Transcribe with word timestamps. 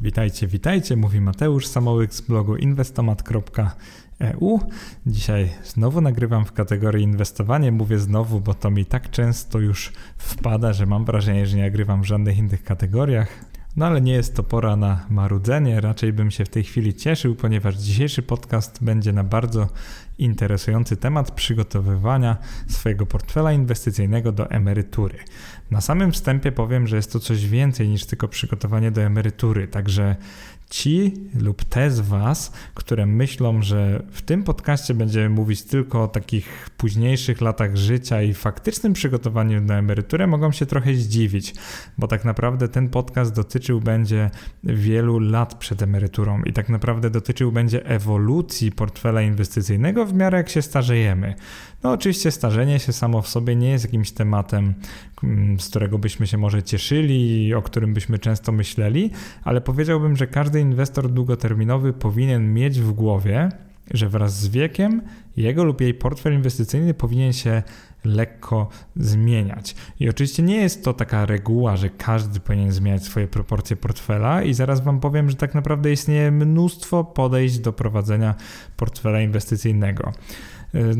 Witajcie, 0.00 0.46
witajcie, 0.46 0.96
mówi 0.96 1.20
Mateusz 1.20 1.66
Samołyk 1.66 2.14
z 2.14 2.20
blogu 2.20 2.56
inwestomat.eu. 2.56 4.60
Dzisiaj 5.06 5.50
znowu 5.64 6.00
nagrywam 6.00 6.44
w 6.44 6.52
kategorii 6.52 7.04
inwestowanie. 7.04 7.72
Mówię 7.72 7.98
znowu, 7.98 8.40
bo 8.40 8.54
to 8.54 8.70
mi 8.70 8.84
tak 8.84 9.10
często 9.10 9.58
już 9.58 9.92
wpada, 10.16 10.72
że 10.72 10.86
mam 10.86 11.04
wrażenie, 11.04 11.46
że 11.46 11.56
nie 11.56 11.62
nagrywam 11.62 12.02
w 12.02 12.06
żadnych 12.06 12.38
innych 12.38 12.64
kategoriach. 12.64 13.28
No 13.76 13.86
ale 13.86 14.00
nie 14.00 14.12
jest 14.12 14.36
to 14.36 14.42
pora 14.42 14.76
na 14.76 15.06
marudzenie, 15.10 15.80
raczej 15.80 16.12
bym 16.12 16.30
się 16.30 16.44
w 16.44 16.48
tej 16.48 16.64
chwili 16.64 16.94
cieszył, 16.94 17.34
ponieważ 17.34 17.76
dzisiejszy 17.76 18.22
podcast 18.22 18.84
będzie 18.84 19.12
na 19.12 19.24
bardzo 19.24 19.68
interesujący 20.18 20.96
temat 20.96 21.30
przygotowywania 21.30 22.36
swojego 22.68 23.06
portfela 23.06 23.52
inwestycyjnego 23.52 24.32
do 24.32 24.50
emerytury. 24.50 25.18
Na 25.70 25.80
samym 25.80 26.12
wstępie 26.12 26.52
powiem, 26.52 26.86
że 26.86 26.96
jest 26.96 27.12
to 27.12 27.20
coś 27.20 27.46
więcej 27.46 27.88
niż 27.88 28.06
tylko 28.06 28.28
przygotowanie 28.28 28.90
do 28.90 29.02
emerytury, 29.02 29.68
także 29.68 30.16
ci 30.70 31.14
lub 31.40 31.64
te 31.64 31.90
z 31.90 32.00
Was, 32.00 32.52
które 32.74 33.06
myślą, 33.06 33.62
że 33.62 34.02
w 34.10 34.22
tym 34.22 34.44
podcaście 34.44 34.94
będziemy 34.94 35.28
mówić 35.28 35.62
tylko 35.62 36.02
o 36.02 36.08
takich 36.08 36.70
późniejszych 36.76 37.40
latach 37.40 37.76
życia 37.76 38.22
i 38.22 38.34
faktycznym 38.34 38.92
przygotowaniu 38.92 39.60
na 39.60 39.78
emeryturę, 39.78 40.26
mogą 40.26 40.52
się 40.52 40.66
trochę 40.66 40.94
zdziwić, 40.94 41.54
bo 41.98 42.08
tak 42.08 42.24
naprawdę 42.24 42.68
ten 42.68 42.88
podcast 42.88 43.34
dotyczył 43.34 43.80
będzie 43.80 44.30
wielu 44.64 45.18
lat 45.18 45.54
przed 45.54 45.82
emeryturą 45.82 46.42
i 46.42 46.52
tak 46.52 46.68
naprawdę 46.68 47.10
dotyczył 47.10 47.52
będzie 47.52 47.86
ewolucji 47.86 48.72
portfela 48.72 49.22
inwestycyjnego 49.22 50.06
w 50.06 50.14
miarę 50.14 50.38
jak 50.38 50.48
się 50.48 50.62
starzejemy. 50.62 51.34
No 51.82 51.92
oczywiście 51.92 52.30
starzenie 52.30 52.78
się 52.78 52.92
samo 52.92 53.22
w 53.22 53.28
sobie 53.28 53.56
nie 53.56 53.70
jest 53.70 53.84
jakimś 53.84 54.10
tematem, 54.10 54.74
mm, 55.22 55.60
z 55.60 55.68
którego 55.68 55.98
byśmy 55.98 56.26
się 56.26 56.38
może 56.38 56.62
cieszyli, 56.62 57.54
o 57.54 57.62
którym 57.62 57.94
byśmy 57.94 58.18
często 58.18 58.52
myśleli, 58.52 59.10
ale 59.44 59.60
powiedziałbym, 59.60 60.16
że 60.16 60.26
każdy 60.26 60.60
inwestor 60.60 61.10
długoterminowy 61.10 61.92
powinien 61.92 62.54
mieć 62.54 62.80
w 62.80 62.92
głowie, 62.92 63.48
że 63.90 64.08
wraz 64.08 64.40
z 64.40 64.48
wiekiem 64.48 65.02
jego 65.36 65.64
lub 65.64 65.80
jej 65.80 65.94
portfel 65.94 66.34
inwestycyjny 66.34 66.94
powinien 66.94 67.32
się 67.32 67.62
lekko 68.04 68.68
zmieniać. 68.96 69.74
I 70.00 70.08
oczywiście 70.08 70.42
nie 70.42 70.56
jest 70.56 70.84
to 70.84 70.94
taka 70.94 71.26
reguła, 71.26 71.76
że 71.76 71.90
każdy 71.90 72.40
powinien 72.40 72.72
zmieniać 72.72 73.04
swoje 73.04 73.28
proporcje 73.28 73.76
portfela 73.76 74.42
i 74.42 74.54
zaraz 74.54 74.84
Wam 74.84 75.00
powiem, 75.00 75.30
że 75.30 75.36
tak 75.36 75.54
naprawdę 75.54 75.92
istnieje 75.92 76.30
mnóstwo 76.30 77.04
podejść 77.04 77.58
do 77.58 77.72
prowadzenia 77.72 78.34
portfela 78.76 79.20
inwestycyjnego. 79.20 80.12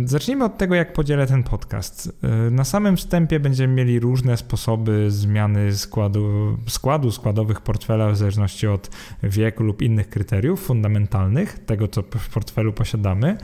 Zacznijmy 0.05 0.45
od 0.45 0.59
tego, 0.59 0.75
jak 0.75 0.93
podzielę 0.93 1.27
ten 1.27 1.43
podcast. 1.43 2.19
Na 2.51 2.65
samym 2.65 2.97
wstępie 2.97 3.41
będziemy 3.41 3.75
mieli 3.75 4.01
różne 4.01 4.37
sposoby 4.37 5.11
zmiany 5.11 5.77
składu, 5.77 6.57
składu 6.69 7.11
składowych 7.11 7.61
portfela 7.61 8.11
w 8.11 8.17
zależności 8.17 8.67
od 8.67 8.91
wieku 9.23 9.65
lub 9.65 9.83
innych 9.83 10.09
kryteriów 10.09 10.61
fundamentalnych, 10.61 11.59
tego 11.59 11.89
co 11.89 12.03
w 12.03 12.29
portfelu 12.29 12.73
posiadamy. 12.73 13.39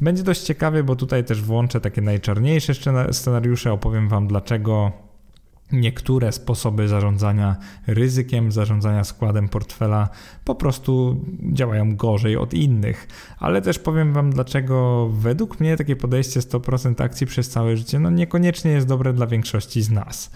Będzie 0.00 0.22
dość 0.22 0.40
ciekawie, 0.40 0.82
bo 0.82 0.96
tutaj 0.96 1.24
też 1.24 1.42
włączę 1.42 1.80
takie 1.80 2.00
najczarniejsze 2.00 2.72
scenariusze, 3.12 3.72
opowiem 3.72 4.08
Wam 4.08 4.26
dlaczego 4.26 4.92
niektóre 5.72 6.32
sposoby 6.32 6.88
zarządzania 6.88 7.56
ryzykiem, 7.86 8.52
zarządzania 8.52 9.04
składem 9.04 9.48
portfela 9.48 10.08
po 10.44 10.54
prostu 10.54 11.24
działają 11.52 11.96
gorzej 11.96 12.36
od 12.36 12.54
innych. 12.54 13.08
Ale 13.38 13.62
też 13.62 13.78
powiem 13.78 14.12
Wam, 14.12 14.30
dlaczego 14.30 15.08
według 15.08 15.60
mnie 15.60 15.76
takie 15.76 15.96
podejście 15.96 16.40
100% 16.40 17.02
akcji 17.02 17.26
przez 17.26 17.48
całe 17.48 17.76
życie 17.76 17.98
no 17.98 18.10
niekoniecznie 18.10 18.70
jest 18.70 18.86
dobre 18.86 19.12
dla 19.12 19.26
większości 19.26 19.82
z 19.82 19.90
nas. 19.90 20.30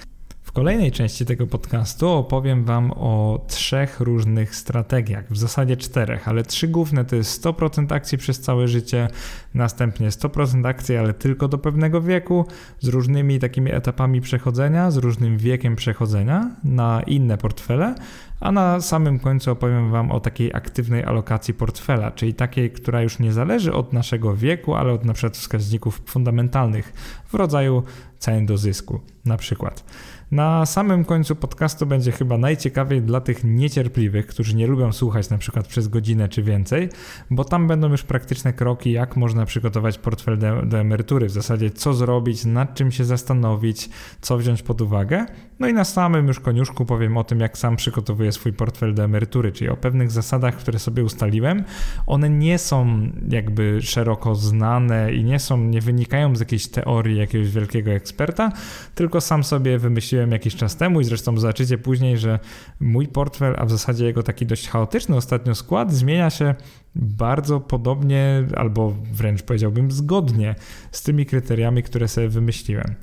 W 0.52 0.54
kolejnej 0.54 0.92
części 0.92 1.26
tego 1.26 1.46
podcastu 1.46 2.08
opowiem 2.08 2.64
Wam 2.64 2.90
o 2.90 3.44
trzech 3.48 4.00
różnych 4.00 4.56
strategiach, 4.56 5.24
w 5.30 5.36
zasadzie 5.36 5.76
czterech, 5.76 6.28
ale 6.28 6.42
trzy 6.42 6.68
główne 6.68 7.04
to 7.04 7.16
jest 7.16 7.44
100% 7.44 7.94
akcji 7.94 8.18
przez 8.18 8.40
całe 8.40 8.68
życie, 8.68 9.08
następnie 9.54 10.08
100% 10.08 10.66
akcji, 10.66 10.96
ale 10.96 11.14
tylko 11.14 11.48
do 11.48 11.58
pewnego 11.58 12.00
wieku, 12.00 12.46
z 12.80 12.88
różnymi 12.88 13.38
takimi 13.38 13.72
etapami 13.74 14.20
przechodzenia, 14.20 14.90
z 14.90 14.96
różnym 14.96 15.38
wiekiem 15.38 15.76
przechodzenia 15.76 16.50
na 16.64 17.02
inne 17.06 17.38
portfele, 17.38 17.94
a 18.40 18.52
na 18.52 18.80
samym 18.80 19.18
końcu 19.18 19.50
opowiem 19.50 19.90
Wam 19.90 20.10
o 20.10 20.20
takiej 20.20 20.54
aktywnej 20.54 21.04
alokacji 21.04 21.54
portfela, 21.54 22.10
czyli 22.10 22.34
takiej, 22.34 22.70
która 22.70 23.02
już 23.02 23.18
nie 23.18 23.32
zależy 23.32 23.72
od 23.72 23.92
naszego 23.92 24.36
wieku, 24.36 24.74
ale 24.74 24.92
od 24.92 25.04
na 25.04 25.12
przykład 25.12 25.36
wskaźników 25.36 26.02
fundamentalnych 26.06 26.92
w 27.28 27.34
rodzaju 27.34 27.82
cen 28.18 28.46
do 28.46 28.58
zysku 28.58 29.00
na 29.24 29.36
przykład. 29.36 29.84
Na 30.32 30.66
samym 30.66 31.04
końcu 31.04 31.36
podcastu 31.36 31.86
będzie 31.86 32.12
chyba 32.12 32.38
najciekawiej 32.38 33.02
dla 33.02 33.20
tych 33.20 33.44
niecierpliwych, 33.44 34.26
którzy 34.26 34.56
nie 34.56 34.66
lubią 34.66 34.92
słuchać 34.92 35.30
na 35.30 35.38
przykład 35.38 35.66
przez 35.66 35.88
godzinę 35.88 36.28
czy 36.28 36.42
więcej, 36.42 36.88
bo 37.30 37.44
tam 37.44 37.68
będą 37.68 37.88
już 37.88 38.02
praktyczne 38.02 38.52
kroki, 38.52 38.92
jak 38.92 39.16
można 39.16 39.46
przygotować 39.46 39.98
portfel 39.98 40.38
do, 40.38 40.62
do 40.62 40.78
emerytury, 40.78 41.26
w 41.26 41.30
zasadzie 41.30 41.70
co 41.70 41.94
zrobić, 41.94 42.44
nad 42.44 42.74
czym 42.74 42.92
się 42.92 43.04
zastanowić, 43.04 43.90
co 44.20 44.38
wziąć 44.38 44.62
pod 44.62 44.80
uwagę. 44.80 45.26
No 45.62 45.68
i 45.68 45.74
na 45.74 45.84
samym 45.84 46.28
już 46.28 46.40
koniuszku 46.40 46.84
powiem 46.84 47.16
o 47.16 47.24
tym, 47.24 47.40
jak 47.40 47.58
sam 47.58 47.76
przygotowuję 47.76 48.32
swój 48.32 48.52
portfel 48.52 48.94
do 48.94 49.04
emerytury, 49.04 49.52
czyli 49.52 49.70
o 49.70 49.76
pewnych 49.76 50.10
zasadach, 50.10 50.56
które 50.56 50.78
sobie 50.78 51.04
ustaliłem. 51.04 51.64
One 52.06 52.30
nie 52.30 52.58
są 52.58 53.08
jakby 53.28 53.82
szeroko 53.82 54.34
znane 54.34 55.14
i 55.14 55.24
nie 55.24 55.38
są, 55.38 55.58
nie 55.58 55.80
wynikają 55.80 56.36
z 56.36 56.40
jakiejś 56.40 56.68
teorii 56.68 57.18
jakiegoś 57.18 57.50
wielkiego 57.50 57.90
eksperta, 57.90 58.52
tylko 58.94 59.20
sam 59.20 59.44
sobie 59.44 59.78
wymyśliłem 59.78 60.32
jakiś 60.32 60.56
czas 60.56 60.76
temu 60.76 61.00
i 61.00 61.04
zresztą 61.04 61.38
zobaczycie 61.38 61.78
później, 61.78 62.18
że 62.18 62.38
mój 62.80 63.08
portfel, 63.08 63.54
a 63.58 63.64
w 63.64 63.70
zasadzie 63.70 64.04
jego 64.04 64.22
taki 64.22 64.46
dość 64.46 64.68
chaotyczny 64.68 65.16
ostatnio 65.16 65.54
skład 65.54 65.92
zmienia 65.92 66.30
się 66.30 66.54
bardzo 66.94 67.60
podobnie 67.60 68.44
albo 68.56 68.94
wręcz 69.12 69.42
powiedziałbym 69.42 69.90
zgodnie 69.90 70.54
z 70.92 71.02
tymi 71.02 71.26
kryteriami, 71.26 71.82
które 71.82 72.08
sobie 72.08 72.28
wymyśliłem. 72.28 72.94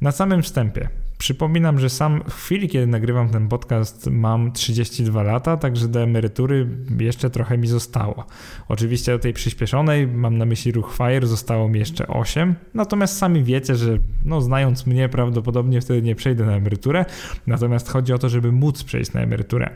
Na 0.00 0.12
samym 0.12 0.42
wstępie 0.42 0.88
Przypominam, 1.18 1.78
że 1.78 1.90
sam 1.90 2.22
w 2.28 2.34
chwili, 2.34 2.68
kiedy 2.68 2.86
nagrywam 2.86 3.28
ten 3.28 3.48
podcast, 3.48 4.10
mam 4.10 4.52
32 4.52 5.22
lata, 5.22 5.56
także 5.56 5.88
do 5.88 6.00
emerytury 6.00 6.68
jeszcze 7.00 7.30
trochę 7.30 7.58
mi 7.58 7.66
zostało. 7.66 8.26
Oczywiście 8.68 9.12
do 9.12 9.18
tej 9.18 9.32
przyspieszonej, 9.32 10.06
mam 10.06 10.38
na 10.38 10.44
myśli 10.44 10.72
ruch 10.72 10.94
FIRE, 10.96 11.26
zostało 11.26 11.68
mi 11.68 11.78
jeszcze 11.78 12.06
8. 12.06 12.54
Natomiast 12.74 13.18
sami 13.18 13.44
wiecie, 13.44 13.76
że 13.76 13.98
no, 14.24 14.40
znając 14.40 14.86
mnie, 14.86 15.08
prawdopodobnie 15.08 15.80
wtedy 15.80 16.02
nie 16.02 16.14
przejdę 16.14 16.46
na 16.46 16.52
emeryturę. 16.52 17.04
Natomiast 17.46 17.88
chodzi 17.88 18.12
o 18.12 18.18
to, 18.18 18.28
żeby 18.28 18.52
móc 18.52 18.84
przejść 18.84 19.12
na 19.12 19.20
emeryturę. 19.20 19.70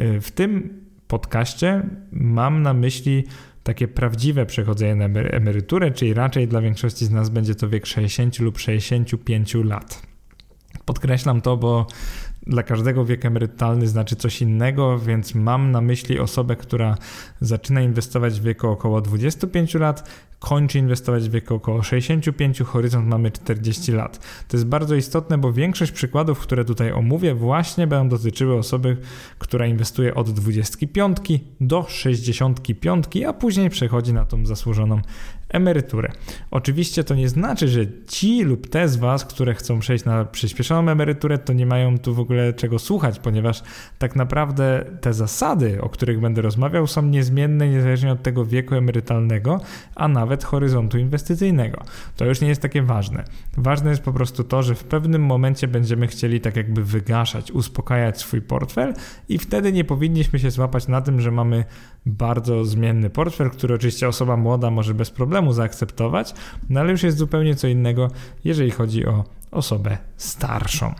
Y, 0.00 0.20
w 0.20 0.30
tym 0.30 0.80
podcaście 1.08 1.82
mam 2.12 2.62
na 2.62 2.74
myśli 2.74 3.24
takie 3.62 3.88
prawdziwe 3.88 4.46
przechodzenie 4.46 4.94
na 4.94 5.20
emeryturę, 5.20 5.90
czyli 5.90 6.14
raczej 6.14 6.48
dla 6.48 6.60
większości 6.60 7.06
z 7.06 7.10
nas 7.10 7.28
będzie 7.28 7.54
to 7.54 7.68
wiek 7.68 7.86
60 7.86 8.38
lub 8.38 8.58
65 8.58 9.54
lat. 9.54 10.15
Podkreślam 10.86 11.40
to, 11.40 11.56
bo 11.56 11.86
dla 12.46 12.62
każdego 12.62 13.04
wiek 13.04 13.24
emerytalny 13.24 13.88
znaczy 13.88 14.16
coś 14.16 14.42
innego, 14.42 14.98
więc 14.98 15.34
mam 15.34 15.70
na 15.70 15.80
myśli 15.80 16.18
osobę, 16.18 16.56
która 16.56 16.96
zaczyna 17.40 17.80
inwestować 17.80 18.40
w 18.40 18.42
wieku 18.42 18.68
około 18.68 19.00
25 19.00 19.74
lat, 19.74 20.10
kończy 20.38 20.78
inwestować 20.78 21.28
w 21.28 21.32
wieku 21.32 21.54
około 21.54 21.82
65, 21.82 22.60
horyzont 22.60 23.08
mamy 23.08 23.30
40 23.30 23.92
lat. 23.92 24.18
To 24.48 24.56
jest 24.56 24.66
bardzo 24.66 24.94
istotne, 24.94 25.38
bo 25.38 25.52
większość 25.52 25.92
przykładów, 25.92 26.38
które 26.38 26.64
tutaj 26.64 26.92
omówię, 26.92 27.34
właśnie 27.34 27.86
będą 27.86 28.08
dotyczyły 28.08 28.54
osoby, 28.54 28.96
która 29.38 29.66
inwestuje 29.66 30.14
od 30.14 30.30
25 30.30 31.16
do 31.60 31.84
65, 31.88 33.04
a 33.28 33.32
później 33.32 33.70
przechodzi 33.70 34.12
na 34.12 34.24
tą 34.24 34.46
zasłużoną 34.46 35.00
emeryturę. 35.48 36.12
Oczywiście 36.50 37.04
to 37.04 37.14
nie 37.14 37.28
znaczy, 37.28 37.68
że 37.68 37.80
ci 38.06 38.42
lub 38.42 38.68
te 38.68 38.88
z 38.88 38.96
Was, 38.96 39.24
które 39.24 39.54
chcą 39.54 39.78
przejść 39.78 40.04
na 40.04 40.24
przyspieszoną 40.24 40.90
emeryturę, 40.90 41.38
to 41.38 41.52
nie 41.52 41.66
mają 41.66 41.98
tu 41.98 42.14
w 42.14 42.20
ogóle 42.20 42.52
czego 42.52 42.78
słuchać, 42.78 43.18
ponieważ 43.18 43.62
tak 43.98 44.16
naprawdę 44.16 44.84
te 45.00 45.12
zasady, 45.12 45.80
o 45.80 45.88
których 45.88 46.20
będę 46.20 46.42
rozmawiał, 46.42 46.86
są 46.86 47.02
niezmienne 47.02 47.68
niezależnie 47.68 48.12
od 48.12 48.22
tego 48.22 48.44
wieku 48.44 48.74
emerytalnego, 48.74 49.60
a 49.94 50.08
nawet 50.08 50.44
horyzontu 50.44 50.98
inwestycyjnego. 50.98 51.82
To 52.16 52.24
już 52.24 52.40
nie 52.40 52.48
jest 52.48 52.62
takie 52.62 52.82
ważne. 52.82 53.24
Ważne 53.56 53.90
jest 53.90 54.02
po 54.02 54.12
prostu 54.12 54.44
to, 54.44 54.62
że 54.62 54.74
w 54.74 54.84
pewnym 54.84 55.22
momencie 55.22 55.68
będziemy 55.68 56.06
chcieli 56.06 56.40
tak 56.40 56.56
jakby 56.56 56.84
wygaszać, 56.84 57.52
uspokajać 57.52 58.20
swój 58.20 58.42
portfel 58.42 58.94
i 59.28 59.38
wtedy 59.38 59.72
nie 59.72 59.84
powinniśmy 59.84 60.38
się 60.38 60.50
złapać 60.50 60.88
na 60.88 61.00
tym, 61.00 61.20
że 61.20 61.30
mamy 61.30 61.64
bardzo 62.06 62.64
zmienny 62.64 63.10
portfel, 63.10 63.50
który 63.50 63.74
oczywiście 63.74 64.08
osoba 64.08 64.36
młoda 64.36 64.70
może 64.70 64.94
bez 64.94 65.10
problemu 65.10 65.35
zaakceptować, 65.52 66.34
no 66.68 66.80
ale 66.80 66.92
już 66.92 67.02
jest 67.02 67.18
zupełnie 67.18 67.54
co 67.54 67.68
innego, 67.68 68.10
jeżeli 68.44 68.70
chodzi 68.70 69.06
o 69.06 69.24
osobę 69.50 69.98
starszą. 70.16 70.94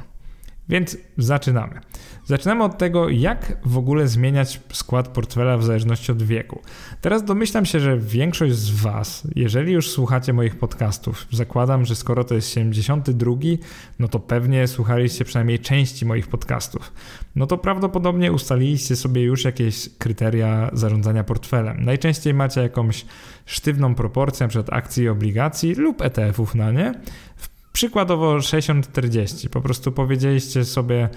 Więc 0.68 0.96
zaczynamy. 1.18 1.80
Zaczynamy 2.26 2.64
od 2.64 2.78
tego, 2.78 3.08
jak 3.08 3.56
w 3.64 3.78
ogóle 3.78 4.08
zmieniać 4.08 4.60
skład 4.72 5.08
portfela 5.08 5.58
w 5.58 5.64
zależności 5.64 6.12
od 6.12 6.22
wieku. 6.22 6.62
Teraz 7.00 7.24
domyślam 7.24 7.66
się, 7.66 7.80
że 7.80 7.98
większość 7.98 8.54
z 8.54 8.70
Was, 8.70 9.28
jeżeli 9.36 9.72
już 9.72 9.90
słuchacie 9.90 10.32
moich 10.32 10.58
podcastów, 10.58 11.26
zakładam, 11.32 11.84
że 11.84 11.96
skoro 11.96 12.24
to 12.24 12.34
jest 12.34 12.48
72, 12.48 13.32
no 13.98 14.08
to 14.08 14.20
pewnie 14.20 14.68
słuchaliście 14.68 15.24
przynajmniej 15.24 15.58
części 15.58 16.06
moich 16.06 16.26
podcastów. 16.26 16.92
No 17.36 17.46
to 17.46 17.58
prawdopodobnie 17.58 18.32
ustaliliście 18.32 18.96
sobie 18.96 19.22
już 19.22 19.44
jakieś 19.44 19.88
kryteria 19.98 20.70
zarządzania 20.72 21.24
portfelem. 21.24 21.84
Najczęściej 21.84 22.34
macie 22.34 22.60
jakąś 22.60 23.06
sztywną 23.44 23.94
proporcję, 23.94 24.44
np. 24.44 24.72
akcji 24.72 25.04
i 25.04 25.08
obligacji 25.08 25.74
lub 25.74 26.02
ETF-ów 26.02 26.54
na 26.54 26.72
nie. 26.72 26.94
Przykładowo 27.72 28.36
60-40. 28.36 29.48
Po 29.48 29.60
prostu 29.60 29.92
powiedzieliście 29.92 30.64
sobie, 30.64 31.08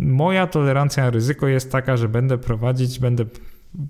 moja 0.00 0.46
tolerancja 0.46 1.04
na 1.04 1.10
ryzyko 1.10 1.48
jest 1.48 1.72
taka, 1.72 1.96
że 1.96 2.08
będę 2.08 2.38
prowadzić, 2.38 2.98
będę 2.98 3.24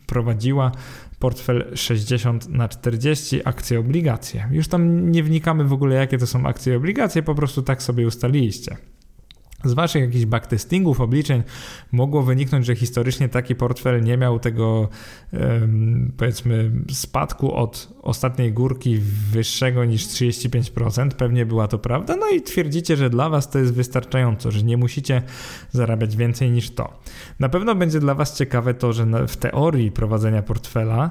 prowadziła 0.07 0.73
portfel 1.19 1.65
60 1.75 2.49
na 2.49 2.69
40 2.69 3.41
akcje 3.45 3.81
obligacje. 3.81 4.49
Już 4.51 4.69
tam 4.69 5.11
nie 5.11 5.23
wnikamy 5.23 5.65
w 5.65 5.73
ogóle 5.73 5.97
jakie 5.97 6.19
to 6.19 6.27
są 6.27 6.47
akcje 6.47 6.77
obligacje, 6.77 7.23
po 7.23 7.35
prostu 7.35 7.63
tak 7.63 7.83
sobie 7.83 8.07
ustaliliście. 8.07 8.77
Z 9.65 9.73
waszych 9.73 10.03
jakichś 10.03 10.25
backtestingów, 10.25 11.01
obliczeń 11.01 11.43
mogło 11.93 12.23
wyniknąć, 12.23 12.67
że 12.67 12.77
historycznie 12.77 13.29
taki 13.29 13.55
portfel 13.55 14.03
nie 14.03 14.17
miał 14.17 14.39
tego 14.39 14.89
powiedzmy 16.17 16.71
spadku 16.93 17.55
od 17.55 17.93
ostatniej 18.03 18.53
górki 18.53 18.99
wyższego 19.33 19.85
niż 19.85 20.07
35%. 20.07 21.09
Pewnie 21.11 21.47
była 21.47 21.69
to 21.69 21.79
prawda. 21.79 22.17
No 22.17 22.29
i 22.29 22.43
twierdzicie, 22.43 22.97
że 22.97 23.11
dla 23.11 23.29
was 23.29 23.51
to 23.51 23.59
jest 23.59 23.75
wystarczająco, 23.75 24.51
że 24.51 24.63
nie 24.63 24.77
musicie 24.77 25.23
zarabiać 25.71 26.17
więcej 26.17 26.51
niż 26.51 26.71
to. 26.71 27.01
Na 27.41 27.49
pewno 27.49 27.75
będzie 27.75 28.01
dla 28.01 28.15
was 28.15 28.39
ciekawe 28.39 28.75
to, 28.75 28.93
że 28.93 29.27
w 29.29 29.37
teorii 29.37 29.91
prowadzenia 29.91 30.43
portfela 30.43 31.11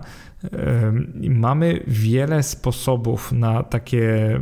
mamy 1.30 1.84
wiele 1.88 2.44
sposobów 2.44 3.32
na 3.32 3.64
takie 3.64 4.40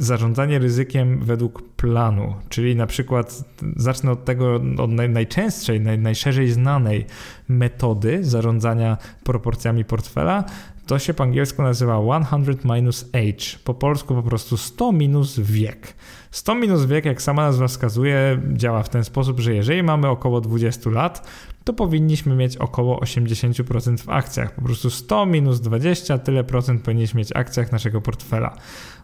zarządzanie 0.00 0.58
ryzykiem 0.58 1.24
według 1.24 1.62
planu, 1.76 2.34
czyli 2.48 2.76
na 2.76 2.86
przykład 2.86 3.44
zacznę 3.76 4.10
od 4.10 4.24
tego, 4.24 4.60
od 4.78 4.90
najczęstszej, 4.90 5.80
naj, 5.80 5.98
najszerzej 5.98 6.50
znanej 6.50 7.06
metody 7.48 8.24
zarządzania 8.24 8.96
proporcjami 9.24 9.84
portfela, 9.84 10.44
to 10.86 10.98
się 10.98 11.14
po 11.14 11.24
angielsku 11.24 11.62
nazywa 11.62 12.00
100 12.24 12.74
minus 12.74 13.10
age, 13.12 13.58
po 13.64 13.74
polsku 13.74 14.14
po 14.14 14.22
prostu 14.22 14.56
100 14.56 14.92
minus 14.92 15.40
wiek. 15.40 15.94
100 16.30 16.54
minus 16.54 16.84
wiek, 16.86 17.04
jak 17.04 17.22
sama 17.22 17.42
nazwa 17.42 17.68
wskazuje, 17.68 18.42
działa 18.52 18.82
w 18.82 18.88
ten 18.88 19.04
sposób, 19.04 19.40
że 19.40 19.54
jeżeli 19.54 19.82
mamy 19.82 20.08
około 20.08 20.40
20 20.40 20.90
lat, 20.90 21.28
to 21.64 21.72
powinniśmy 21.72 22.36
mieć 22.36 22.56
około 22.56 23.00
80% 23.00 23.98
w 23.98 24.08
akcjach. 24.08 24.54
Po 24.54 24.62
prostu 24.62 24.90
100 24.90 25.26
minus 25.26 25.60
20, 25.60 26.18
tyle 26.18 26.44
procent 26.44 26.82
powinniśmy 26.82 27.18
mieć 27.18 27.28
w 27.28 27.36
akcjach 27.36 27.72
naszego 27.72 28.00
portfela. 28.00 28.56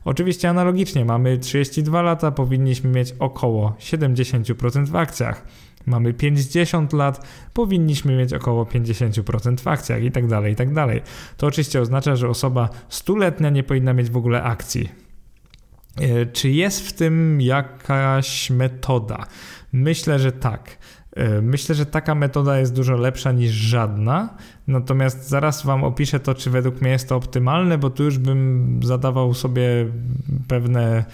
Oczywiście 0.07 0.51
analogicznie 0.51 1.05
mamy 1.05 1.39
32 1.39 2.03
lata, 2.03 2.31
powinniśmy 2.31 2.91
mieć 2.91 3.15
około 3.19 3.77
70% 3.79 4.87
w 4.87 4.97
akcjach. 4.97 5.45
Mamy 5.87 6.15
50 6.15 6.93
lat, 6.93 7.27
powinniśmy 7.55 8.17
mieć 8.17 8.33
około 8.33 8.65
50% 8.65 9.61
w 9.61 9.69
akcjach 9.69 10.03
i 10.03 10.11
tak 10.11 10.27
dalej, 10.27 10.53
i 10.53 10.57
tak 10.57 10.75
dalej. 10.75 11.03
To 11.37 11.47
oczywiście 11.47 11.81
oznacza, 11.81 12.17
że 12.17 12.29
osoba 12.29 12.69
stuletnia 12.89 13.51
nie 13.51 13.63
powinna 13.63 13.93
mieć 13.93 14.11
w 14.11 14.17
ogóle 14.17 14.43
akcji. 14.43 14.89
E, 16.01 16.27
czy 16.27 16.51
jest 16.51 16.89
w 16.89 16.93
tym 16.93 17.41
jakaś 17.41 18.51
metoda? 18.51 19.27
Myślę, 19.73 20.19
że 20.19 20.33
tak. 20.33 20.79
E, 21.17 21.43
myślę, 21.43 21.75
że 21.75 21.87
taka 21.87 22.15
metoda 22.15 22.59
jest 22.59 22.75
dużo 22.75 22.97
lepsza 22.97 23.33
niż 23.33 23.51
żadna, 23.53 24.29
natomiast 24.69 25.29
zaraz 25.29 25.65
Wam 25.65 25.85
opiszę 25.85 26.21
to, 26.21 26.35
czy 26.35 26.51
według 26.51 26.81
mnie 26.81 26.91
jest 26.91 27.09
to 27.09 27.17
optymalne, 27.17 27.79
bo 27.79 27.91
tu 27.91 28.05
już 28.05 28.19
bym 28.19 28.81
zadawał 28.83 29.35
sobie 29.35 29.87
pewne 30.49 31.05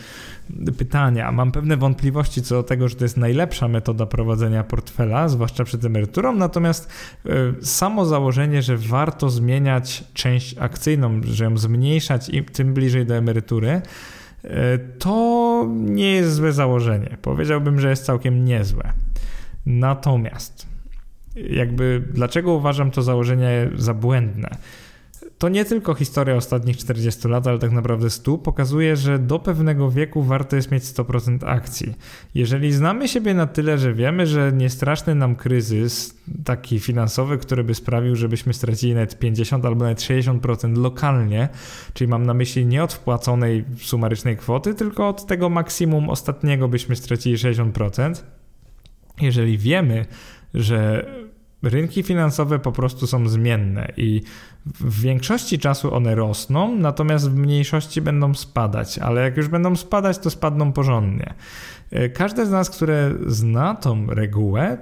pytania. 0.78 1.32
Mam 1.32 1.52
pewne 1.52 1.76
wątpliwości 1.76 2.42
co 2.42 2.54
do 2.54 2.62
tego, 2.62 2.88
że 2.88 2.96
to 2.96 3.04
jest 3.04 3.16
najlepsza 3.16 3.68
metoda 3.68 4.06
prowadzenia 4.06 4.64
portfela, 4.64 5.28
zwłaszcza 5.28 5.64
przed 5.64 5.84
emeryturą, 5.84 6.36
natomiast 6.36 6.90
e, 7.26 7.30
samo 7.64 8.06
założenie, 8.06 8.62
że 8.62 8.76
warto 8.76 9.30
zmieniać 9.30 10.04
część 10.14 10.58
akcyjną, 10.58 11.20
że 11.24 11.44
ją 11.44 11.58
zmniejszać 11.58 12.28
i 12.28 12.44
tym 12.44 12.74
bliżej 12.74 13.06
do 13.06 13.14
emerytury, 13.14 13.82
e, 14.44 14.78
to 14.78 15.66
nie 15.74 16.12
jest 16.12 16.34
złe 16.34 16.52
założenie. 16.52 17.16
Powiedziałbym, 17.22 17.80
że 17.80 17.90
jest 17.90 18.04
całkiem 18.04 18.44
niezłe. 18.44 18.92
Natomiast, 19.66 20.66
jakby 21.36 22.02
dlaczego 22.12 22.52
uważam 22.52 22.90
to 22.90 23.02
założenie 23.02 23.70
za 23.74 23.94
błędne? 23.94 24.56
To 25.42 25.48
nie 25.48 25.64
tylko 25.64 25.94
historia 25.94 26.36
ostatnich 26.36 26.76
40 26.76 27.28
lat, 27.28 27.46
ale 27.46 27.58
tak 27.58 27.72
naprawdę 27.72 28.10
100 28.10 28.38
pokazuje, 28.38 28.96
że 28.96 29.18
do 29.18 29.38
pewnego 29.38 29.90
wieku 29.90 30.22
warto 30.22 30.56
jest 30.56 30.70
mieć 30.70 30.84
100% 30.84 31.38
akcji. 31.46 31.94
Jeżeli 32.34 32.72
znamy 32.72 33.08
siebie 33.08 33.34
na 33.34 33.46
tyle, 33.46 33.78
że 33.78 33.94
wiemy, 33.94 34.26
że 34.26 34.52
nie 34.52 34.70
straszny 34.70 35.14
nam 35.14 35.36
kryzys 35.36 36.14
taki 36.44 36.80
finansowy, 36.80 37.38
który 37.38 37.64
by 37.64 37.74
sprawił, 37.74 38.16
żebyśmy 38.16 38.54
stracili 38.54 38.94
nawet 38.94 39.18
50 39.18 39.64
albo 39.64 39.84
nawet 39.84 40.00
60% 40.00 40.76
lokalnie, 40.76 41.48
czyli 41.94 42.08
mam 42.08 42.26
na 42.26 42.34
myśli 42.34 42.66
nie 42.66 42.84
od 42.84 42.92
wpłaconej 42.92 43.64
sumarycznej 43.78 44.36
kwoty, 44.36 44.74
tylko 44.74 45.08
od 45.08 45.26
tego 45.26 45.48
maksimum 45.48 46.10
ostatniego 46.10 46.68
byśmy 46.68 46.96
stracili 46.96 47.36
60%, 47.36 48.14
jeżeli 49.20 49.58
wiemy, 49.58 50.06
że 50.54 51.06
rynki 51.62 52.02
finansowe 52.02 52.58
po 52.58 52.72
prostu 52.72 53.06
są 53.06 53.28
zmienne 53.28 53.92
i 53.96 54.22
w 54.66 55.00
większości 55.00 55.58
czasu 55.58 55.94
one 55.94 56.14
rosną, 56.14 56.76
natomiast 56.76 57.30
w 57.30 57.36
mniejszości 57.36 58.00
będą 58.00 58.34
spadać, 58.34 58.98
ale 58.98 59.22
jak 59.22 59.36
już 59.36 59.48
będą 59.48 59.76
spadać, 59.76 60.18
to 60.18 60.30
spadną 60.30 60.72
porządnie. 60.72 61.34
Każde 62.14 62.46
z 62.46 62.50
nas, 62.50 62.70
które 62.70 63.14
zna 63.26 63.74
tą 63.74 64.06
regułę, 64.06 64.78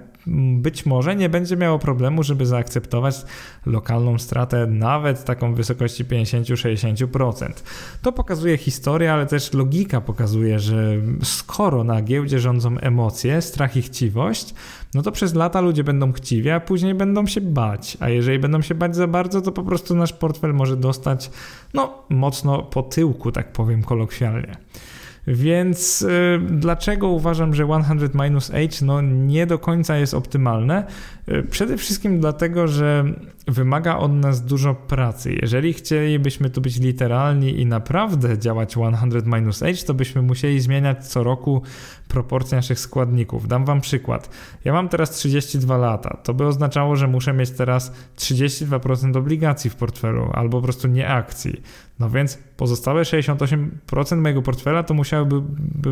być 0.57 0.87
może 0.87 1.17
nie 1.17 1.29
będzie 1.29 1.57
miało 1.57 1.79
problemu, 1.79 2.23
żeby 2.23 2.47
zaakceptować 2.47 3.25
lokalną 3.67 4.19
stratę 4.19 4.67
nawet 4.67 5.25
taką 5.25 5.55
w 5.55 5.57
wysokości 5.57 6.05
50-60%. 6.05 7.53
To 8.03 8.13
pokazuje 8.13 8.57
historia, 8.57 9.15
ale 9.15 9.27
też 9.27 9.53
logika 9.53 10.01
pokazuje, 10.01 10.59
że 10.59 10.97
skoro 11.23 11.85
na 11.85 12.03
giełdzie 12.03 12.41
rządzą 12.41 12.79
emocje, 12.79 13.43
strach 13.43 13.77
i 13.77 13.83
chciwość, 13.83 14.55
no 14.95 15.03
to 15.03 15.13
przez 15.13 15.35
lata 15.35 15.61
ludzie 15.61 15.85
będą 15.85 16.13
chciwi, 16.13 16.51
a 16.51 16.61
później 16.61 16.95
będą 16.95 17.27
się 17.27 17.41
bać. 17.41 17.97
A 18.01 18.09
jeżeli 18.09 18.39
będą 18.39 18.63
się 18.63 18.75
bać 18.75 18.97
za 18.97 19.07
bardzo, 19.07 19.41
to 19.41 19.53
po 19.53 19.63
prostu 19.63 19.95
nasz 19.95 20.13
portfel 20.13 20.55
może 20.55 20.77
dostać 20.77 21.31
no 21.75 22.05
mocno 22.09 22.63
po 22.63 22.83
tyłku, 22.83 23.33
tak 23.33 23.53
powiem 23.53 23.83
kolokwialnie. 23.83 24.57
Więc 25.31 26.03
y, 26.03 26.41
dlaczego 26.51 27.09
uważam, 27.09 27.55
że 27.55 27.67
100 28.09 28.23
minus 28.23 28.51
no, 28.83 29.01
nie 29.01 29.47
do 29.47 29.59
końca 29.59 29.97
jest 29.97 30.15
optymalne? 30.15 30.87
Y, 31.29 31.43
przede 31.43 31.77
wszystkim 31.77 32.21
dlatego, 32.21 32.69
że 32.69 33.05
wymaga 33.49 33.97
od 33.97 34.13
nas 34.13 34.45
dużo 34.45 34.75
pracy. 34.75 35.39
Jeżeli 35.43 35.73
chcielibyśmy 35.73 36.51
tu 36.51 36.61
być 36.61 36.81
literalni 36.81 37.61
i 37.61 37.67
naprawdę 37.67 38.39
działać 38.39 38.77
100 39.21 39.37
minus 39.37 39.63
to 39.87 39.95
byśmy 39.95 40.23
musieli 40.23 40.61
zmieniać 40.61 41.09
co 41.09 41.23
roku 41.23 41.63
proporcje 42.11 42.57
naszych 42.57 42.81
składników. 42.81 43.49
Dam 43.49 43.65
Wam 43.65 43.81
przykład. 43.81 44.31
Ja 44.65 44.73
mam 44.73 44.89
teraz 44.89 45.11
32 45.11 45.77
lata. 45.77 46.17
To 46.23 46.35
by 46.35 46.47
oznaczało, 46.47 46.97
że 46.97 47.09
muszę 47.09 47.33
mieć 47.33 47.51
teraz 47.51 47.93
32% 48.17 49.17
obligacji 49.17 49.71
w 49.71 49.77
portfelu 49.77 50.31
albo 50.33 50.59
po 50.59 50.63
prostu 50.63 50.89
nie 50.89 51.09
akcji. 51.09 51.63
No 51.99 52.11
więc 52.11 52.39
pozostałe 52.57 53.03
68% 53.03 54.17
mojego 54.17 54.43
portfela 54.43 54.83
to 54.83 54.95
musiałyby 54.95 55.41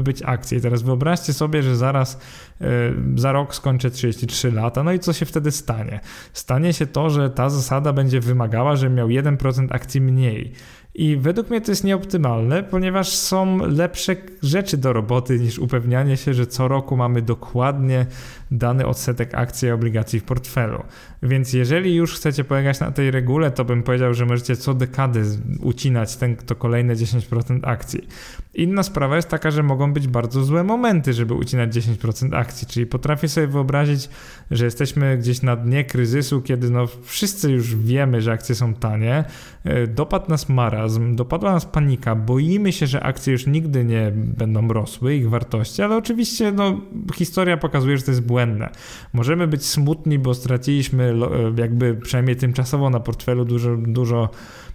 być 0.02 0.22
akcje. 0.22 0.58
I 0.58 0.60
teraz 0.60 0.82
wyobraźcie 0.82 1.32
sobie, 1.32 1.62
że 1.62 1.76
zaraz 1.76 2.20
yy, 2.60 2.68
za 3.14 3.32
rok 3.32 3.54
skończę 3.54 3.90
33 3.90 4.52
lata. 4.52 4.82
No 4.82 4.92
i 4.92 4.98
co 4.98 5.12
się 5.12 5.26
wtedy 5.26 5.50
stanie? 5.50 6.00
Stanie 6.32 6.72
się 6.72 6.86
to, 6.86 7.10
że 7.10 7.30
ta 7.30 7.50
zasada 7.50 7.92
będzie 7.92 8.20
wymagała, 8.20 8.76
żebym 8.76 8.96
miał 8.96 9.08
1% 9.08 9.66
akcji 9.70 10.00
mniej. 10.00 10.52
I 10.98 11.16
według 11.16 11.50
mnie 11.50 11.60
to 11.60 11.72
jest 11.72 11.84
nieoptymalne, 11.84 12.62
ponieważ 12.62 13.08
są 13.08 13.58
lepsze 13.66 14.16
rzeczy 14.42 14.76
do 14.76 14.92
roboty 14.92 15.38
niż 15.38 15.58
upewnianie 15.58 16.16
się, 16.16 16.34
że 16.34 16.46
co 16.46 16.68
roku 16.68 16.96
mamy 16.96 17.22
dokładnie 17.22 18.06
dany 18.50 18.86
odsetek 18.86 19.34
akcji 19.34 19.68
i 19.68 19.70
obligacji 19.70 20.20
w 20.20 20.24
portfelu. 20.24 20.82
Więc 21.22 21.52
jeżeli 21.52 21.94
już 21.94 22.14
chcecie 22.14 22.44
polegać 22.44 22.80
na 22.80 22.90
tej 22.90 23.10
regule, 23.10 23.50
to 23.50 23.64
bym 23.64 23.82
powiedział, 23.82 24.14
że 24.14 24.26
możecie 24.26 24.56
co 24.56 24.74
dekady 24.74 25.22
ucinać 25.60 26.16
ten, 26.16 26.36
to 26.36 26.54
kolejne 26.54 26.96
10% 26.96 27.60
akcji. 27.62 28.08
Inna 28.54 28.82
sprawa 28.82 29.16
jest 29.16 29.28
taka, 29.28 29.50
że 29.50 29.62
mogą 29.62 29.92
być 29.92 30.08
bardzo 30.08 30.44
złe 30.44 30.64
momenty, 30.64 31.12
żeby 31.12 31.34
ucinać 31.34 31.76
10% 31.76 32.36
akcji, 32.36 32.66
czyli 32.66 32.86
potrafię 32.86 33.28
sobie 33.28 33.46
wyobrazić, 33.46 34.08
że 34.50 34.64
jesteśmy 34.64 35.18
gdzieś 35.18 35.42
na 35.42 35.56
dnie 35.56 35.84
kryzysu, 35.84 36.42
kiedy 36.42 36.70
no 36.70 36.86
wszyscy 37.02 37.52
już 37.52 37.76
wiemy, 37.76 38.22
że 38.22 38.32
akcje 38.32 38.54
są 38.54 38.74
tanie, 38.74 39.24
e, 39.64 39.86
dopadł 39.86 40.30
nas 40.30 40.48
marazm, 40.48 41.16
dopadła 41.16 41.52
nas 41.52 41.66
panika, 41.66 42.14
boimy 42.14 42.72
się, 42.72 42.86
że 42.86 43.02
akcje 43.02 43.32
już 43.32 43.46
nigdy 43.46 43.84
nie 43.84 44.12
będą 44.14 44.68
rosły, 44.68 45.14
ich 45.14 45.30
wartości, 45.30 45.82
ale 45.82 45.96
oczywiście 45.96 46.52
no, 46.52 46.80
historia 47.14 47.56
pokazuje, 47.56 47.96
że 47.96 48.02
to 48.02 48.10
jest 48.10 48.22
błędne 48.22 48.37
bezbłędne. 48.38 48.70
Możemy 49.12 49.46
być 49.46 49.66
smutni, 49.66 50.18
bo 50.18 50.34
straciliśmy 50.34 51.14
jakby 51.56 51.94
przynajmniej 51.94 52.36
tymczasowo 52.36 52.90
na 52.90 53.00
portfelu 53.00 53.44
dużo, 53.44 53.76
dużo 53.76 54.30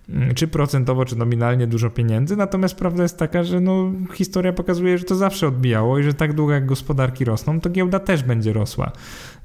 Mm, 0.09 0.33
czy 0.35 0.47
procentowo, 0.47 1.05
czy 1.05 1.17
nominalnie 1.17 1.67
dużo 1.67 1.89
pieniędzy, 1.89 2.35
natomiast 2.35 2.75
prawda 2.75 3.03
jest 3.03 3.17
taka, 3.17 3.43
że 3.43 3.61
no, 3.61 3.91
historia 4.13 4.53
pokazuje, 4.53 4.97
że 4.97 5.03
to 5.03 5.15
zawsze 5.15 5.47
odbijało 5.47 5.99
i 5.99 6.03
że 6.03 6.13
tak 6.13 6.33
długo 6.33 6.53
jak 6.53 6.65
gospodarki 6.65 7.25
rosną, 7.25 7.59
to 7.59 7.69
giełda 7.69 7.99
też 7.99 8.23
będzie 8.23 8.53
rosła. 8.53 8.91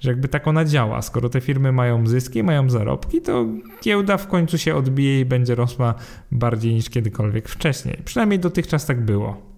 Że 0.01 0.11
jakby 0.11 0.29
tak 0.29 0.49
ona 0.49 0.65
działa. 0.65 1.03
Skoro 1.03 1.29
te 1.29 1.41
firmy 1.41 1.73
mają 1.73 2.07
zyski, 2.07 2.43
mają 2.43 2.71
zarobki, 2.71 3.23
to 3.23 3.47
giełda 3.83 4.17
w 4.17 4.27
końcu 4.27 4.59
się 4.59 4.75
odbije 4.75 5.21
i 5.21 5.25
będzie 5.25 5.55
rosła 5.55 5.95
bardziej 6.33 6.75
niż 6.75 6.91
kiedykolwiek 6.91 7.49
wcześniej. 7.49 8.01
Przynajmniej 8.05 8.39
dotychczas 8.39 8.87
tak 8.87 9.05
było. 9.05 9.58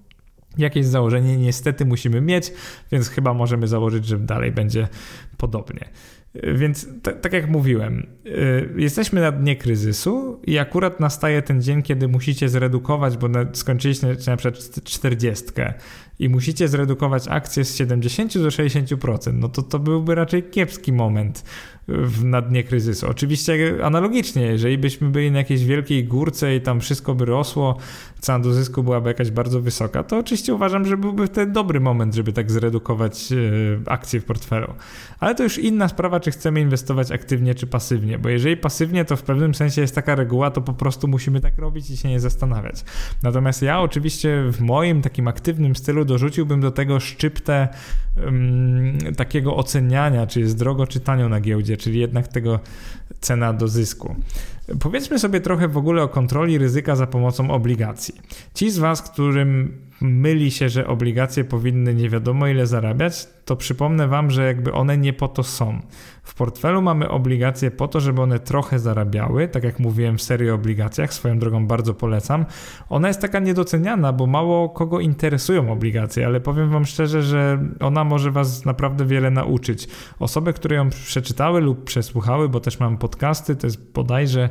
Jakieś 0.61 0.87
założenie 0.87 1.37
niestety 1.37 1.85
musimy 1.85 2.21
mieć, 2.21 2.53
więc 2.93 3.09
chyba 3.09 3.35
możemy 3.35 3.69
założyć, 3.69 4.07
że 4.07 4.19
dalej 4.19 4.53
będzie 4.53 4.89
podobnie. 5.37 5.89
Więc 6.55 6.89
tak 7.21 7.33
jak 7.33 7.49
mówiłem, 7.49 8.07
y, 8.27 8.69
jesteśmy 8.77 9.21
na 9.21 9.33
dnie 9.33 9.57
kryzysu 9.57 10.41
i 10.47 10.59
akurat 10.59 11.01
nastaje 11.01 11.43
ten 11.43 11.63
dzień, 11.63 11.83
kiedy 11.83 12.09
musicie 12.09 12.49
zredukować, 12.49 13.17
bo 13.17 13.29
skończyliście 13.53 14.07
na 14.27 14.37
przykład 14.37 14.85
40 14.85 15.45
i 16.21 16.29
musicie 16.29 16.69
zredukować 16.69 17.29
akcje 17.29 17.65
z 17.65 17.77
70 17.77 18.39
do 18.39 18.49
60%, 18.49 19.35
no 19.35 19.49
to 19.49 19.63
to 19.63 19.79
byłby 19.79 20.15
raczej 20.15 20.43
kiepski 20.43 20.93
moment 20.93 21.45
w, 21.89 22.25
na 22.25 22.43
dnie 22.43 22.65
kryzysu. 22.65 23.09
Oczywiście 23.09 23.79
analogicznie, 23.85 24.43
jeżeli 24.43 24.79
byśmy 24.79 25.09
byli 25.09 25.31
na 25.31 25.39
jakiejś 25.39 25.65
wielkiej 25.65 26.05
górce 26.05 26.57
i 26.57 26.61
tam 26.61 26.81
wszystko 26.81 27.15
by 27.15 27.25
rosło, 27.25 27.77
cena 28.21 28.39
do 28.39 28.53
zysku 28.53 28.83
byłaby 28.83 29.09
jakaś 29.09 29.31
bardzo 29.31 29.61
wysoka, 29.61 30.03
to 30.03 30.19
oczywiście 30.19 30.55
uważam, 30.55 30.85
że 30.85 30.97
byłby 30.97 31.27
wtedy 31.27 31.53
dobry 31.53 31.81
moment, 31.81 32.15
żeby 32.15 32.33
tak 32.33 32.51
zredukować 32.51 33.33
e, 33.33 33.37
akcje 33.87 34.21
w 34.21 34.25
portfelu. 34.25 34.75
Ale 35.21 35.35
to 35.35 35.43
już 35.43 35.59
inna 35.59 35.89
sprawa, 35.89 36.21
czy 36.21 36.31
chcemy 36.31 36.61
inwestować 36.61 37.11
aktywnie, 37.11 37.55
czy 37.55 37.67
pasywnie, 37.67 38.19
bo 38.19 38.29
jeżeli 38.29 38.57
pasywnie, 38.57 39.05
to 39.05 39.17
w 39.17 39.23
pewnym 39.23 39.55
sensie 39.55 39.81
jest 39.81 39.95
taka 39.95 40.15
reguła, 40.15 40.51
to 40.51 40.61
po 40.61 40.73
prostu 40.73 41.09
musimy 41.09 41.41
tak 41.41 41.59
robić 41.59 41.91
i 41.91 41.97
się 41.97 42.09
nie 42.09 42.21
zastanawiać. 42.21 42.85
Natomiast 43.23 43.63
ja 43.63 43.81
oczywiście 43.81 44.45
w 44.53 44.61
moim 44.61 45.03
takim 45.03 45.29
aktywnym 45.29 45.77
stylu 45.77 46.05
dorzuciłbym 46.11 46.61
do 46.61 46.71
tego 46.71 47.01
szczyptę 47.01 47.69
um, 48.25 48.99
takiego 49.17 49.57
oceniania, 49.57 50.27
czy 50.27 50.41
jest 50.41 50.59
drogo, 50.59 50.87
czy 50.87 51.01
tanio 51.01 51.29
na 51.29 51.41
giełdzie, 51.41 51.77
czyli 51.77 52.01
jednak 52.01 52.29
tego 52.29 52.61
cena 53.21 53.53
do 53.53 53.69
zysku. 53.69 54.17
Powiedzmy 54.81 55.19
sobie 55.19 55.41
trochę 55.41 55.69
w 55.69 55.77
ogóle 55.77 56.03
o 56.03 56.09
kontroli 56.09 56.59
ryzyka 56.59 56.97
za 56.97 57.07
pomocą 57.07 57.51
obligacji. 57.51 58.15
Ci 58.55 58.71
z 58.71 58.79
Was, 58.79 59.03
którym 59.03 59.79
myli 60.01 60.51
się, 60.51 60.69
że 60.69 60.87
obligacje 60.87 61.45
powinny 61.45 61.95
nie 61.95 62.09
wiadomo 62.09 62.47
ile 62.47 62.67
zarabiać, 62.67 63.29
to 63.45 63.57
przypomnę 63.57 64.09
Wam, 64.09 64.31
że 64.31 64.47
jakby 64.47 64.73
one 64.73 64.99
nie 64.99 65.13
po 65.13 65.29
to 65.29 65.43
są. 65.43 65.81
W 66.23 66.35
portfelu 66.35 66.83
mamy 66.83 67.09
obligacje 67.09 67.71
po 67.71 67.89
to, 67.89 68.01
żeby 68.01 68.23
one 68.23 68.39
trochę 68.39 68.79
zarabiały, 68.79 69.49
tak 69.49 69.65
jak 69.65 69.79
mówiłem 69.79 70.19
w 70.19 70.23
serii 70.23 70.51
o 70.51 70.55
obligacjach, 70.55 71.15
swoją 71.15 71.39
drogą 71.39 71.67
bardzo 71.67 71.95
polecam. 71.95 72.45
Ona 72.89 73.09
jest 73.09 73.21
taka 73.21 73.39
niedoceniana, 73.39 74.13
bo 74.13 74.27
mało 74.27 74.69
kogo 74.69 75.01
interesują 75.01 75.73
obligacje, 75.73 76.27
ale 76.27 76.41
powiem 76.41 76.71
Wam 76.71 76.85
szczerze, 76.85 77.23
że 77.23 77.59
ona 77.81 78.05
może 78.05 78.31
Was 78.31 78.65
naprawdę 78.65 79.07
wiele 79.07 79.31
nauczyć. 79.31 79.89
Osoby, 80.19 80.53
które 80.53 80.77
ją 80.77 80.91
przeczytały 80.91 81.61
lub 81.61 81.85
przesłuchały, 81.85 82.49
bo 82.49 82.61
też 82.61 82.81
mam 82.81 82.99
podcasty, 82.99 83.57
to 83.57 83.67
jest 83.67 83.93
bodajże 83.93 84.51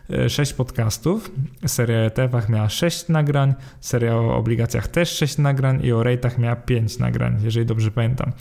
6 0.27 0.51
e, 0.51 0.55
podcastów. 0.55 1.31
Seria 1.65 1.97
o 1.97 2.07
ETF-ach 2.07 2.49
miała 2.49 2.69
6 2.69 3.07
nagrań, 3.07 3.53
seria 3.79 4.15
o 4.15 4.35
obligacjach 4.35 4.87
też 4.87 5.09
6 5.09 5.37
nagrań 5.37 5.85
i 5.85 5.91
o 5.91 6.01
rate'ach 6.01 6.39
miała 6.39 6.55
5 6.55 6.99
nagrań, 6.99 7.37
jeżeli 7.43 7.65
dobrze 7.65 7.91
pamiętam. 7.91 8.31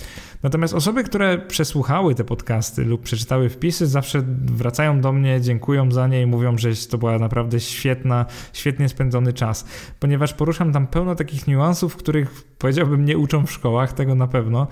Natomiast 0.43 0.75
osoby, 0.75 1.05
które 1.05 1.39
przesłuchały 1.39 2.15
te 2.15 2.25
podcasty 2.25 2.85
lub 2.85 3.03
przeczytały 3.03 3.49
wpisy, 3.49 3.87
zawsze 3.87 4.23
wracają 4.45 5.01
do 5.01 5.13
mnie, 5.13 5.41
dziękują 5.41 5.93
za 5.93 6.07
nie 6.07 6.23
i 6.23 6.27
mówią, 6.27 6.59
że 6.59 6.69
to 6.91 6.99
była 6.99 7.19
naprawdę 7.19 7.61
świetna, 7.61 8.27
świetnie 8.53 8.89
spędzony 8.89 9.33
czas, 9.33 9.65
ponieważ 10.01 10.35
poruszam 10.35 10.73
tam 10.73 10.87
pełno 10.87 11.15
takich 11.15 11.47
niuansów, 11.47 11.97
których 11.97 12.45
powiedziałbym 12.59 13.05
nie 13.05 13.19
uczą 13.19 13.47
w 13.47 13.53
szkołach, 13.53 13.93
tego 13.93 14.15
na 14.15 14.27
pewno, 14.27 14.67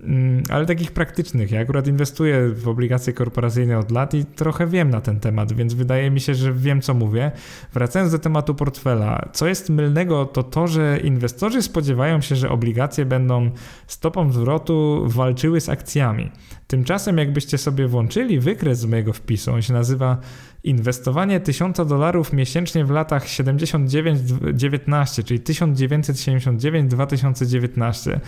mm, 0.00 0.42
ale 0.48 0.66
takich 0.66 0.92
praktycznych. 0.92 1.50
Ja 1.50 1.60
akurat 1.60 1.86
inwestuję 1.86 2.48
w 2.48 2.68
obligacje 2.68 3.12
korporacyjne 3.12 3.78
od 3.78 3.90
lat 3.90 4.14
i 4.14 4.24
trochę 4.24 4.66
wiem 4.66 4.90
na 4.90 5.00
ten 5.00 5.20
temat, 5.20 5.52
więc 5.52 5.74
wydaje 5.74 6.10
mi 6.10 6.20
się, 6.20 6.34
że 6.34 6.41
wiem 6.52 6.80
co 6.80 6.94
mówię. 6.94 7.30
Wracając 7.72 8.12
do 8.12 8.18
tematu 8.18 8.54
portfela, 8.54 9.28
co 9.32 9.46
jest 9.46 9.70
mylnego, 9.70 10.26
to 10.26 10.42
to, 10.42 10.66
że 10.66 11.00
inwestorzy 11.04 11.62
spodziewają 11.62 12.20
się, 12.20 12.36
że 12.36 12.50
obligacje 12.50 13.04
będą 13.04 13.50
stopą 13.86 14.32
zwrotu 14.32 15.02
walczyły 15.06 15.60
z 15.60 15.68
akcjami. 15.68 16.30
Tymczasem, 16.66 17.18
jakbyście 17.18 17.58
sobie 17.58 17.88
włączyli 17.88 18.40
wykres 18.40 18.78
z 18.78 18.86
mojego 18.86 19.12
wpisu, 19.12 19.52
on 19.52 19.62
się 19.62 19.72
nazywa 19.72 20.18
Inwestowanie 20.64 21.40
1000 21.40 21.76
dolarów 21.76 22.32
miesięcznie 22.32 22.84
w 22.84 22.90
latach 22.90 23.26
79-19, 23.26 25.24
czyli 25.24 25.40
1979-2019. 25.40 28.20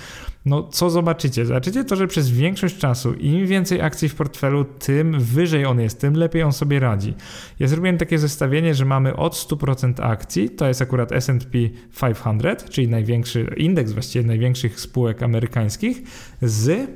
No 0.44 0.62
co 0.62 0.90
zobaczycie? 0.90 1.46
Zobaczycie 1.46 1.84
to, 1.84 1.96
że 1.96 2.06
przez 2.06 2.30
większość 2.30 2.78
czasu 2.78 3.14
im 3.14 3.46
więcej 3.46 3.80
akcji 3.80 4.08
w 4.08 4.14
portfelu, 4.14 4.64
tym 4.64 5.20
wyżej 5.20 5.66
on 5.66 5.80
jest, 5.80 6.00
tym 6.00 6.14
lepiej 6.14 6.42
on 6.42 6.52
sobie 6.52 6.80
radzi. 6.80 7.14
Ja 7.58 7.68
zrobiłem 7.68 7.98
takie 7.98 8.18
zestawienie, 8.18 8.74
że 8.74 8.84
mamy 8.84 9.16
od 9.16 9.34
100% 9.34 10.02
akcji, 10.02 10.50
to 10.50 10.68
jest 10.68 10.82
akurat 10.82 11.12
S&P 11.12 11.58
500, 12.00 12.70
czyli 12.70 12.88
największy 12.88 13.54
indeks 13.56 13.92
właściwie 13.92 14.26
największych 14.26 14.80
spółek 14.80 15.22
amerykańskich, 15.22 16.02
z 16.42 16.90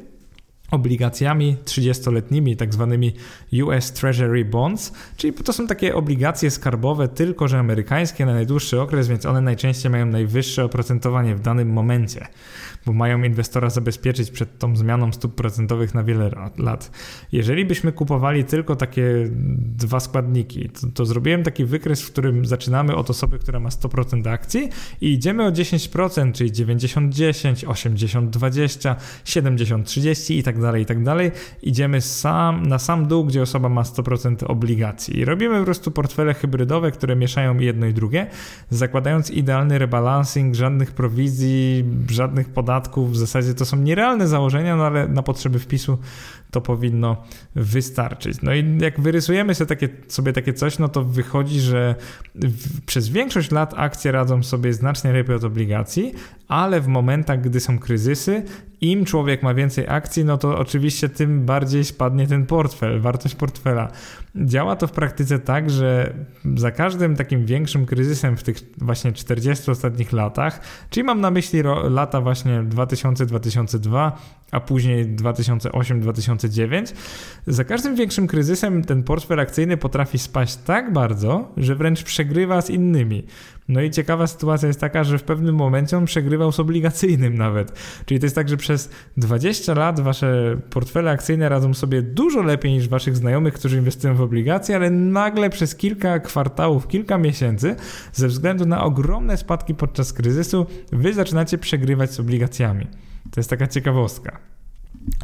obligacjami 0.71 1.57
30-letnimi, 1.65 2.57
tak 2.57 2.75
zwanymi 2.75 3.13
US 3.65 3.93
Treasury 3.93 4.45
Bonds, 4.45 4.93
czyli 5.17 5.33
to 5.33 5.53
są 5.53 5.67
takie 5.67 5.95
obligacje 5.95 6.51
skarbowe, 6.51 7.09
tylko 7.09 7.49
że 7.49 7.59
amerykańskie 7.59 8.27
na 8.27 8.35
najdłuższy 8.35 8.81
okres, 8.81 9.09
więc 9.09 9.27
one 9.27 9.41
najczęściej 9.41 9.91
mają 9.91 10.07
najwyższe 10.07 10.65
oprocentowanie 10.65 11.35
w 11.35 11.41
danym 11.41 11.73
momencie 11.73 12.27
bo 12.89 12.93
mają 12.93 13.23
inwestora 13.23 13.71
zabezpieczyć 13.71 14.31
przed 14.31 14.59
tą 14.59 14.77
zmianą 14.77 15.13
stóp 15.13 15.35
procentowych 15.35 15.95
na 15.95 16.05
wiele 16.05 16.31
lat. 16.59 16.91
Jeżeli 17.33 17.65
byśmy 17.65 17.93
kupowali 17.93 18.45
tylko 18.45 18.77
takie 18.77 19.05
dwa 19.77 20.01
składniki, 20.01 20.71
to, 20.71 20.87
to 20.95 21.07
zrobiłem 21.07 21.43
taki 21.43 21.65
wykres, 21.65 22.03
w 22.03 22.11
którym 22.13 22.47
zaczynamy 22.47 22.97
od 22.97 23.11
osoby, 23.11 23.39
która 23.39 23.61
ma 23.61 23.69
100% 23.69 24.29
akcji 24.29 24.69
i 25.01 25.13
idziemy 25.13 25.47
o 25.47 25.51
10%, 25.51 26.33
czyli 26.33 26.53
90-10, 26.53 27.67
80-20, 27.67 28.95
70-30 29.25 30.35
i 30.35 30.43
tak 30.43 30.58
dalej, 30.61 30.83
i 30.83 30.87
tak 30.87 31.03
dalej. 31.03 31.31
Idziemy 31.63 32.01
sam, 32.01 32.67
na 32.67 32.79
sam 32.79 33.07
dół, 33.07 33.25
gdzie 33.25 33.43
osoba 33.43 33.69
ma 33.69 33.83
100% 33.83 34.45
obligacji. 34.47 35.19
I 35.19 35.25
robimy 35.25 35.59
po 35.59 35.65
prostu 35.65 35.91
portfele 35.91 36.35
hybrydowe, 36.35 36.91
które 36.91 37.17
mieszają 37.17 37.59
jedno 37.59 37.87
i 37.87 37.95
drugie, 37.95 38.27
zakładając 38.71 39.31
idealny 39.31 39.79
rebalancing, 39.79 40.55
żadnych 40.55 40.93
prowizji, 40.93 41.85
żadnych 42.11 42.49
podatków. 42.49 43.13
W 43.13 43.17
zasadzie 43.17 43.55
to 43.55 43.65
są 43.65 43.77
nierealne 43.77 44.29
założenia, 44.29 44.77
no 44.77 44.87
ale 44.87 45.09
na 45.09 45.23
potrzeby 45.23 45.59
wpisu 45.59 45.99
to 46.51 46.61
powinno 46.61 47.17
wystarczyć. 47.55 48.43
No 48.43 48.55
i 48.55 48.79
jak 48.81 49.01
wyrysujemy 49.01 49.55
sobie 49.55 49.69
takie, 49.69 49.89
sobie 50.09 50.33
takie 50.33 50.53
coś, 50.53 50.79
no 50.79 50.89
to 50.89 51.05
wychodzi, 51.05 51.61
że 51.61 51.95
w, 52.35 52.81
przez 52.87 53.09
większość 53.09 53.51
lat 53.51 53.75
akcje 53.77 54.13
radzą 54.13 54.43
sobie 54.43 54.73
znacznie 54.73 55.13
lepiej 55.13 55.37
od 55.37 55.45
obligacji, 55.45 56.15
ale 56.49 56.81
w 56.81 56.87
momentach, 56.87 57.41
gdy 57.41 57.61
są 57.61 57.79
kryzysy, 57.79 58.43
im 58.81 59.05
człowiek 59.05 59.43
ma 59.43 59.55
więcej 59.55 59.85
akcji, 59.89 60.25
no 60.25 60.39
to 60.39 60.59
oczywiście 60.59 61.09
tym 61.09 61.47
bardziej 61.47 61.85
spadnie 61.85 62.27
ten 62.27 62.47
portfel, 62.47 63.01
wartość 63.01 63.35
portfela. 63.35 63.91
Działa 64.45 64.77
to 64.77 64.87
w 64.87 64.93
praktyce 64.93 65.39
tak, 65.39 65.71
że 65.71 66.15
za 66.57 66.71
każdym 66.71 67.17
takim 67.17 67.47
większym 67.47 67.87
kryzysem 67.87 68.37
w 68.37 68.43
tych 68.43 68.57
właśnie 68.79 69.13
40 69.13 69.71
ostatnich 69.71 70.13
latach, 70.13 70.61
czyli 70.91 71.05
mam 71.05 71.21
na 71.21 71.31
myśli 71.31 71.63
lata 71.91 72.21
właśnie 72.21 72.63
2000-2002, 72.63 74.13
a 74.51 74.61
później 74.61 75.17
2008-2009, 75.17 76.95
za 77.47 77.65
każdym 77.65 77.97
większym 77.97 78.27
kryzysem 78.27 78.85
ten 78.85 79.03
portfel 79.03 79.41
akcyjny 79.41 79.77
potrafi 79.77 80.19
spaść 80.19 80.57
tak 80.57 80.93
bardzo, 80.93 81.53
że 81.57 81.75
wręcz 81.75 82.03
przegrywa 82.03 82.63
z 82.63 82.71
innymi. 82.71 83.27
No 83.69 83.81
i 83.81 83.91
ciekawa 83.91 84.27
sytuacja 84.27 84.69
jest 84.69 84.81
taka, 84.81 85.05
że 85.05 85.19
w 85.19 85.23
pewnym 85.23 85.55
momencie 85.55 85.97
on 85.97 86.05
przegrywał 86.05 86.53
z 86.53 86.61
obligacyjnym 86.61 87.39
nawet. 87.39 87.73
Czyli 88.07 88.21
to 88.21 88.27
jest 88.27 88.37
tak, 88.37 88.49
że 88.49 88.57
przez 88.57 88.91
20 89.17 89.75
lat 89.75 90.01
wasze 90.01 90.57
portfele 90.71 91.11
akcyjne 91.11 91.49
radzą 91.49 91.75
sobie 91.75 92.03
dużo 92.03 92.43
lepiej 92.43 92.73
niż 92.73 92.89
waszych 92.89 93.17
znajomych, 93.17 93.55
którzy 93.55 93.79
inwestują 93.79 94.15
w 94.15 94.21
obligacje, 94.21 94.77
ale 94.77 94.91
nagle 94.91 95.51
przez 95.51 95.75
kilka 95.75 96.21
kwartałów, 96.21 96.89
kilka 96.89 97.19
miesięcy, 97.19 97.77
ze 98.13 98.29
względu 98.29 98.67
na 98.67 98.85
ogromne 98.85 99.37
spadki 99.37 99.75
podczas 99.75 100.13
kryzysu, 100.13 100.67
wy 100.93 101.15
zaczynacie 101.15 101.59
przegrywać 101.59 102.13
z 102.13 102.21
obligacjami. 102.21 102.87
To 103.31 103.41
jest 103.41 103.51
taka 103.51 103.67
ciekawostka. 103.67 104.58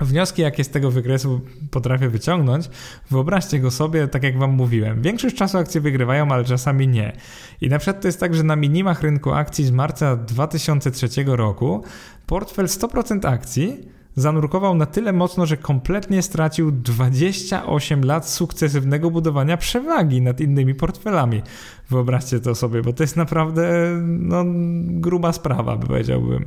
Wnioski, 0.01 0.43
jakie 0.43 0.65
z 0.65 0.69
tego 0.69 0.91
wykresu 0.91 1.41
potrafię 1.71 2.09
wyciągnąć, 2.09 2.71
wyobraźcie 3.11 3.61
go 3.61 3.71
sobie, 3.71 4.09
tak 4.09 4.23
jak 4.23 4.39
Wam 4.39 4.51
mówiłem. 4.51 5.03
Większość 5.03 5.37
czasu 5.37 5.59
akcje 5.59 5.81
wygrywają, 5.81 6.29
ale 6.33 6.45
czasami 6.45 6.89
nie. 6.89 7.13
I 7.61 7.69
na 7.69 7.79
przykład 7.79 8.03
to 8.03 8.09
jest 8.09 8.21
tak, 8.21 8.35
że 8.35 8.43
na 8.43 8.57
minimach 8.57 9.03
rynku 9.03 9.33
akcji 9.33 9.65
z 9.65 9.71
marca 9.71 10.17
2003 10.17 11.09
roku 11.27 11.85
portfel 12.27 12.67
100% 12.67 13.29
akcji 13.29 13.89
zanurkował 14.17 14.75
na 14.75 14.87
tyle 14.87 15.13
mocno, 15.13 15.47
że 15.47 15.57
kompletnie 15.57 16.23
stracił 16.23 16.73
28 16.73 18.05
lat 18.05 18.29
sukcesywnego 18.29 19.11
budowania 19.11 19.57
przewagi 19.57 20.23
nad 20.23 20.41
innymi 20.41 20.75
portfelami. 20.75 21.43
Wyobraźcie 21.91 22.41
to 22.41 22.55
sobie, 22.55 22.83
bo 22.83 22.93
to 22.93 23.03
jest 23.03 23.17
naprawdę 23.17 23.91
no, 24.03 24.45
gruba 24.87 25.33
sprawa, 25.33 25.77
powiedziałbym 25.77 26.45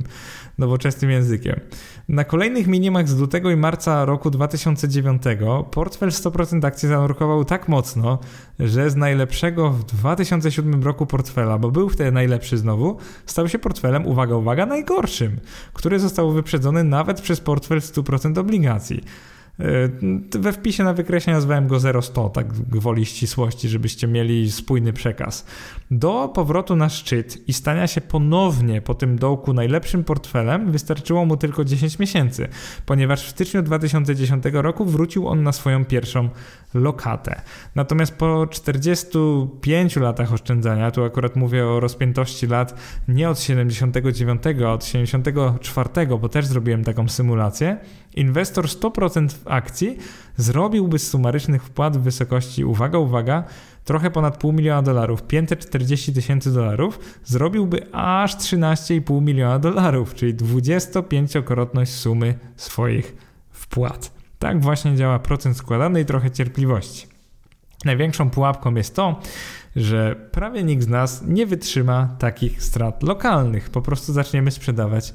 nowoczesnym 0.58 1.10
językiem. 1.10 1.60
Na 2.08 2.24
kolejnych 2.24 2.66
minimach 2.66 3.08
z 3.08 3.20
lutego 3.20 3.50
i 3.50 3.56
marca 3.56 4.04
roku 4.04 4.30
2009 4.30 5.22
portfel 5.70 6.08
100% 6.08 6.66
akcji 6.66 6.88
zanurkował 6.88 7.44
tak 7.44 7.68
mocno, 7.68 8.18
że 8.60 8.90
z 8.90 8.96
najlepszego 8.96 9.70
w 9.70 9.84
2007 9.84 10.82
roku 10.82 11.06
portfela, 11.06 11.58
bo 11.58 11.70
był 11.70 11.88
wtedy 11.88 12.12
najlepszy 12.12 12.58
znowu, 12.58 12.96
stał 13.26 13.48
się 13.48 13.58
portfelem, 13.58 14.06
uwaga, 14.06 14.36
uwaga, 14.36 14.66
najgorszym, 14.66 15.40
który 15.72 15.98
został 15.98 16.32
wyprzedzony 16.32 16.84
nawet 16.84 17.20
przez 17.20 17.40
portfel 17.40 17.78
100% 17.78 18.38
obligacji. 18.38 19.04
E, 19.60 20.38
we 20.38 20.52
wpisie 20.52 20.84
na 20.84 20.94
wykresie 20.94 21.32
nazwałem 21.32 21.68
go 21.68 21.78
0100, 22.02 22.28
tak 22.28 22.52
gwoli 22.52 23.06
ścisłości, 23.06 23.68
żebyście 23.68 24.06
mieli 24.06 24.52
spójny 24.52 24.92
przekaz. 24.92 25.46
Do 25.90 26.28
powrotu 26.34 26.76
na 26.76 26.88
szczyt 26.88 27.48
i 27.48 27.52
stania 27.52 27.86
się 27.86 28.00
ponownie 28.00 28.82
po 28.82 28.94
tym 28.94 29.18
dołku 29.18 29.52
najlepszym 29.52 30.04
portfelem 30.04 30.72
wystarczyło 30.72 31.24
mu 31.24 31.36
tylko 31.36 31.64
10 31.64 31.98
miesięcy, 31.98 32.48
ponieważ 32.86 33.26
w 33.26 33.30
styczniu 33.30 33.62
2010 33.62 34.44
roku 34.52 34.84
wrócił 34.84 35.28
on 35.28 35.42
na 35.42 35.52
swoją 35.52 35.84
pierwszą 35.84 36.28
lokatę. 36.74 37.40
Natomiast 37.74 38.14
po 38.14 38.46
45 38.46 39.96
latach 39.96 40.32
oszczędzania, 40.32 40.90
tu 40.90 41.04
akurat 41.04 41.36
mówię 41.36 41.66
o 41.66 41.80
rozpiętości 41.80 42.46
lat 42.46 42.74
nie 43.08 43.30
od 43.30 43.40
79, 43.40 44.42
a 44.66 44.72
od 44.72 44.84
74, 44.84 46.06
bo 46.20 46.28
też 46.28 46.46
zrobiłem 46.46 46.84
taką 46.84 47.08
symulację, 47.08 47.76
inwestor 48.14 48.64
100% 48.64 49.28
w 49.28 49.48
akcji 49.48 49.98
zrobiłby 50.36 50.98
z 50.98 51.10
sumarycznych 51.10 51.64
wpłat 51.64 51.96
w 51.96 52.00
wysokości, 52.00 52.64
uwaga, 52.64 52.98
uwaga, 52.98 53.44
trochę 53.84 54.10
ponad 54.10 54.36
pół 54.36 54.52
miliona 54.52 54.82
dolarów, 54.82 55.22
540 55.22 56.12
tysięcy 56.12 56.52
dolarów, 56.52 56.98
zrobiłby 57.24 57.94
aż 57.94 58.36
13,5 58.36 59.22
miliona 59.22 59.58
dolarów, 59.58 60.14
czyli 60.14 60.34
25-krotność 60.34 61.86
sumy 61.86 62.34
swoich 62.56 63.16
wpłat. 63.50 64.12
Tak 64.38 64.60
właśnie 64.60 64.96
działa 64.96 65.18
procent 65.18 65.56
składany 65.56 66.00
i 66.00 66.04
trochę 66.04 66.30
cierpliwości. 66.30 67.06
Największą 67.84 68.30
pułapką 68.30 68.74
jest 68.74 68.94
to, 68.94 69.20
że 69.76 70.28
prawie 70.32 70.64
nikt 70.64 70.82
z 70.82 70.88
nas 70.88 71.22
nie 71.26 71.46
wytrzyma 71.46 72.16
takich 72.18 72.62
strat 72.62 73.02
lokalnych. 73.02 73.70
Po 73.70 73.82
prostu 73.82 74.12
zaczniemy 74.12 74.50
sprzedawać 74.50 75.14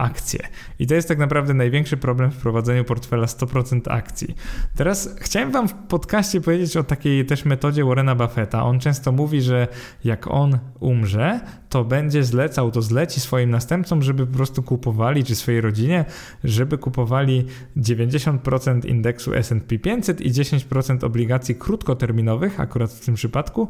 akcje. 0.00 0.40
I 0.78 0.86
to 0.86 0.94
jest 0.94 1.08
tak 1.08 1.18
naprawdę 1.18 1.54
największy 1.54 1.96
problem 1.96 2.30
w 2.30 2.36
prowadzeniu 2.36 2.84
portfela 2.84 3.26
100% 3.26 3.80
akcji. 3.88 4.34
Teraz 4.76 5.16
chciałem 5.20 5.50
Wam 5.50 5.68
w 5.68 5.74
podcaście 5.74 6.40
powiedzieć 6.40 6.76
o 6.76 6.84
takiej 6.84 7.26
też 7.26 7.44
metodzie 7.44 7.84
Warrena 7.84 8.14
Buffetta. 8.14 8.64
On 8.64 8.80
często 8.80 9.12
mówi, 9.12 9.42
że 9.42 9.68
jak 10.04 10.26
on 10.30 10.58
umrze, 10.80 11.40
to 11.68 11.84
będzie 11.84 12.24
zlecał, 12.24 12.70
to 12.70 12.82
zleci 12.82 13.20
swoim 13.20 13.50
następcom, 13.50 14.02
żeby 14.02 14.26
po 14.26 14.36
prostu 14.36 14.62
kupowali, 14.62 15.24
czy 15.24 15.34
swojej 15.34 15.60
rodzinie, 15.60 16.04
żeby 16.44 16.78
kupowali 16.78 17.46
90% 17.76 18.86
indeksu 18.86 19.34
S&P 19.34 19.78
500 19.78 20.20
i 20.20 20.30
10% 20.30 21.04
obligacji 21.04 21.54
krótkoterminowych, 21.54 22.60
akurat 22.60 22.92
w 22.92 23.04
tym 23.04 23.14
przypadku, 23.14 23.68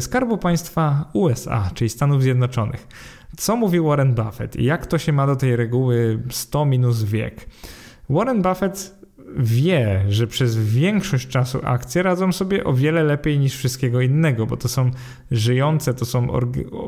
Skarbu 0.00 0.38
Państwa 0.38 1.10
USA, 1.12 1.70
czyli 1.74 1.90
Stanów 1.90 2.22
Zjednoczonych. 2.22 2.86
Co 3.36 3.56
mówi 3.56 3.80
Warren 3.80 4.14
Buffett 4.14 4.56
i 4.56 4.64
jak 4.64 4.86
to 4.86 4.98
się 4.98 5.12
ma 5.12 5.26
do 5.26 5.36
tej 5.36 5.56
reguły 5.56 6.22
100 6.30 6.64
minus 6.64 7.02
wiek? 7.02 7.48
Warren 8.10 8.42
Buffett 8.42 9.00
wie, 9.36 10.04
że 10.08 10.26
przez 10.26 10.56
większość 10.56 11.28
czasu 11.28 11.60
akcje 11.64 12.02
radzą 12.02 12.32
sobie 12.32 12.64
o 12.64 12.74
wiele 12.74 13.02
lepiej 13.02 13.38
niż 13.38 13.56
wszystkiego 13.56 14.00
innego, 14.00 14.46
bo 14.46 14.56
to 14.56 14.68
są 14.68 14.90
żyjące, 15.30 15.94
to 15.94 16.04
są 16.04 16.30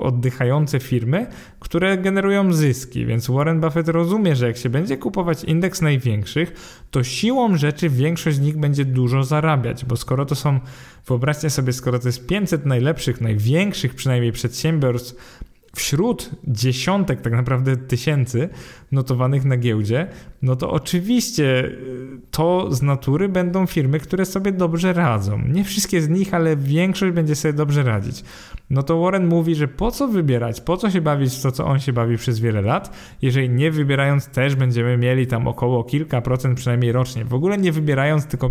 oddychające 0.01 0.81
firmy, 0.81 1.27
które 1.61 1.99
generują 1.99 2.53
zyski, 2.53 3.07
więc 3.07 3.31
Warren 3.31 3.61
Buffett 3.61 3.89
rozumie, 3.89 4.37
że 4.37 4.47
jak 4.47 4.57
się 4.57 4.69
będzie 4.69 4.97
kupować 4.97 5.45
indeks 5.45 5.83
największych, 5.83 6.53
to 6.91 7.05
siłą 7.05 7.57
rzeczy 7.57 7.89
większość 7.89 8.37
z 8.37 8.41
nich 8.41 8.59
będzie 8.59 8.85
dużo 8.85 9.25
zarabiać, 9.25 9.85
bo 9.85 9.97
skoro 9.97 10.27
to 10.27 10.35
są, 10.35 10.61
wyobraźcie 11.07 11.51
sobie, 11.51 11.73
skoro 11.73 11.99
to 11.99 12.09
jest 12.09 12.27
500 12.27 12.67
najlepszych, 12.67 13.21
największych 13.21 13.95
przynajmniej 13.95 14.33
przedsiębiorstw 14.33 15.43
wśród 15.77 16.31
dziesiątek, 16.45 17.21
tak 17.21 17.33
naprawdę 17.33 17.77
tysięcy 17.77 18.49
notowanych 18.93 19.45
na 19.45 19.57
giełdzie, 19.57 20.07
no 20.43 20.57
to 20.57 20.71
oczywiście 20.71 21.65
y, 21.65 22.21
to 22.31 22.75
z 22.75 22.83
natury 22.83 23.29
będą 23.29 23.67
firmy, 23.67 24.01
które 24.01 24.25
sobie 24.25 24.53
dobrze 24.53 24.93
radzą. 24.93 25.43
Nie 25.49 25.65
wszystkie 25.65 26.03
z 26.03 26.09
nich, 26.09 26.35
ale 26.35 26.57
większość 26.57 27.13
będzie 27.15 27.35
sobie 27.35 27.55
dobrze 27.55 27.83
radzić. 27.83 28.25
No 28.71 28.83
to 28.83 29.01
Warren 29.01 29.27
mówi, 29.27 29.55
że 29.55 29.69
po 29.69 29.91
co 29.91 30.09
wybierać, 30.09 30.61
po 30.61 30.77
co 30.77 30.91
się 30.91 31.01
bawić 31.01 31.35
w 31.35 31.43
to, 31.43 31.53
co 31.53 31.67
on 31.67 31.81
się 31.81 31.93
bawi 31.93 32.17
przez 32.17 32.41
wiele 32.41 32.63
lat, 32.63 32.97
jeżeli 33.23 33.51
nie 33.51 33.71
wybierając 33.71 34.27
też 34.27 34.55
będziemy 34.55 34.97
mieli 34.97 35.27
tam 35.27 35.49
około 35.49 35.85
kilka 35.85 36.21
procent 36.21 36.59
przynajmniej 36.59 36.93
rocznie. 36.93 37.25
W 37.25 37.35
ogóle 37.35 37.59
nie 37.59 37.73
wybierając, 37.73 38.27
tylko 38.27 38.51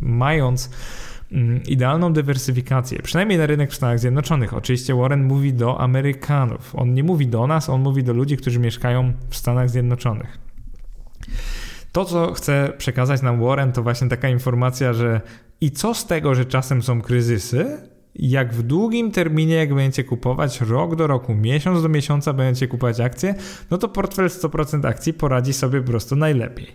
mając 0.00 0.70
idealną 1.66 2.12
dywersyfikację, 2.12 2.98
przynajmniej 3.02 3.38
na 3.38 3.46
rynek 3.46 3.70
w 3.70 3.74
Stanach 3.74 3.98
Zjednoczonych. 3.98 4.54
Oczywiście 4.54 4.94
Warren 4.94 5.24
mówi 5.24 5.52
do 5.52 5.80
Amerykanów. 5.80 6.74
On 6.76 6.94
nie 6.94 7.02
mówi 7.02 7.26
do 7.26 7.46
nas, 7.46 7.68
on 7.68 7.80
mówi 7.80 8.04
do 8.04 8.12
ludzi, 8.12 8.36
którzy 8.36 8.60
mieszkają 8.60 9.12
w 9.30 9.36
Stanach 9.36 9.70
Zjednoczonych. 9.70 10.38
To, 11.92 12.04
co 12.04 12.32
chce 12.32 12.72
przekazać 12.78 13.22
nam 13.22 13.40
Warren, 13.40 13.72
to 13.72 13.82
właśnie 13.82 14.08
taka 14.08 14.28
informacja, 14.28 14.92
że 14.92 15.20
i 15.60 15.70
co 15.70 15.94
z 15.94 16.06
tego, 16.06 16.34
że 16.34 16.44
czasem 16.44 16.82
są 16.82 17.02
kryzysy, 17.02 17.78
jak 18.14 18.54
w 18.54 18.62
długim 18.62 19.10
terminie, 19.10 19.54
jak 19.54 19.74
będziecie 19.74 20.04
kupować 20.04 20.60
rok 20.60 20.96
do 20.96 21.06
roku, 21.06 21.34
miesiąc 21.34 21.82
do 21.82 21.88
miesiąca 21.88 22.32
będziecie 22.32 22.68
kupować 22.68 23.00
akcje, 23.00 23.34
no 23.70 23.78
to 23.78 23.88
portfel 23.88 24.28
100% 24.28 24.86
akcji 24.86 25.12
poradzi 25.12 25.52
sobie 25.52 25.80
po 25.80 25.86
prostu 25.86 26.16
najlepiej. 26.16 26.74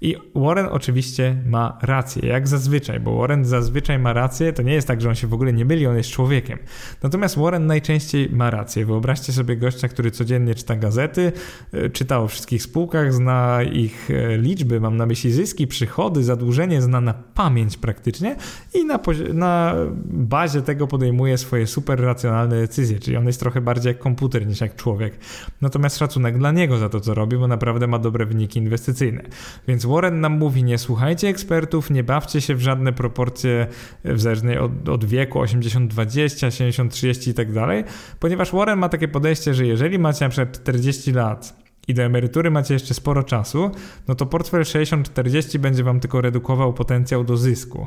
I 0.00 0.16
Warren 0.34 0.66
oczywiście 0.70 1.42
ma 1.46 1.78
rację, 1.82 2.28
jak 2.28 2.48
zazwyczaj, 2.48 3.00
bo 3.00 3.18
Warren 3.18 3.44
zazwyczaj 3.44 3.98
ma 3.98 4.12
rację, 4.12 4.52
to 4.52 4.62
nie 4.62 4.72
jest 4.72 4.88
tak, 4.88 5.00
że 5.00 5.08
on 5.08 5.14
się 5.14 5.26
w 5.26 5.34
ogóle 5.34 5.52
nie 5.52 5.64
myli, 5.64 5.86
on 5.86 5.96
jest 5.96 6.10
człowiekiem. 6.10 6.58
Natomiast 7.02 7.38
Warren 7.38 7.66
najczęściej 7.66 8.30
ma 8.32 8.50
rację. 8.50 8.86
Wyobraźcie 8.86 9.32
sobie 9.32 9.56
gościa, 9.56 9.88
który 9.88 10.10
codziennie 10.10 10.54
czyta 10.54 10.76
gazety, 10.76 11.32
e, 11.72 11.90
czyta 11.90 12.20
o 12.20 12.28
wszystkich 12.28 12.62
spółkach, 12.62 13.12
zna 13.12 13.62
ich 13.62 14.10
e, 14.10 14.38
liczby, 14.38 14.80
mam 14.80 14.96
na 14.96 15.06
myśli 15.06 15.32
zyski, 15.32 15.66
przychody, 15.66 16.24
zadłużenie, 16.24 16.82
zna 16.82 17.00
na 17.00 17.14
pamięć 17.14 17.76
praktycznie 17.76 18.36
i 18.74 18.84
na, 18.84 19.00
na 19.34 19.74
bazie 20.04 20.62
tego 20.62 20.86
podejmuje 20.86 21.38
swoje 21.38 21.66
super 21.66 22.00
racjonalne 22.00 22.60
decyzje, 22.60 22.98
czyli 22.98 23.16
on 23.16 23.26
jest 23.26 23.40
trochę 23.40 23.60
bardziej 23.60 23.90
jak 23.90 23.98
komputer 23.98 24.46
niż 24.46 24.60
jak 24.60 24.76
człowiek. 24.76 25.18
Natomiast 25.60 25.98
szacunek 25.98 26.38
dla 26.38 26.52
niego 26.52 26.78
za 26.78 26.88
to, 26.88 27.00
co 27.00 27.14
robi, 27.14 27.36
bo 27.36 27.48
naprawdę 27.48 27.86
ma 27.86 27.98
dobre 27.98 28.26
wyniki 28.26 28.58
inwestycyjne. 28.58 29.22
Więc 29.68 29.89
Warren 29.90 30.20
nam 30.20 30.38
mówi, 30.38 30.64
nie 30.64 30.78
słuchajcie 30.78 31.28
ekspertów, 31.28 31.90
nie 31.90 32.04
bawcie 32.04 32.40
się 32.40 32.54
w 32.54 32.60
żadne 32.60 32.92
proporcje 32.92 33.66
e, 34.04 34.14
w 34.14 34.20
zależnej 34.20 34.58
od, 34.58 34.88
od 34.88 35.04
wieku 35.04 35.38
80-20, 35.38 35.88
70-30 35.88 37.30
i 37.30 37.34
tak 37.34 37.52
dalej, 37.52 37.84
ponieważ 38.20 38.52
Warren 38.52 38.78
ma 38.78 38.88
takie 38.88 39.08
podejście, 39.08 39.54
że 39.54 39.66
jeżeli 39.66 39.98
macie 39.98 40.24
na 40.24 40.28
przykład 40.28 40.62
40 40.62 41.12
lat 41.12 41.60
i 41.88 41.94
do 41.94 42.02
emerytury 42.02 42.50
macie 42.50 42.74
jeszcze 42.74 42.94
sporo 42.94 43.22
czasu, 43.22 43.70
no 44.08 44.14
to 44.14 44.26
portfel 44.26 44.62
60-40 44.62 45.58
będzie 45.58 45.84
wam 45.84 46.00
tylko 46.00 46.20
redukował 46.20 46.72
potencjał 46.72 47.24
do 47.24 47.36
zysku. 47.36 47.86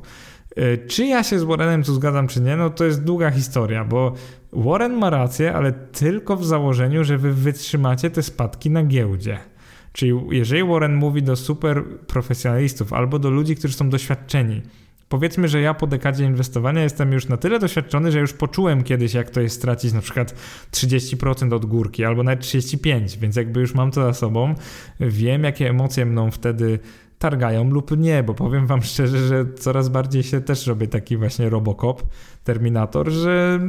E, 0.56 0.78
czy 0.78 1.06
ja 1.06 1.24
się 1.24 1.40
z 1.40 1.44
Warrenem 1.44 1.84
tu 1.84 1.94
zgadzam, 1.94 2.28
czy 2.28 2.42
nie, 2.42 2.56
no 2.56 2.70
to 2.70 2.86
jest 2.86 3.04
długa 3.04 3.32
historia, 3.32 3.86
bo 3.86 4.14
Warren 4.54 4.94
ma 4.94 5.10
rację, 5.10 5.54
ale 5.54 5.72
tylko 5.72 6.38
w 6.38 6.46
założeniu, 6.46 7.04
że 7.04 7.18
wy 7.18 7.34
wytrzymacie 7.34 8.10
te 8.10 8.24
spadki 8.24 8.70
na 8.70 8.84
giełdzie. 8.84 9.53
Czyli 9.94 10.12
jeżeli 10.32 10.64
Warren 10.64 10.96
mówi 10.96 11.24
do 11.24 11.36
super 11.36 11.84
profesjonalistów 12.08 12.94
albo 12.94 13.20
do 13.20 13.30
ludzi, 13.30 13.56
którzy 13.56 13.74
są 13.74 13.90
doświadczeni, 13.90 14.62
powiedzmy, 15.10 15.48
że 15.48 15.62
ja 15.62 15.74
po 15.74 15.88
dekadzie 15.88 16.26
inwestowania 16.26 16.84
jestem 16.84 17.12
już 17.12 17.28
na 17.28 17.38
tyle 17.38 17.60
doświadczony, 17.60 18.12
że 18.12 18.20
już 18.20 18.34
poczułem 18.34 18.84
kiedyś, 18.84 19.14
jak 19.14 19.30
to 19.30 19.42
jest 19.42 19.56
stracić 19.56 19.94
na 19.94 20.02
przykład 20.02 20.36
30% 20.72 21.54
od 21.54 21.66
górki 21.66 22.06
albo 22.06 22.24
nawet 22.24 22.42
35%, 22.42 23.18
więc 23.20 23.36
jakby 23.36 23.60
już 23.60 23.74
mam 23.74 23.92
to 23.92 24.02
za 24.02 24.14
sobą, 24.14 24.56
wiem, 25.00 25.44
jakie 25.44 25.70
emocje 25.70 26.06
mną 26.06 26.32
wtedy 26.32 26.80
targają 27.24 27.70
lub 27.70 27.98
nie, 27.98 28.24
bo 28.24 28.34
powiem 28.34 28.68
wam 28.68 28.82
szczerze, 28.82 29.18
że 29.28 29.46
coraz 29.60 29.90
bardziej 29.90 30.24
się 30.24 30.42
też 30.42 30.68
robię 30.68 30.88
taki 30.88 31.18
właśnie 31.18 31.50
robokop, 31.50 32.04
Terminator, 32.44 33.12
że 33.12 33.60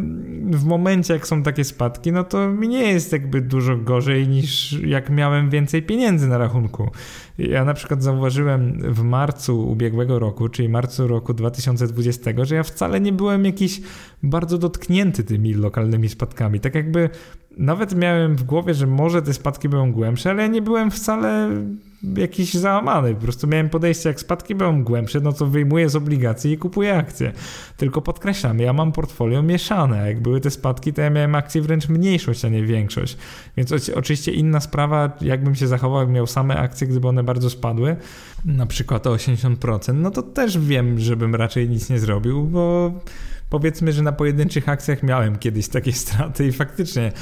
w 0.51 0.65
momencie 0.65 1.15
jak 1.15 1.27
są 1.27 1.43
takie 1.43 1.65
spadki, 1.65 2.13
no 2.13 2.25
to 2.25 2.49
mi 2.49 2.69
nie 2.69 2.93
jest 2.93 3.13
jakby 3.13 3.41
dużo 3.41 3.77
gorzej 3.77 4.29
niż 4.29 4.73
jak 4.73 5.11
miałem 5.11 5.51
więcej 5.51 5.83
pieniędzy 5.83 6.29
na 6.29 6.39
rachunku. 6.39 6.91
Ja 7.39 7.65
na 7.65 7.75
przykład 7.75 8.03
zauważyłem 8.03 8.79
w 8.95 9.03
marcu 9.03 9.69
ubiegłego 9.71 10.19
roku, 10.19 10.49
czyli 10.49 10.69
marcu 10.69 11.09
roku 11.09 11.35
2020, 11.35 12.31
że 12.43 12.55
ja 12.55 12.63
wcale 12.63 13.01
nie 13.01 13.13
byłem 13.13 13.45
jakiś 13.45 13.81
bardzo 14.23 14.59
dotknięty 14.59 15.25
tymi 15.25 15.55
lokalnymi 15.55 16.09
spadkami. 16.09 16.61
Tak 16.61 16.75
jakby 16.75 17.11
nawet 17.57 17.95
miałem 17.95 18.37
w 18.37 18.43
głowie, 18.45 18.75
że 18.75 18.87
może 18.87 19.23
te 19.23 19.33
spadki 19.33 19.69
będą 19.69 19.93
głębsze, 19.93 20.31
ale 20.31 20.43
ja 20.43 20.49
nie 20.49 20.63
byłem 20.63 20.91
wcale 20.91 21.51
jakiś 22.17 22.55
załamany. 22.55 23.15
Po 23.15 23.21
prostu 23.21 23.47
miałem 23.47 23.69
podejście, 23.69 24.09
jak 24.09 24.21
spadki 24.21 24.55
będą 24.55 24.85
głębsze, 24.85 25.21
no 25.21 25.33
to 25.33 25.47
wyjmuję 25.47 25.89
z 25.89 25.97
obligacji 25.97 26.53
i 26.53 26.59
kupuję 26.59 26.97
akcje. 26.97 27.33
Tylko 27.77 28.03
podkreślam, 28.03 28.59
ja 28.59 28.73
mam 28.73 28.93
portfolio 28.93 29.43
mieszane. 29.43 30.09
Jak 30.09 30.21
były 30.21 30.41
te 30.41 30.51
spadki, 30.51 30.93
to 30.93 31.01
ja 31.01 31.11
miałem 31.11 31.35
akcje 31.35 31.63
wręcz 31.63 31.89
mniejszość, 31.89 32.45
a 32.45 32.49
nie 32.49 32.63
większość. 32.63 33.17
Więc 33.57 33.73
oczywiście 33.95 34.33
inna 34.33 34.61
sprawa, 34.61 35.17
jakbym 35.21 35.55
się 35.55 35.67
zachował, 35.67 36.09
miał 36.09 36.27
same 36.27 36.57
akcje, 36.57 36.87
gdyby 36.87 37.09
one 37.09 37.23
bardzo 37.23 37.51
spadły, 37.51 37.97
na 38.45 38.67
przykład 38.67 39.07
o 39.07 39.15
80%, 39.15 39.95
no 39.95 40.11
to 40.11 40.23
też 40.23 40.59
wiem, 40.59 40.99
żebym 40.99 41.35
raczej 41.35 41.69
nic 41.69 41.91
nie 41.91 41.99
zrobił, 41.99 42.45
bo 42.45 42.93
powiedzmy, 43.51 43.93
że 43.93 44.03
na 44.03 44.13
pojedynczych 44.13 44.69
akcjach 44.69 45.03
miałem 45.03 45.39
kiedyś 45.39 45.69
takie 45.69 45.93
straty 46.03 46.47
i 46.47 46.53
faktycznie 46.53 47.13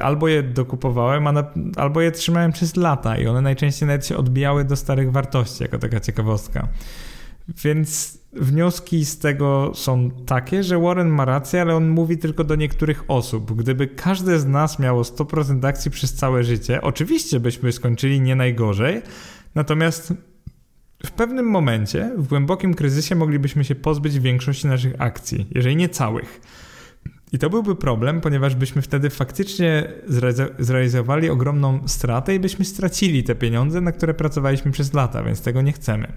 albo 0.00 0.28
je 0.28 0.42
dokupowałem, 0.42 1.24
na, 1.24 1.44
albo 1.76 2.00
je 2.00 2.10
trzymałem 2.10 2.52
przez 2.52 2.76
lata 2.76 3.18
i 3.18 3.26
one 3.26 3.40
najczęściej 3.40 3.86
nawet 3.86 4.06
się 4.06 4.16
odbijały 4.16 4.64
do 4.64 4.76
starych 4.76 5.12
wartości, 5.12 5.62
jako 5.62 5.78
taka 5.78 6.00
ciekawostka. 6.00 6.68
Więc 7.48 8.18
wnioski 8.32 9.04
z 9.04 9.18
tego 9.18 9.72
są 9.74 10.10
takie, 10.10 10.62
że 10.62 10.78
Warren 10.78 11.08
ma 11.08 11.24
rację, 11.24 11.60
ale 11.60 11.76
on 11.76 11.88
mówi 11.88 12.18
tylko 12.18 12.44
do 12.44 12.54
niektórych 12.54 13.04
osób. 13.08 13.52
Gdyby 13.52 13.86
każde 13.86 14.38
z 14.38 14.46
nas 14.46 14.78
miało 14.78 15.02
100% 15.02 15.66
akcji 15.66 15.90
przez 15.90 16.14
całe 16.14 16.44
życie, 16.44 16.82
oczywiście 16.82 17.40
byśmy 17.40 17.72
skończyli 17.72 18.20
nie 18.20 18.36
najgorzej, 18.36 19.02
natomiast 19.54 20.14
w 21.06 21.10
pewnym 21.10 21.46
momencie, 21.46 22.12
w 22.16 22.28
głębokim 22.28 22.74
kryzysie, 22.74 23.14
moglibyśmy 23.14 23.64
się 23.64 23.74
pozbyć 23.74 24.18
większości 24.18 24.66
naszych 24.66 24.94
akcji, 24.98 25.46
jeżeli 25.54 25.76
nie 25.76 25.88
całych. 25.88 26.40
I 27.34 27.38
to 27.38 27.50
byłby 27.50 27.76
problem, 27.76 28.20
ponieważ 28.20 28.54
byśmy 28.54 28.82
wtedy 28.82 29.10
faktycznie 29.10 29.92
zrealizowali 30.58 31.30
ogromną 31.30 31.88
stratę 31.88 32.34
i 32.34 32.40
byśmy 32.40 32.64
stracili 32.64 33.24
te 33.24 33.34
pieniądze, 33.34 33.80
na 33.80 33.92
które 33.92 34.14
pracowaliśmy 34.14 34.70
przez 34.70 34.92
lata, 34.92 35.22
więc 35.22 35.40
tego 35.40 35.62
nie 35.62 35.72
chcemy. 35.72 36.12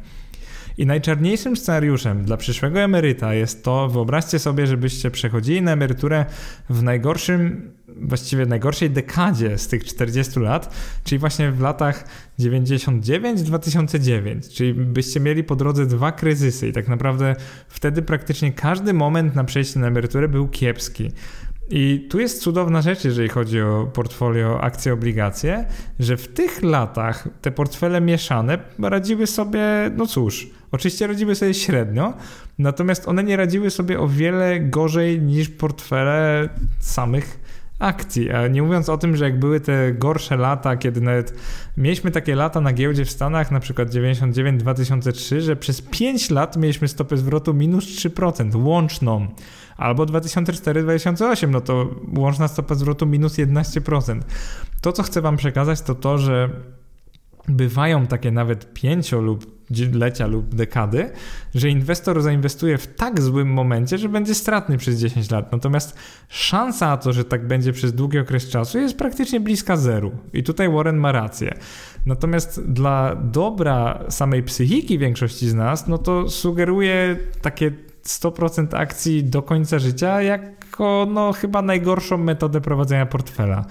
I 0.77 0.85
najczarniejszym 0.85 1.57
scenariuszem 1.57 2.23
dla 2.23 2.37
przyszłego 2.37 2.79
emeryta 2.79 3.33
jest 3.33 3.63
to, 3.63 3.89
wyobraźcie 3.89 4.39
sobie, 4.39 4.67
żebyście 4.67 5.11
przechodzili 5.11 5.61
na 5.61 5.71
emeryturę 5.71 6.25
w 6.69 6.83
najgorszym, 6.83 7.71
właściwie 8.01 8.45
najgorszej 8.45 8.89
dekadzie 8.89 9.57
z 9.57 9.67
tych 9.67 9.83
40 9.83 10.39
lat, 10.39 10.75
czyli 11.03 11.19
właśnie 11.19 11.51
w 11.51 11.61
latach 11.61 12.07
99-2009, 12.39 14.53
czyli 14.53 14.73
byście 14.73 15.19
mieli 15.19 15.43
po 15.43 15.55
drodze 15.55 15.85
dwa 15.85 16.11
kryzysy 16.11 16.67
i 16.67 16.73
tak 16.73 16.87
naprawdę 16.87 17.35
wtedy 17.67 18.01
praktycznie 18.01 18.51
każdy 18.51 18.93
moment 18.93 19.35
na 19.35 19.43
przejście 19.43 19.79
na 19.79 19.87
emeryturę 19.87 20.27
był 20.27 20.47
kiepski. 20.47 21.11
I 21.69 22.07
tu 22.09 22.19
jest 22.19 22.41
cudowna 22.41 22.81
rzecz, 22.81 23.05
jeżeli 23.05 23.29
chodzi 23.29 23.61
o 23.61 23.89
portfolio 23.93 24.61
akcje, 24.61 24.93
obligacje, 24.93 25.65
że 25.99 26.17
w 26.17 26.27
tych 26.27 26.63
latach 26.63 27.27
te 27.41 27.51
portfele 27.51 28.01
mieszane 28.01 28.57
radziły 28.79 29.27
sobie, 29.27 29.61
no 29.97 30.05
cóż, 30.05 30.49
oczywiście 30.71 31.07
radziły 31.07 31.35
sobie 31.35 31.53
średnio, 31.53 32.13
natomiast 32.57 33.07
one 33.07 33.23
nie 33.23 33.37
radziły 33.37 33.69
sobie 33.69 33.99
o 33.99 34.07
wiele 34.07 34.59
gorzej 34.59 35.21
niż 35.21 35.49
portfele 35.49 36.49
samych 36.79 37.39
akcji. 37.79 38.31
A 38.31 38.47
nie 38.47 38.63
mówiąc 38.63 38.89
o 38.89 38.97
tym, 38.97 39.15
że 39.15 39.25
jak 39.25 39.39
były 39.39 39.59
te 39.59 39.93
gorsze 39.93 40.37
lata, 40.37 40.77
kiedy 40.77 41.01
nawet 41.01 41.33
mieliśmy 41.77 42.11
takie 42.11 42.35
lata 42.35 42.61
na 42.61 42.73
giełdzie 42.73 43.05
w 43.05 43.11
Stanach, 43.11 43.51
na 43.51 43.59
przykład 43.59 43.89
99-2003, 43.89 45.39
że 45.39 45.55
przez 45.55 45.81
5 45.81 46.29
lat 46.29 46.57
mieliśmy 46.57 46.87
stopę 46.87 47.17
zwrotu 47.17 47.53
minus 47.53 47.85
3%, 47.85 48.63
łączną. 48.63 49.27
Albo 49.77 50.05
2004-2008, 50.05 51.49
no 51.49 51.61
to 51.61 51.95
łączna 52.17 52.47
stopa 52.47 52.75
zwrotu 52.75 53.05
minus 53.05 53.37
11%. 53.37 54.19
To, 54.81 54.91
co 54.91 55.03
chcę 55.03 55.21
Wam 55.21 55.37
przekazać, 55.37 55.81
to 55.81 55.95
to, 55.95 56.17
że 56.17 56.49
bywają 57.47 58.07
takie 58.07 58.31
nawet 58.31 58.73
pięcio 58.73 59.21
lub 59.21 59.57
lecia 59.93 60.27
lub 60.27 60.55
dekady, 60.55 61.09
że 61.55 61.69
inwestor 61.69 62.21
zainwestuje 62.21 62.77
w 62.77 62.87
tak 62.87 63.21
złym 63.21 63.53
momencie, 63.53 63.97
że 63.97 64.09
będzie 64.09 64.35
stratny 64.35 64.77
przez 64.77 64.99
10 64.99 65.31
lat. 65.31 65.51
Natomiast 65.51 65.97
szansa 66.29 66.87
na 66.87 66.97
to, 66.97 67.13
że 67.13 67.25
tak 67.25 67.47
będzie 67.47 67.73
przez 67.73 67.93
długi 67.93 68.19
okres 68.19 68.49
czasu 68.49 68.79
jest 68.79 68.97
praktycznie 68.97 69.39
bliska 69.39 69.77
zeru. 69.77 70.11
I 70.33 70.43
tutaj 70.43 70.69
Warren 70.69 70.97
ma 70.97 71.11
rację. 71.11 71.57
Natomiast 72.05 72.71
dla 72.71 73.15
dobra 73.15 74.03
samej 74.09 74.43
psychiki 74.43 74.99
większości 74.99 75.49
z 75.49 75.53
nas, 75.53 75.87
no 75.87 75.97
to 75.97 76.29
sugeruje 76.29 77.17
takie 77.41 77.71
100% 78.07 78.67
akcji 78.75 79.23
do 79.23 79.41
końca 79.41 79.79
życia 79.79 80.21
jako 80.21 81.07
no 81.11 81.33
chyba 81.33 81.61
najgorszą 81.61 82.17
metodę 82.17 82.61
prowadzenia 82.61 83.05
portfela. 83.05 83.65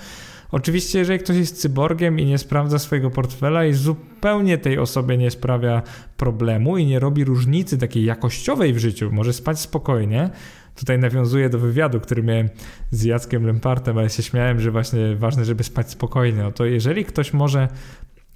Oczywiście, 0.52 0.98
jeżeli 0.98 1.18
ktoś 1.18 1.36
jest 1.36 1.60
cyborgiem 1.60 2.20
i 2.20 2.24
nie 2.24 2.38
sprawdza 2.38 2.78
swojego 2.78 3.10
portfela 3.10 3.64
i 3.64 3.72
zupełnie 3.72 4.58
tej 4.58 4.78
osobie 4.78 5.16
nie 5.16 5.30
sprawia 5.30 5.82
problemu 6.16 6.78
i 6.78 6.86
nie 6.86 6.98
robi 6.98 7.24
różnicy 7.24 7.78
takiej 7.78 8.04
jakościowej 8.04 8.72
w 8.72 8.78
życiu, 8.78 9.10
może 9.12 9.32
spać 9.32 9.60
spokojnie. 9.60 10.30
Tutaj 10.74 10.98
nawiązuję 10.98 11.48
do 11.48 11.58
wywiadu, 11.58 12.00
który 12.00 12.22
miałem 12.22 12.48
z 12.90 13.02
Jackiem 13.04 13.46
Lempartem, 13.46 13.98
ale 13.98 14.10
się 14.10 14.22
śmiałem, 14.22 14.60
że 14.60 14.70
właśnie 14.70 15.16
ważne, 15.16 15.44
żeby 15.44 15.64
spać 15.64 15.90
spokojnie. 15.90 16.42
No 16.42 16.52
to 16.52 16.64
jeżeli 16.64 17.04
ktoś 17.04 17.32
może 17.32 17.68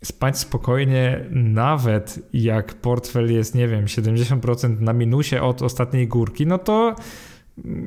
spać 0.04 0.38
spokojnie, 0.38 1.26
nawet 1.30 2.18
jak 2.32 2.74
portfel 2.74 3.32
jest, 3.32 3.54
nie 3.54 3.68
wiem, 3.68 3.84
70% 3.84 4.80
na 4.80 4.92
minusie 4.92 5.42
od 5.42 5.62
ostatniej 5.62 6.08
górki, 6.08 6.46
no 6.46 6.58
to 6.58 6.94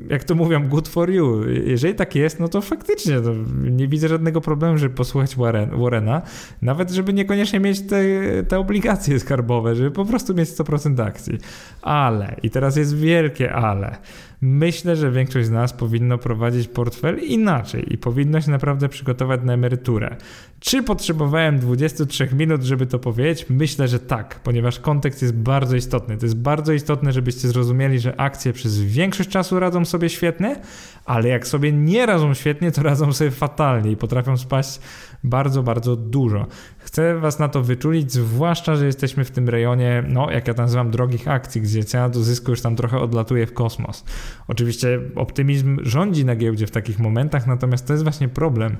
jak 0.08 0.24
to 0.24 0.34
mówią, 0.34 0.68
good 0.68 0.88
for 0.88 1.10
you. 1.10 1.48
Jeżeli 1.66 1.94
tak 1.94 2.14
jest, 2.14 2.40
no 2.40 2.48
to 2.48 2.60
faktycznie 2.60 3.20
to 3.20 3.34
nie 3.54 3.88
widzę 3.88 4.08
żadnego 4.08 4.40
problemu, 4.40 4.78
żeby 4.78 4.94
posłuchać 4.94 5.36
Warren, 5.36 5.70
Warrena, 5.80 6.22
nawet 6.62 6.90
żeby 6.90 7.12
niekoniecznie 7.12 7.60
mieć 7.60 7.80
te, 7.80 8.02
te 8.48 8.58
obligacje 8.58 9.20
skarbowe, 9.20 9.74
żeby 9.74 9.90
po 9.90 10.04
prostu 10.04 10.34
mieć 10.34 10.48
100% 10.48 11.02
akcji. 11.02 11.38
Ale, 11.82 12.36
i 12.42 12.50
teraz 12.50 12.76
jest 12.76 12.96
wielkie 12.96 13.52
ale, 13.52 13.96
myślę, 14.44 14.96
że 14.96 15.10
większość 15.10 15.46
z 15.46 15.50
nas 15.50 15.72
powinno 15.72 16.18
prowadzić 16.18 16.68
portfel 16.68 17.18
inaczej 17.18 17.94
i 17.94 17.98
powinno 17.98 18.40
się 18.40 18.50
naprawdę 18.50 18.88
przygotować 18.88 19.40
na 19.44 19.52
emeryturę. 19.52 20.16
Czy 20.60 20.82
potrzebowałem 20.82 21.58
23 21.58 22.28
minut, 22.32 22.62
żeby 22.62 22.86
to 22.86 22.98
powiedzieć? 22.98 23.46
Myślę, 23.50 23.88
że 23.88 23.98
tak, 23.98 24.40
ponieważ 24.42 24.80
kontekst 24.80 25.22
jest 25.22 25.34
bardzo 25.34 25.76
istotny. 25.76 26.16
To 26.16 26.26
jest 26.26 26.36
bardzo 26.36 26.72
istotne, 26.72 27.12
żebyście 27.12 27.48
zrozumieli, 27.48 27.98
że 27.98 28.20
akcje 28.20 28.52
przez 28.52 28.80
większość 28.80 29.30
czasu 29.30 29.60
radzą 29.60 29.84
sobie 29.84 30.08
świetnie, 30.08 30.56
ale 31.04 31.28
jak 31.28 31.46
sobie 31.46 31.72
nie 31.72 32.06
radzą 32.06 32.34
świetnie, 32.34 32.72
to 32.72 32.82
radzą 32.82 33.12
sobie 33.12 33.30
fatalnie 33.30 33.90
i 33.90 33.96
potrafią 33.96 34.36
spaść 34.36 34.80
bardzo, 35.24 35.62
bardzo 35.62 35.96
dużo. 35.96 36.46
Chcę 36.78 37.18
Was 37.18 37.38
na 37.38 37.48
to 37.48 37.62
wyczulić, 37.62 38.12
zwłaszcza, 38.12 38.76
że 38.76 38.86
jesteśmy 38.86 39.24
w 39.24 39.30
tym 39.30 39.48
rejonie, 39.48 40.04
no 40.08 40.30
jak 40.30 40.48
ja 40.48 40.54
to 40.54 40.62
nazywam, 40.62 40.90
drogich 40.90 41.28
akcji, 41.28 41.60
gdzie 41.60 41.84
cena 41.84 42.08
do 42.08 42.22
zysku 42.22 42.50
już 42.50 42.60
tam 42.60 42.76
trochę 42.76 42.98
odlatuje 42.98 43.46
w 43.46 43.54
kosmos. 43.54 44.04
Oczywiście 44.48 45.00
optymizm 45.16 45.78
rządzi 45.82 46.24
na 46.24 46.36
giełdzie 46.36 46.66
w 46.66 46.70
takich 46.70 46.98
momentach, 46.98 47.46
natomiast 47.46 47.86
to 47.86 47.92
jest 47.92 48.02
właśnie 48.02 48.28
problem. 48.28 48.76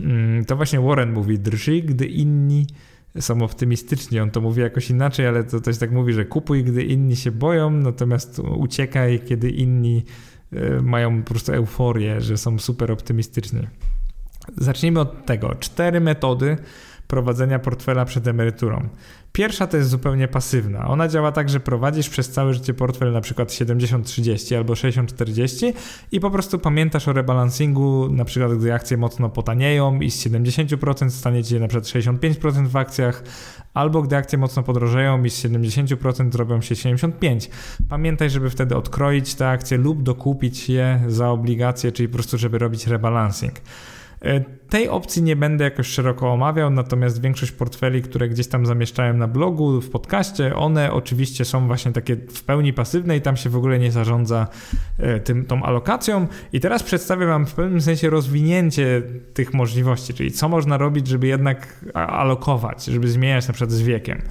Mm, 0.00 0.44
to 0.44 0.56
właśnie 0.56 0.80
Warren 0.80 1.12
mówi, 1.12 1.38
drży, 1.38 1.82
gdy 1.82 2.06
inni 2.06 2.66
są 3.20 3.42
optymistyczni. 3.42 4.20
On 4.20 4.30
to 4.30 4.40
mówi 4.40 4.60
jakoś 4.60 4.90
inaczej, 4.90 5.26
ale 5.26 5.44
to 5.44 5.60
też 5.60 5.78
tak 5.78 5.92
mówi, 5.92 6.12
że 6.12 6.24
kupuj, 6.24 6.64
gdy 6.64 6.84
inni 6.84 7.16
się 7.16 7.30
boją, 7.30 7.70
natomiast 7.70 8.38
uciekaj, 8.38 9.20
kiedy 9.20 9.50
inni 9.50 10.04
e, 10.52 10.82
mają 10.82 11.22
po 11.22 11.30
prostu 11.30 11.52
euforię, 11.52 12.20
że 12.20 12.36
są 12.36 12.58
super 12.58 12.92
optymistyczni. 12.92 13.60
Zacznijmy 14.56 15.00
od 15.00 15.26
tego. 15.26 15.54
Cztery 15.54 16.00
metody 16.00 16.56
prowadzenia 17.08 17.58
portfela 17.58 18.04
przed 18.04 18.26
emeryturą. 18.26 18.88
Pierwsza 19.32 19.66
to 19.66 19.76
jest 19.76 19.90
zupełnie 19.90 20.28
pasywna. 20.28 20.88
Ona 20.88 21.08
działa 21.08 21.32
tak, 21.32 21.48
że 21.48 21.60
prowadzisz 21.60 22.08
przez 22.08 22.30
całe 22.30 22.54
życie 22.54 22.74
portfel 22.74 23.12
na 23.12 23.20
przykład 23.20 23.48
70-30 23.48 24.56
albo 24.56 24.72
60-40 24.74 25.72
i 26.12 26.20
po 26.20 26.30
prostu 26.30 26.58
pamiętasz 26.58 27.08
o 27.08 27.12
rebalansingu, 27.12 28.08
na 28.10 28.24
przykład 28.24 28.54
gdy 28.54 28.74
akcje 28.74 28.96
mocno 28.96 29.28
potanieją 29.28 30.00
i 30.00 30.10
z 30.10 30.26
70% 30.26 31.10
stanie 31.10 31.44
ci 31.44 31.60
na 31.60 31.68
przykład 31.68 31.84
65% 31.84 32.66
w 32.66 32.76
akcjach, 32.76 33.22
albo 33.74 34.02
gdy 34.02 34.16
akcje 34.16 34.38
mocno 34.38 34.62
podrożeją 34.62 35.24
i 35.24 35.30
z 35.30 35.44
70% 35.44 36.36
robią 36.36 36.60
się 36.60 36.74
75%. 36.74 37.48
Pamiętaj, 37.88 38.30
żeby 38.30 38.50
wtedy 38.50 38.76
odkroić 38.76 39.34
te 39.34 39.48
akcje 39.48 39.78
lub 39.78 40.02
dokupić 40.02 40.68
je 40.68 41.00
za 41.08 41.30
obligacje, 41.30 41.92
czyli 41.92 42.08
po 42.08 42.14
prostu 42.14 42.38
żeby 42.38 42.58
robić 42.58 42.86
rebalancing. 42.86 43.54
E, 44.22 44.40
tej 44.68 44.88
opcji 44.88 45.22
nie 45.22 45.36
będę 45.36 45.64
jakoś 45.64 45.86
szeroko 45.86 46.32
omawiał, 46.32 46.70
natomiast 46.70 47.20
większość 47.20 47.52
portfeli, 47.52 48.02
które 48.02 48.28
gdzieś 48.28 48.46
tam 48.48 48.66
zamieszczałem 48.66 49.18
na 49.18 49.28
blogu, 49.28 49.80
w 49.80 49.90
podcaście, 49.90 50.56
one 50.56 50.92
oczywiście 50.92 51.44
są 51.44 51.66
właśnie 51.66 51.92
takie 51.92 52.16
w 52.16 52.44
pełni 52.44 52.72
pasywne 52.72 53.16
i 53.16 53.20
tam 53.20 53.36
się 53.36 53.50
w 53.50 53.56
ogóle 53.56 53.78
nie 53.78 53.92
zarządza 53.92 54.46
e, 54.98 55.20
tym, 55.20 55.44
tą 55.44 55.62
alokacją. 55.62 56.26
I 56.52 56.60
teraz 56.60 56.82
przedstawię 56.82 57.26
Wam 57.26 57.46
w 57.46 57.54
pewnym 57.54 57.80
sensie 57.80 58.10
rozwinięcie 58.10 59.02
tych 59.34 59.54
możliwości, 59.54 60.14
czyli 60.14 60.32
co 60.32 60.48
można 60.48 60.76
robić, 60.76 61.06
żeby 61.06 61.26
jednak 61.26 61.84
alokować, 61.94 62.84
żeby 62.84 63.08
zmieniać 63.08 63.48
na 63.48 63.54
przykład 63.54 63.72
z 63.72 63.82
wiekiem. 63.82 64.22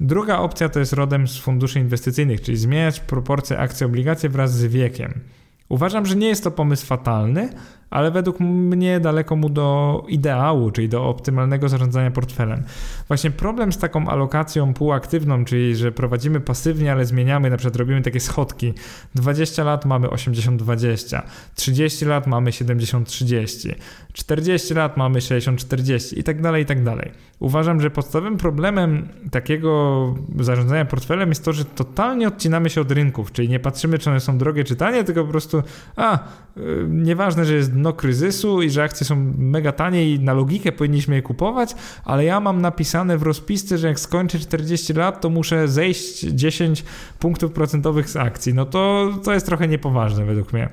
Druga 0.00 0.38
opcja 0.38 0.68
to 0.68 0.78
jest 0.78 0.92
rodem 0.92 1.28
z 1.28 1.38
funduszy 1.38 1.80
inwestycyjnych, 1.80 2.40
czyli 2.40 2.56
zmieniać 2.56 3.00
proporcje 3.00 3.58
akcji 3.58 3.86
obligacje 3.86 4.28
wraz 4.28 4.52
z 4.52 4.64
wiekiem. 4.64 5.20
Uważam, 5.68 6.06
że 6.06 6.16
nie 6.16 6.28
jest 6.28 6.44
to 6.44 6.50
pomysł 6.50 6.86
fatalny, 6.86 7.48
ale 7.90 8.10
według 8.10 8.40
mnie 8.40 9.00
daleko 9.00 9.36
mu 9.36 9.48
do 9.48 10.02
ideału, 10.08 10.70
czyli 10.70 10.88
do 10.88 11.08
optymalnego 11.08 11.68
zarządzania 11.68 12.10
portfelem. 12.10 12.62
Właśnie 13.08 13.30
problem 13.30 13.72
z 13.72 13.78
taką 13.78 14.08
alokacją 14.08 14.74
półaktywną, 14.74 15.44
czyli 15.44 15.76
że 15.76 15.92
prowadzimy 15.92 16.40
pasywnie, 16.40 16.92
ale 16.92 17.04
zmieniamy, 17.04 17.50
na 17.50 17.56
przykład 17.56 17.76
robimy 17.76 18.02
takie 18.02 18.20
schodki. 18.20 18.72
20 19.14 19.64
lat 19.64 19.84
mamy 19.84 20.08
80-20, 20.08 21.22
30 21.54 22.04
lat 22.04 22.26
mamy 22.26 22.50
70-30, 22.50 23.74
40 24.12 24.74
lat 24.74 24.96
mamy 24.96 25.18
60-40 25.18 26.18
i 26.18 26.22
tak 26.22 26.42
dalej, 26.42 26.62
i 26.62 26.66
tak 26.66 26.84
dalej. 26.84 27.10
Uważam, 27.40 27.80
że 27.80 27.90
podstawowym 27.90 28.36
problemem 28.36 29.08
takiego 29.30 30.14
zarządzania 30.38 30.84
portfelem 30.84 31.28
jest 31.28 31.44
to, 31.44 31.52
że 31.52 31.64
totalnie 31.64 32.28
odcinamy 32.28 32.70
się 32.70 32.80
od 32.80 32.92
rynków, 32.92 33.32
czyli 33.32 33.48
nie 33.48 33.60
patrzymy, 33.60 33.98
czy 33.98 34.10
one 34.10 34.20
są 34.20 34.38
drogie 34.38 34.64
czy 34.64 34.76
tanie, 34.76 35.04
tylko 35.04 35.24
po 35.24 35.30
prostu, 35.30 35.62
a, 35.96 36.18
yy, 36.56 36.86
nieważne, 36.88 37.44
że 37.44 37.54
jest 37.54 37.72
dno 37.80 37.92
kryzysu 37.92 38.62
i 38.62 38.70
że 38.70 38.82
akcje 38.82 39.06
są 39.06 39.32
mega 39.38 39.72
tanie 39.72 40.10
i 40.10 40.20
na 40.20 40.32
logikę 40.32 40.72
powinniśmy 40.72 41.14
je 41.14 41.22
kupować, 41.22 41.74
ale 42.04 42.24
ja 42.24 42.40
mam 42.40 42.60
napisane 42.60 43.18
w 43.18 43.22
rozpisce, 43.22 43.78
że 43.78 43.88
jak 43.88 44.00
skończę 44.00 44.38
40 44.38 44.92
lat, 44.92 45.20
to 45.20 45.30
muszę 45.30 45.68
zejść 45.68 46.20
10 46.20 46.84
punktów 47.18 47.52
procentowych 47.52 48.10
z 48.10 48.16
akcji. 48.16 48.54
No 48.54 48.64
to, 48.64 49.08
to 49.24 49.32
jest 49.32 49.46
trochę 49.46 49.68
niepoważne 49.68 50.24
według 50.24 50.52
mnie. 50.52 50.68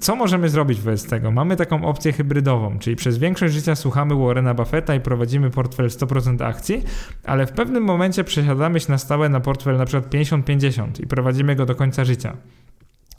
Co 0.00 0.16
możemy 0.16 0.48
zrobić 0.48 0.80
wobec 0.80 1.06
tego? 1.06 1.30
Mamy 1.30 1.56
taką 1.56 1.84
opcję 1.84 2.12
hybrydową, 2.12 2.78
czyli 2.78 2.96
przez 2.96 3.18
większość 3.18 3.54
życia 3.54 3.76
słuchamy 3.76 4.14
Warrena 4.14 4.54
Buffetta 4.54 4.94
i 4.94 5.00
prowadzimy 5.00 5.50
portfel 5.50 5.88
100% 5.88 6.44
akcji, 6.44 6.82
ale 7.24 7.46
w 7.46 7.52
pewnym 7.52 7.84
momencie 7.84 8.24
przesiadamy 8.24 8.80
się 8.80 8.92
na 8.92 8.98
stałe 8.98 9.28
na 9.28 9.40
portfel 9.40 9.86
przykład 9.86 10.12
50-50 10.12 11.02
i 11.02 11.06
prowadzimy 11.06 11.56
go 11.56 11.66
do 11.66 11.74
końca 11.74 12.04
życia. 12.04 12.36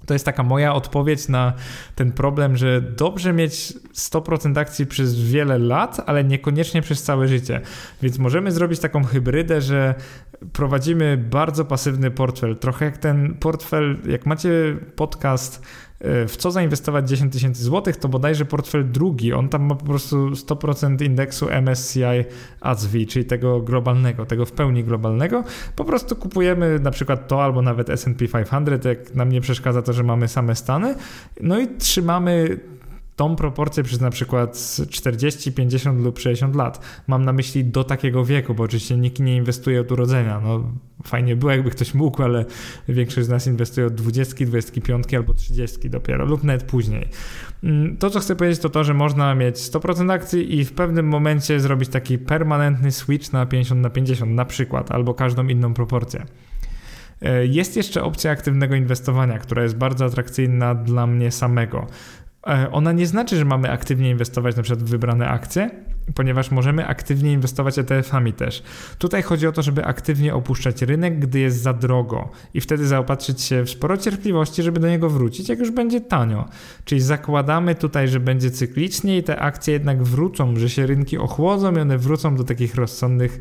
To 0.09 0.13
jest 0.13 0.25
taka 0.25 0.43
moja 0.43 0.73
odpowiedź 0.73 1.27
na 1.27 1.53
ten 1.95 2.11
problem, 2.11 2.57
że 2.57 2.81
dobrze 2.81 3.33
mieć 3.33 3.73
100% 3.95 4.59
akcji 4.59 4.85
przez 4.85 5.21
wiele 5.21 5.57
lat, 5.57 6.01
ale 6.05 6.23
niekoniecznie 6.23 6.81
przez 6.81 7.03
całe 7.03 7.27
życie. 7.27 7.61
Więc 8.01 8.17
możemy 8.17 8.51
zrobić 8.51 8.79
taką 8.79 9.03
hybrydę, 9.03 9.61
że 9.61 9.95
prowadzimy 10.53 11.17
bardzo 11.17 11.65
pasywny 11.65 12.11
portfel. 12.11 12.57
Trochę 12.57 12.85
jak 12.85 12.97
ten 12.97 13.33
portfel, 13.33 13.97
jak 14.07 14.25
macie 14.25 14.77
podcast 14.95 15.61
E, 15.99 16.27
w 16.27 16.37
co 16.37 16.51
zainwestować 16.51 17.09
10 17.09 17.33
tysięcy 17.33 17.63
złotych, 17.63 17.97
to 17.97 18.07
bodajże 18.07 18.45
portfel 18.45 18.91
drugi, 18.91 19.33
on 19.33 19.49
tam 19.49 19.63
ma 19.63 19.75
po 19.75 19.85
prostu 19.85 20.29
100% 20.29 21.05
indeksu 21.05 21.47
MSCI 21.61 22.03
ASV, 22.61 23.05
czyli 23.07 23.25
tego 23.25 23.61
globalnego, 23.61 24.25
tego 24.25 24.45
w 24.45 24.51
pełni 24.51 24.83
globalnego. 24.83 25.43
Po 25.75 25.85
prostu 25.85 26.15
kupujemy 26.15 26.79
na 26.79 26.91
przykład 26.91 27.27
to 27.27 27.43
albo 27.43 27.61
nawet 27.61 27.89
S&P 27.89 28.27
500, 28.27 28.85
jak 28.85 29.15
nam 29.15 29.31
nie 29.31 29.41
przeszkadza 29.41 29.81
to, 29.81 29.93
że 29.93 30.03
mamy 30.03 30.27
same 30.27 30.55
Stany, 30.55 30.95
no 31.41 31.59
i 31.59 31.67
trzymamy 31.67 32.59
tą 33.19 33.35
proporcję 33.35 33.83
przez 33.83 34.01
na 34.01 34.09
przykład 34.09 34.77
40, 34.89 35.51
50 35.51 36.03
lub 36.03 36.19
60 36.19 36.55
lat. 36.55 37.03
Mam 37.07 37.25
na 37.25 37.33
myśli 37.33 37.65
do 37.65 37.83
takiego 37.83 38.25
wieku, 38.25 38.53
bo 38.53 38.63
oczywiście 38.63 38.97
nikt 38.97 39.19
nie 39.19 39.35
inwestuje 39.35 39.81
od 39.81 39.91
urodzenia. 39.91 40.41
No, 40.43 40.63
fajnie 41.03 41.35
było, 41.35 41.51
jakby 41.51 41.69
ktoś 41.69 41.93
mógł, 41.93 42.23
ale 42.23 42.45
większość 42.89 43.27
z 43.27 43.29
nas 43.29 43.47
inwestuje 43.47 43.87
od 43.87 43.93
20, 43.93 44.45
25 44.45 45.13
albo 45.13 45.33
30 45.33 45.89
dopiero, 45.89 46.25
lub 46.25 46.43
nawet 46.43 46.63
później. 46.63 47.07
Mm, 47.63 47.97
to, 47.97 48.09
co 48.09 48.19
chcę 48.19 48.35
powiedzieć, 48.35 48.59
to 48.59 48.69
to, 48.69 48.83
że 48.83 48.93
można 48.93 49.35
mieć 49.35 49.55
100% 49.55 50.11
akcji 50.11 50.59
i 50.59 50.65
w 50.65 50.73
pewnym 50.73 51.07
momencie 51.07 51.59
zrobić 51.59 51.89
taki 51.89 52.17
permanentny 52.17 52.91
switch 52.91 53.33
na 53.33 53.45
50 53.45 53.81
na 53.81 53.89
50 53.89 54.31
na 54.31 54.45
przykład, 54.45 54.91
albo 54.91 55.13
każdą 55.13 55.47
inną 55.47 55.73
proporcję. 55.73 56.25
E, 57.21 57.45
jest 57.45 57.77
jeszcze 57.77 58.03
opcja 58.03 58.31
aktywnego 58.31 58.75
inwestowania, 58.75 59.39
która 59.39 59.63
jest 59.63 59.77
bardzo 59.77 60.05
atrakcyjna 60.05 60.75
dla 60.75 61.07
mnie 61.07 61.31
samego. 61.31 61.87
E, 62.47 62.71
ona 62.71 62.91
nie 62.91 63.07
znaczy, 63.07 63.37
że 63.37 63.45
mamy 63.45 63.71
aktywnie 63.71 64.09
inwestować 64.09 64.55
na 64.55 64.63
przykład 64.63 64.83
w 64.83 64.89
wybrane 64.89 65.27
akcje, 65.27 65.69
ponieważ 66.15 66.51
możemy 66.51 66.87
aktywnie 66.87 67.33
inwestować 67.33 67.77
ETF-ami 67.77 68.33
też. 68.33 68.63
Tutaj 68.97 69.21
chodzi 69.21 69.47
o 69.47 69.51
to, 69.51 69.61
żeby 69.61 69.85
aktywnie 69.85 70.33
opuszczać 70.35 70.81
rynek, 70.81 71.19
gdy 71.19 71.39
jest 71.39 71.61
za 71.61 71.73
drogo 71.73 72.29
i 72.53 72.61
wtedy 72.61 72.87
zaopatrzyć 72.87 73.41
się 73.41 73.63
w 73.63 73.69
sporo 73.69 73.97
cierpliwości, 73.97 74.63
żeby 74.63 74.79
do 74.79 74.89
niego 74.89 75.09
wrócić, 75.09 75.49
jak 75.49 75.59
już 75.59 75.71
będzie 75.71 76.01
tanio. 76.01 76.45
Czyli 76.85 77.01
zakładamy 77.01 77.75
tutaj, 77.75 78.07
że 78.07 78.19
będzie 78.19 78.51
cyklicznie 78.51 79.17
i 79.17 79.23
te 79.23 79.39
akcje 79.39 79.73
jednak 79.73 80.03
wrócą, 80.03 80.55
że 80.55 80.69
się 80.69 80.85
rynki 80.85 81.17
ochłodzą 81.17 81.75
i 81.75 81.79
one 81.79 81.97
wrócą 81.97 82.35
do 82.35 82.43
takich 82.43 82.75
rozsądnych 82.75 83.39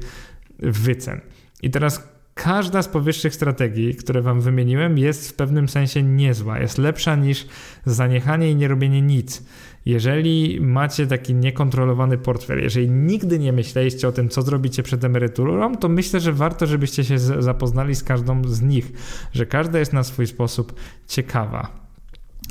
wycen. 0.59 1.21
I 1.63 1.71
teraz 1.71 2.17
Każda 2.42 2.83
z 2.83 2.88
powyższych 2.88 3.35
strategii, 3.35 3.94
które 3.94 4.22
Wam 4.22 4.40
wymieniłem, 4.40 4.98
jest 4.98 5.29
w 5.29 5.35
pewnym 5.35 5.68
sensie 5.68 6.03
niezła. 6.03 6.59
Jest 6.59 6.79
lepsza 6.79 7.16
niż 7.16 7.46
zaniechanie 7.87 8.51
i 8.51 8.57
nie 8.57 8.68
robienie 8.68 9.03
nic. 9.03 9.42
Jeżeli 9.87 10.61
macie 10.61 11.07
taki 11.07 11.35
niekontrolowany 11.35 12.18
portfel, 12.18 12.62
jeżeli 12.62 12.90
nigdy 12.90 13.38
nie 13.38 13.53
myśleliście 13.53 14.09
o 14.09 14.12
tym, 14.12 14.29
co 14.29 14.42
zrobicie 14.42 14.83
przed 14.83 15.05
emeryturą, 15.05 15.77
to 15.77 15.88
myślę, 15.88 16.20
że 16.20 16.33
warto, 16.33 16.66
żebyście 16.66 17.05
się 17.05 17.18
zapoznali 17.18 17.94
z 17.94 18.05
każdą 18.05 18.44
z 18.44 18.62
nich, 18.62 18.92
że 19.33 19.46
każda 19.46 19.79
jest 19.79 19.92
na 19.92 20.03
swój 20.03 20.27
sposób 20.27 20.74
ciekawa. 21.07 21.88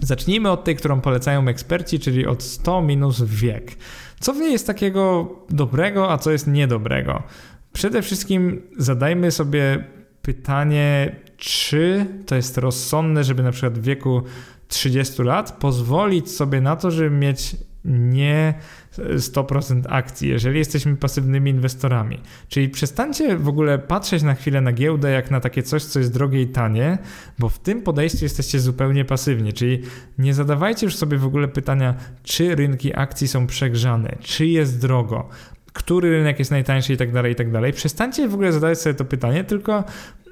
Zacznijmy 0.02 0.52
od 0.52 0.63
tej, 0.63 0.76
którą 0.76 1.02
polecają 1.02 1.47
eksperci, 1.47 2.00
czyli 2.00 2.26
od 2.26 2.43
100 2.43 2.82
minus 2.82 3.23
wiek. 3.23 3.76
Co 4.19 4.34
w 4.34 4.38
niej 4.38 4.52
jest 4.52 4.67
takiego 4.67 5.36
dobrego, 5.50 6.12
a 6.12 6.17
co 6.17 6.32
jest 6.32 6.47
niedobrego? 6.47 7.23
Przede 7.78 8.02
wszystkim 8.02 8.62
zadajmy 8.78 9.32
sobie 9.32 9.84
pytanie, 10.22 11.16
czy 11.38 12.06
to 12.26 12.36
jest 12.36 12.58
rozsądne, 12.58 13.24
żeby 13.24 13.44
na 13.44 13.52
przykład 13.52 13.80
w 13.80 13.82
wieku 13.82 14.22
30 14.68 15.24
lat 15.24 15.58
pozwolić 15.60 16.32
sobie 16.32 16.62
na 16.62 16.76
to, 16.76 16.92
żeby 16.92 17.10
mieć 17.10 17.56
nie 17.86 18.54
100% 18.98 19.82
akcji, 19.90 20.30
jeżeli 20.30 20.60
jesteśmy 20.60 20.98
pasywnymi 20.98 21.52
inwestorami. 21.52 22.20
Czyli 22.50 22.70
przestańcie 22.70 23.38
w 23.38 23.48
ogóle 23.48 23.80
patrzeć 23.80 24.24
na 24.24 24.34
chwilę 24.34 24.62
na 24.62 24.72
giełdę 24.72 25.12
jak 25.12 25.32
na 25.32 25.40
takie 25.40 25.63
coś, 25.63 25.84
co 25.84 26.00
jest 26.00 26.13
drogie 26.13 26.42
i 26.42 26.48
tanie, 26.48 26.98
bo 27.40 27.50
w 27.50 27.60
tym 27.60 27.82
podejściu 27.82 28.26
jesteście 28.26 28.60
zupełnie 28.60 29.06
pasywni. 29.06 29.54
Czyli 29.54 29.82
nie 30.18 30.34
zadawajcie 30.34 30.86
już 30.86 30.96
sobie 30.96 31.18
w 31.18 31.26
ogóle 31.26 31.48
pytania, 31.48 31.96
czy 32.24 32.56
rynki 32.56 32.96
akcji 32.96 33.28
są 33.28 33.48
przegrzane, 33.48 34.18
czy 34.22 34.46
jest 34.46 34.82
drogo, 34.82 35.30
który 35.78 36.10
rynek 36.10 36.40
jest 36.40 36.52
najtańszy 36.52 36.94
i 36.94 36.98
tak 36.98 37.12
dalej, 37.12 37.32
i 37.32 37.36
tak 37.36 37.52
dalej. 37.52 37.74
Przestańcie 37.74 38.28
w 38.28 38.34
ogóle 38.34 38.52
zadawać 38.52 38.82
sobie 38.82 38.94
to 38.94 39.06
pytanie, 39.06 39.44
tylko 39.44 39.84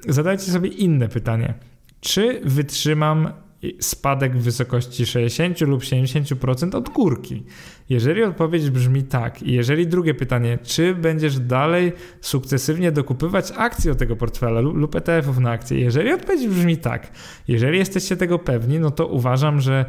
zadajcie 0.08 0.44
sobie 0.44 0.68
inne 0.68 1.08
pytanie. 1.08 1.54
Czy 2.00 2.40
wytrzymam 2.44 3.32
spadek 3.80 4.36
w 4.36 4.42
wysokości 4.42 5.06
60 5.06 5.60
lub 5.60 5.82
70% 5.82 6.76
od 6.76 6.88
górki? 6.88 7.42
Jeżeli 7.88 8.22
odpowiedź 8.22 8.70
brzmi 8.70 9.02
tak, 9.02 9.42
i 9.42 9.52
jeżeli 9.52 9.86
drugie 9.86 10.14
pytanie, 10.14 10.58
czy 10.62 10.94
będziesz 10.94 11.38
dalej 11.38 11.92
sukcesywnie 12.20 12.92
dokupywać 12.92 13.52
akcji 13.56 13.90
od 13.90 13.98
tego 13.98 14.16
portfela 14.16 14.60
lub 14.60 14.94
ETF-ów 14.94 15.38
na 15.38 15.50
akcje? 15.50 15.80
Jeżeli 15.80 16.12
odpowiedź 16.12 16.48
brzmi 16.48 16.76
tak, 16.76 17.10
jeżeli 17.48 17.78
jesteście 17.78 18.16
tego 18.16 18.38
pewni, 18.38 18.78
no 18.78 18.90
to 18.90 19.06
uważam, 19.06 19.60
że 19.60 19.84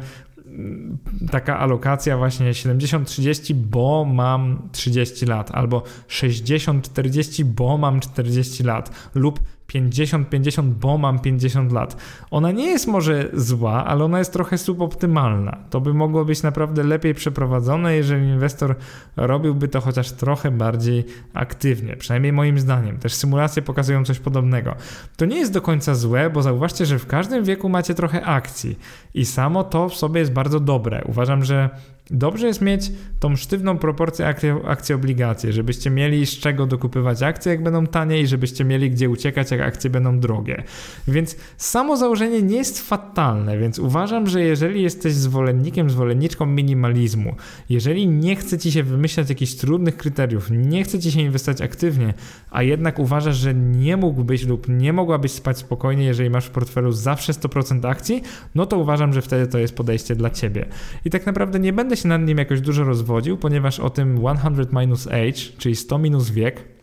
taka 1.30 1.58
alokacja 1.58 2.16
właśnie 2.16 2.52
70-30, 2.52 3.54
bo 3.54 4.04
mam 4.04 4.68
30 4.72 5.26
lat, 5.26 5.50
albo 5.50 5.82
60-40, 6.08 7.44
bo 7.44 7.78
mam 7.78 8.00
40 8.00 8.62
lat, 8.62 9.10
lub 9.14 9.40
50-50, 9.72 10.62
bo 10.62 10.98
mam 10.98 11.18
50 11.18 11.72
lat. 11.72 11.96
Ona 12.30 12.52
nie 12.52 12.66
jest 12.66 12.86
może 12.86 13.28
zła, 13.32 13.84
ale 13.84 14.04
ona 14.04 14.18
jest 14.18 14.32
trochę 14.32 14.58
suboptymalna. 14.58 15.58
To 15.70 15.80
by 15.80 15.94
mogło 15.94 16.24
być 16.24 16.42
naprawdę 16.42 16.82
lepiej 16.84 17.14
przeprowadzone, 17.14 17.96
jeżeli 17.96 18.26
inwestor 18.26 18.76
robiłby 19.16 19.68
to 19.68 19.80
chociaż 19.80 20.12
trochę 20.12 20.50
bardziej 20.50 21.04
aktywnie, 21.34 21.96
przynajmniej 21.96 22.32
moim 22.32 22.58
zdaniem. 22.58 22.98
Też 22.98 23.14
symulacje 23.14 23.62
pokazują 23.62 24.04
coś 24.04 24.18
podobnego. 24.18 24.74
To 25.16 25.24
nie 25.24 25.36
jest 25.36 25.52
do 25.52 25.62
końca 25.62 25.94
złe, 25.94 26.30
bo 26.30 26.42
zauważcie, 26.42 26.86
że 26.86 26.98
w 26.98 27.06
każdym 27.06 27.44
wieku 27.44 27.68
macie 27.68 27.94
trochę 27.94 28.24
akcji 28.24 28.78
i 29.14 29.24
samo 29.24 29.64
to 29.64 29.88
w 29.88 29.94
sobie 29.94 30.20
jest 30.20 30.32
bardzo 30.32 30.60
dobre. 30.60 31.02
Uważam, 31.04 31.44
że 31.44 31.70
Dobrze 32.10 32.46
jest 32.46 32.60
mieć 32.60 32.92
tą 33.20 33.36
sztywną 33.36 33.78
proporcję 33.78 34.26
akcje-obligacje, 34.64 35.52
żebyście 35.52 35.90
mieli 35.90 36.26
z 36.26 36.30
czego 36.30 36.66
dokupywać 36.66 37.22
akcje, 37.22 37.52
jak 37.52 37.62
będą 37.62 37.86
tanie 37.86 38.20
i 38.20 38.26
żebyście 38.26 38.64
mieli 38.64 38.90
gdzie 38.90 39.10
uciekać, 39.10 39.50
jak 39.50 39.60
akcje 39.60 39.90
będą 39.90 40.20
drogie. 40.20 40.62
Więc 41.08 41.36
samo 41.56 41.96
założenie 41.96 42.42
nie 42.42 42.56
jest 42.56 42.88
fatalne, 42.88 43.58
więc 43.58 43.78
uważam, 43.78 44.26
że 44.26 44.42
jeżeli 44.42 44.82
jesteś 44.82 45.14
zwolennikiem, 45.14 45.90
zwolenniczką 45.90 46.46
minimalizmu, 46.46 47.34
jeżeli 47.68 48.08
nie 48.08 48.36
chce 48.36 48.58
ci 48.58 48.72
się 48.72 48.82
wymyślać 48.82 49.28
jakichś 49.28 49.54
trudnych 49.54 49.96
kryteriów, 49.96 50.50
nie 50.50 50.84
chce 50.84 50.98
ci 50.98 51.12
się 51.12 51.20
inwestować 51.20 51.60
aktywnie, 51.60 52.14
a 52.50 52.62
jednak 52.62 52.98
uważasz, 52.98 53.36
że 53.36 53.54
nie 53.54 53.96
mógłbyś 53.96 54.46
lub 54.46 54.68
nie 54.68 54.92
mogłabyś 54.92 55.32
spać 55.32 55.58
spokojnie, 55.58 56.04
jeżeli 56.04 56.30
masz 56.30 56.46
w 56.46 56.50
portfelu 56.50 56.92
zawsze 56.92 57.32
100% 57.32 57.88
akcji, 57.88 58.22
no 58.54 58.66
to 58.66 58.78
uważam, 58.78 59.12
że 59.12 59.22
wtedy 59.22 59.46
to 59.46 59.58
jest 59.58 59.74
podejście 59.74 60.14
dla 60.14 60.30
ciebie. 60.30 60.66
I 61.04 61.10
tak 61.10 61.26
naprawdę 61.26 61.60
nie 61.60 61.72
będę 61.72 61.97
się 61.98 62.08
nad 62.08 62.22
nim 62.22 62.38
jakoś 62.38 62.60
dużo 62.60 62.84
rozwodził, 62.84 63.36
ponieważ 63.36 63.80
o 63.80 63.90
tym 63.90 64.18
100 64.18 64.80
minus 64.80 65.06
age, 65.06 65.58
czyli 65.58 65.76
100 65.76 65.98
minus 65.98 66.30
wiek, 66.30 66.77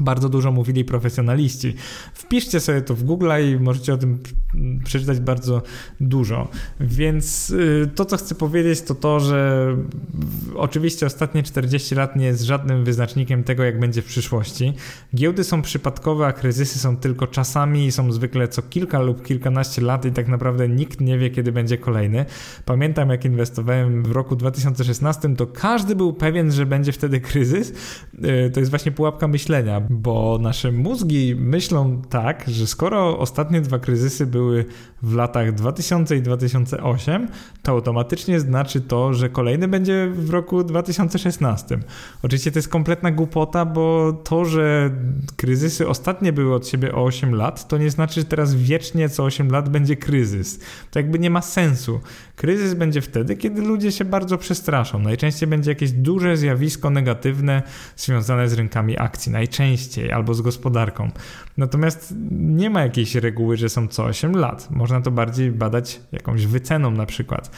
bardzo 0.00 0.28
dużo 0.28 0.52
mówili 0.52 0.84
profesjonaliści. 0.84 1.74
Wpiszcie 2.14 2.60
sobie 2.60 2.82
to 2.82 2.94
w 2.94 3.02
Google 3.02 3.30
i 3.52 3.60
możecie 3.60 3.94
o 3.94 3.96
tym 3.96 4.18
przeczytać 4.84 5.20
bardzo 5.20 5.62
dużo. 6.00 6.48
Więc 6.80 7.50
y, 7.50 7.90
to, 7.94 8.04
co 8.04 8.16
chcę 8.16 8.34
powiedzieć, 8.34 8.82
to 8.82 8.94
to, 8.94 9.20
że 9.20 9.66
oczywiście 10.54 11.06
ostatnie 11.06 11.42
40 11.42 11.94
lat 11.94 12.16
nie 12.16 12.26
jest 12.26 12.42
żadnym 12.42 12.84
wyznacznikiem 12.84 13.44
tego, 13.44 13.64
jak 13.64 13.80
będzie 13.80 14.02
w 14.02 14.04
przyszłości. 14.04 14.72
Giełdy 15.14 15.44
są 15.44 15.62
przypadkowe, 15.62 16.26
a 16.26 16.32
kryzysy 16.32 16.78
są 16.78 16.96
tylko 16.96 17.26
czasami 17.26 17.86
i 17.86 17.92
są 17.92 18.12
zwykle 18.12 18.48
co 18.48 18.62
kilka 18.62 18.98
lub 18.98 19.26
kilkanaście 19.26 19.82
lat 19.82 20.04
i 20.04 20.12
tak 20.12 20.28
naprawdę 20.28 20.68
nikt 20.68 21.00
nie 21.00 21.18
wie, 21.18 21.30
kiedy 21.30 21.52
będzie 21.52 21.78
kolejny. 21.78 22.24
Pamiętam, 22.64 23.10
jak 23.10 23.24
inwestowałem 23.24 24.02
w 24.02 24.12
roku 24.12 24.36
2016, 24.36 25.36
to 25.36 25.46
każdy 25.46 25.96
był 25.96 26.12
pewien, 26.12 26.52
że 26.52 26.66
będzie 26.66 26.92
wtedy 26.92 27.20
kryzys. 27.20 27.72
Y, 28.46 28.50
to 28.50 28.60
jest 28.60 28.70
właśnie 28.70 28.92
pułapka 28.92 29.28
myślenia 29.28 29.82
bo 29.90 30.38
nasze 30.40 30.72
mózgi 30.72 31.34
myślą 31.38 32.02
tak, 32.08 32.44
że 32.48 32.66
skoro 32.66 33.18
ostatnie 33.18 33.60
dwa 33.60 33.78
kryzysy 33.78 34.26
były 34.26 34.64
w 35.02 35.14
latach 35.14 35.54
2000 35.54 36.16
i 36.16 36.22
2008, 36.22 37.28
to 37.62 37.72
automatycznie 37.72 38.40
znaczy 38.40 38.80
to, 38.80 39.14
że 39.14 39.28
kolejny 39.28 39.68
będzie 39.68 40.10
w 40.14 40.30
roku 40.30 40.64
2016. 40.64 41.78
Oczywiście 42.22 42.52
to 42.52 42.58
jest 42.58 42.68
kompletna 42.68 43.10
głupota, 43.10 43.64
bo 43.64 44.12
to, 44.12 44.44
że 44.44 44.90
kryzysy 45.36 45.88
ostatnie 45.88 46.32
były 46.32 46.54
od 46.54 46.68
siebie 46.68 46.94
o 46.94 47.04
8 47.04 47.34
lat, 47.34 47.68
to 47.68 47.78
nie 47.78 47.90
znaczy, 47.90 48.20
że 48.20 48.26
teraz 48.26 48.54
wiecznie 48.54 49.08
co 49.08 49.24
8 49.24 49.50
lat 49.50 49.68
będzie 49.68 49.96
kryzys. 49.96 50.60
To 50.90 50.98
jakby 50.98 51.18
nie 51.18 51.30
ma 51.30 51.42
sensu. 51.42 52.00
Kryzys 52.36 52.74
będzie 52.74 53.00
wtedy, 53.00 53.36
kiedy 53.36 53.62
ludzie 53.62 53.92
się 53.92 54.04
bardzo 54.04 54.38
przestraszą. 54.38 54.98
Najczęściej 54.98 55.48
będzie 55.48 55.70
jakieś 55.70 55.92
duże 55.92 56.36
zjawisko 56.36 56.90
negatywne 56.90 57.62
związane 57.96 58.48
z 58.48 58.52
rynkami 58.52 58.98
akcji. 58.98 59.32
Najczęściej 59.32 60.12
albo 60.12 60.34
z 60.34 60.40
gospodarką. 60.40 61.10
Natomiast 61.56 62.14
nie 62.30 62.70
ma 62.70 62.82
jakiejś 62.82 63.14
reguły, 63.14 63.56
że 63.56 63.68
są 63.68 63.88
co 63.88 64.04
8 64.04 64.36
lat. 64.36 64.70
Można 64.70 64.95
to 65.02 65.10
bardziej 65.10 65.50
badać 65.50 66.00
jakąś 66.12 66.46
wyceną 66.46 66.90
na 66.90 67.06
przykład. 67.06 67.50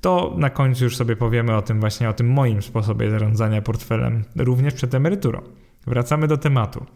To 0.00 0.34
na 0.38 0.50
końcu 0.50 0.84
już 0.84 0.96
sobie 0.96 1.16
powiemy 1.16 1.56
o 1.56 1.62
tym 1.62 1.80
właśnie, 1.80 2.08
o 2.08 2.12
tym 2.12 2.28
moim 2.28 2.62
sposobie 2.62 3.10
zarządzania 3.10 3.62
portfelem, 3.62 4.24
również 4.36 4.74
przed 4.74 4.94
emeryturą. 4.94 5.42
Wracamy 5.86 6.28
do 6.28 6.36
tematu. 6.36 6.86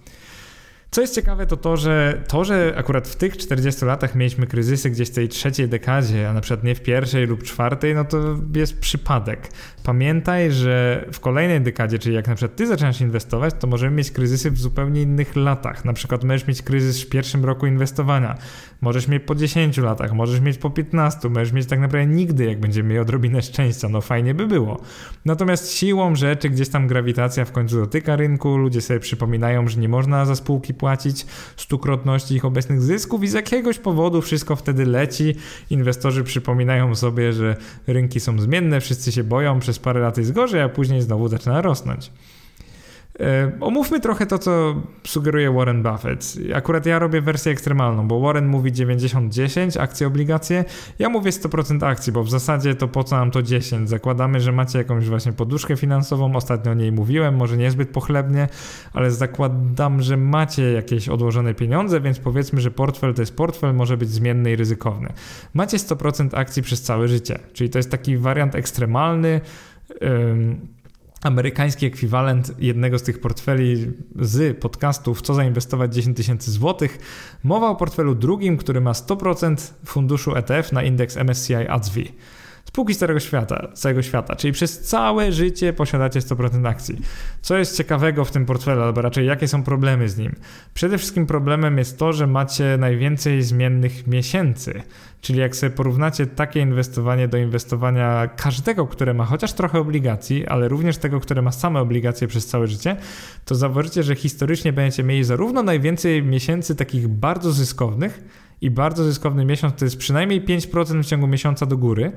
Co 0.91 1.01
jest 1.01 1.15
ciekawe, 1.15 1.47
to 1.47 1.57
to, 1.57 1.77
że 1.77 2.23
to, 2.29 2.45
że 2.45 2.75
akurat 2.77 3.09
w 3.09 3.17
tych 3.17 3.37
40 3.37 3.85
latach 3.85 4.15
mieliśmy 4.15 4.47
kryzysy 4.47 4.91
gdzieś 4.91 5.09
w 5.09 5.15
tej 5.15 5.29
trzeciej 5.29 5.69
dekadzie, 5.69 6.31
a 6.31 6.33
na 6.33 6.41
przykład 6.41 6.65
nie 6.65 6.75
w 6.75 6.83
pierwszej 6.83 7.27
lub 7.27 7.43
czwartej, 7.43 7.95
no 7.95 8.05
to 8.05 8.19
jest 8.55 8.81
przypadek. 8.81 9.49
Pamiętaj, 9.85 10.53
że 10.53 11.05
w 11.13 11.21
kolejnej 11.21 11.61
dekadzie, 11.61 11.99
czyli 11.99 12.15
jak 12.15 12.29
na 12.29 12.35
przykład 12.35 12.57
ty 12.57 12.67
zaczynasz 12.67 13.01
inwestować, 13.01 13.55
to 13.61 13.67
możemy 13.67 13.97
mieć 13.97 14.11
kryzysy 14.11 14.51
w 14.51 14.59
zupełnie 14.59 15.03
innych 15.03 15.37
latach. 15.37 15.85
Na 15.85 15.93
przykład 15.93 16.25
możesz 16.25 16.47
mieć 16.47 16.63
kryzys 16.63 17.03
w 17.03 17.09
pierwszym 17.09 17.45
roku 17.45 17.67
inwestowania, 17.67 18.39
możesz 18.81 19.09
mieć 19.09 19.23
po 19.23 19.35
10 19.35 19.79
latach, 19.79 20.13
możesz 20.13 20.41
mieć 20.41 20.59
po 20.59 20.71
15, 20.71 21.29
możesz 21.29 21.53
mieć 21.53 21.67
tak 21.67 21.81
naprawdę 21.81 22.07
nigdy, 22.07 22.45
jak 22.45 22.61
będziemy 22.61 22.89
mieli 22.89 23.01
odrobinę 23.01 23.43
szczęścia. 23.43 23.89
No 23.89 24.01
fajnie 24.01 24.35
by 24.35 24.47
było. 24.47 24.81
Natomiast 25.25 25.73
siłą 25.73 26.15
rzeczy 26.15 26.51
gdzieś 26.51 26.69
tam 26.69 26.87
grawitacja 26.87 27.45
w 27.45 27.53
końcu 27.53 27.77
dotyka 27.77 28.17
rynku, 28.17 28.57
ludzie 28.57 28.81
sobie 28.81 29.01
przypominają, 29.01 29.69
że 29.69 29.81
nie 29.81 29.89
można 29.89 30.25
za 30.25 30.37
spółki 30.37 30.75
płacić 30.79 31.27
stukrotności 31.57 32.35
ich 32.35 32.45
obecnych 32.45 32.83
zysków 32.83 33.23
i 33.23 33.29
z 33.29 33.33
jakiegoś 33.33 33.79
powodu 33.79 34.23
wszystko 34.23 34.57
wtedy 34.57 34.87
leci. 34.87 35.35
Inwestorzy 35.71 36.25
przypominają 36.25 36.95
sobie, 36.95 37.33
że 37.33 37.57
rynki 37.87 38.21
są 38.21 38.41
zmienne, 38.41 38.81
wszyscy 38.81 39.13
się 39.13 39.25
boją, 39.25 39.61
przez 39.61 39.79
parę 39.79 40.01
lat 40.01 40.19
jest 40.19 40.33
gorzej, 40.33 40.63
a 40.63 40.69
później 40.69 41.03
znowu 41.03 41.29
zaczyna 41.29 41.63
rosnąć. 41.63 42.11
E, 43.21 43.53
omówmy 43.61 44.01
trochę 44.01 44.27
to, 44.27 44.39
co 44.39 44.75
sugeruje 45.07 45.53
Warren 45.53 45.83
Buffett. 45.83 46.39
Akurat 46.55 46.87
ja 46.87 46.99
robię 46.99 47.21
wersję 47.21 47.53
ekstremalną, 47.53 48.09
bo 48.09 48.21
Warren 48.21 48.47
mówi 48.47 48.73
90-10 48.73 49.81
akcje, 49.81 50.07
obligacje. 50.07 50.65
Ja 50.99 51.09
mówię 51.09 51.31
100% 51.31 51.87
akcji, 51.87 52.13
bo 52.13 52.25
w 52.25 52.31
zasadzie 52.31 52.75
to 52.75 52.89
po 52.89 53.05
co 53.05 53.17
nam 53.17 53.31
to 53.31 53.43
10? 53.43 53.89
Zakładamy, 53.89 54.41
że 54.41 54.53
macie 54.53 54.79
jakąś 54.79 55.09
właśnie 55.09 55.33
poduszkę 55.33 55.77
finansową. 55.77 56.37
Ostatnio 56.37 56.73
o 56.73 56.75
niej 56.75 56.93
mówiłem, 56.93 57.37
może 57.37 57.57
niezbyt 57.57 57.91
pochlebnie, 57.91 58.49
ale 58.93 59.11
zakładam, 59.11 60.03
że 60.03 60.17
macie 60.17 60.73
jakieś 60.73 61.09
odłożone 61.09 61.55
pieniądze, 61.55 62.01
więc 62.01 62.19
powiedzmy, 62.19 62.61
że 62.61 62.71
portfel 62.71 63.15
to 63.15 63.23
jest 63.23 63.37
portfel, 63.37 63.75
może 63.75 63.97
być 63.97 64.11
zmienny 64.11 64.53
i 64.53 64.57
ryzykowny. 64.57 65.13
Macie 65.55 65.77
100% 65.77 66.29
akcji 66.33 66.63
przez 66.63 66.83
całe 66.83 67.09
życie, 67.09 67.39
czyli 67.53 67.71
to 67.71 67.79
jest 67.79 67.91
taki 67.91 68.17
wariant 68.17 68.55
ekstremalny. 68.55 69.41
Amerykański 71.23 71.87
ekwiwalent 71.87 72.53
jednego 72.59 72.99
z 72.99 73.03
tych 73.03 73.21
portfeli 73.21 73.93
z 74.17 74.59
podcastów 74.59 75.23
Co 75.23 75.35
zainwestować 75.35 75.95
10 75.95 76.17
tysięcy 76.17 76.51
złotych. 76.51 76.99
Mowa 77.45 77.69
o 77.69 77.77
portfelu 77.77 78.15
drugim, 78.15 78.57
który 78.57 78.81
ma 78.81 78.93
100% 78.93 79.73
funduszu 79.85 80.37
ETF 80.37 80.73
na 80.73 80.83
indeks 80.83 81.17
MSCI 81.17 81.55
ADSV. 81.55 82.01
Spółki 82.65 82.95
z 82.95 82.99
całego 82.99 83.21
świata, 83.21 83.69
całego 83.75 84.03
świata, 84.03 84.37
czyli 84.37 84.53
przez 84.53 84.81
całe 84.81 85.33
życie 85.33 85.73
posiadacie 85.73 86.21
100% 86.21 86.69
akcji. 86.69 87.01
Co 87.43 87.59
jest 87.59 87.77
ciekawego 87.77 88.25
w 88.25 88.31
tym 88.31 88.47
portfelu, 88.47 88.83
albo 88.83 89.03
raczej 89.03 89.27
jakie 89.27 89.49
są 89.49 89.63
problemy 89.63 90.09
z 90.09 90.19
nim? 90.19 90.35
Przede 90.75 90.99
wszystkim 90.99 91.27
problemem 91.27 91.79
jest 91.79 91.99
to, 91.99 92.13
że 92.13 92.27
macie 92.27 92.77
najwięcej 92.79 93.43
zmiennych 93.43 94.07
miesięcy. 94.07 94.83
Czyli 95.21 95.39
jak 95.39 95.57
sobie 95.57 95.71
porównacie 95.71 96.27
takie 96.27 96.61
inwestowanie 96.61 97.29
do 97.29 97.39
inwestowania 97.39 98.27
każdego, 98.27 98.87
które 98.87 99.15
ma 99.15 99.25
chociaż 99.25 99.53
trochę 99.53 99.79
obligacji, 99.79 100.47
ale 100.47 100.69
również 100.69 100.99
tego, 100.99 101.21
które 101.21 101.43
ma 101.43 101.53
same 101.53 101.81
obligacje 101.81 102.29
przez 102.29 102.47
całe 102.47 102.67
życie, 102.67 102.97
to 103.45 103.55
zauważycie, 103.55 104.03
że 104.03 104.15
historycznie 104.15 104.73
będziecie 104.73 105.03
mieli 105.03 105.25
zarówno 105.25 105.63
najwięcej 105.63 106.23
miesięcy 106.23 106.77
takich 106.77 107.09
bardzo 107.09 107.53
zyskownych, 107.53 108.23
i 108.61 108.71
bardzo 108.71 109.05
zyskowny 109.05 109.45
miesiąc 109.45 109.75
to 109.75 109.85
jest 109.85 109.97
przynajmniej 109.97 110.45
5% 110.45 111.03
w 111.03 111.07
ciągu 111.07 111.27
miesiąca 111.27 111.67
do 111.67 111.77
góry, 111.77 112.13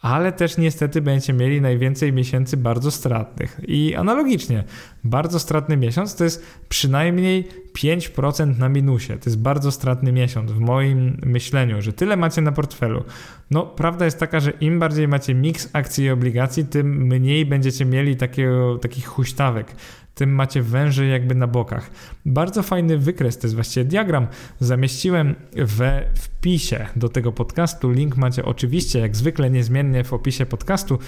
ale 0.00 0.32
też 0.32 0.58
niestety 0.58 1.02
będziecie 1.02 1.32
mieli 1.32 1.60
najwięcej 1.60 2.12
miesięcy 2.12 2.56
bardzo 2.56 2.90
stratnych. 2.90 3.60
I 3.68 3.94
analogicznie, 3.94 4.64
bardzo 5.04 5.38
stratny 5.38 5.76
miesiąc 5.76 6.14
to 6.14 6.24
jest 6.24 6.46
przynajmniej 6.68 7.48
5% 7.78 8.58
na 8.58 8.68
minusie. 8.68 9.08
To 9.08 9.30
jest 9.30 9.38
bardzo 9.38 9.72
stratny 9.72 10.12
miesiąc 10.12 10.52
w 10.52 10.58
moim 10.58 11.20
myśleniu, 11.26 11.82
że 11.82 11.92
tyle 11.92 12.16
macie 12.16 12.40
na 12.40 12.52
portfelu. 12.52 13.04
No, 13.50 13.66
prawda 13.66 14.04
jest 14.04 14.18
taka, 14.18 14.40
że 14.40 14.50
im 14.50 14.78
bardziej 14.78 15.08
macie 15.08 15.34
miks 15.34 15.68
akcji 15.72 16.04
i 16.04 16.10
obligacji, 16.10 16.64
tym 16.64 17.06
mniej 17.06 17.46
będziecie 17.46 17.84
mieli 17.84 18.16
takiego, 18.16 18.78
takich 18.78 19.06
huśtawek 19.06 19.74
tym 20.14 20.34
macie 20.34 20.62
węże 20.62 21.06
jakby 21.06 21.34
na 21.34 21.46
bokach. 21.46 21.90
Bardzo 22.26 22.62
fajny 22.62 22.98
wykres, 22.98 23.38
to 23.38 23.46
jest 23.46 23.54
właściwie 23.54 23.84
diagram, 23.84 24.26
zamieściłem 24.60 25.34
we 25.56 26.04
wpisie 26.14 26.86
do 26.96 27.08
tego 27.08 27.32
podcastu. 27.32 27.90
Link 27.90 28.16
macie 28.16 28.44
oczywiście, 28.44 28.98
jak 28.98 29.16
zwykle, 29.16 29.50
niezmiennie 29.50 30.04
w 30.04 30.12
opisie 30.12 30.46
podcastu. 30.46 30.98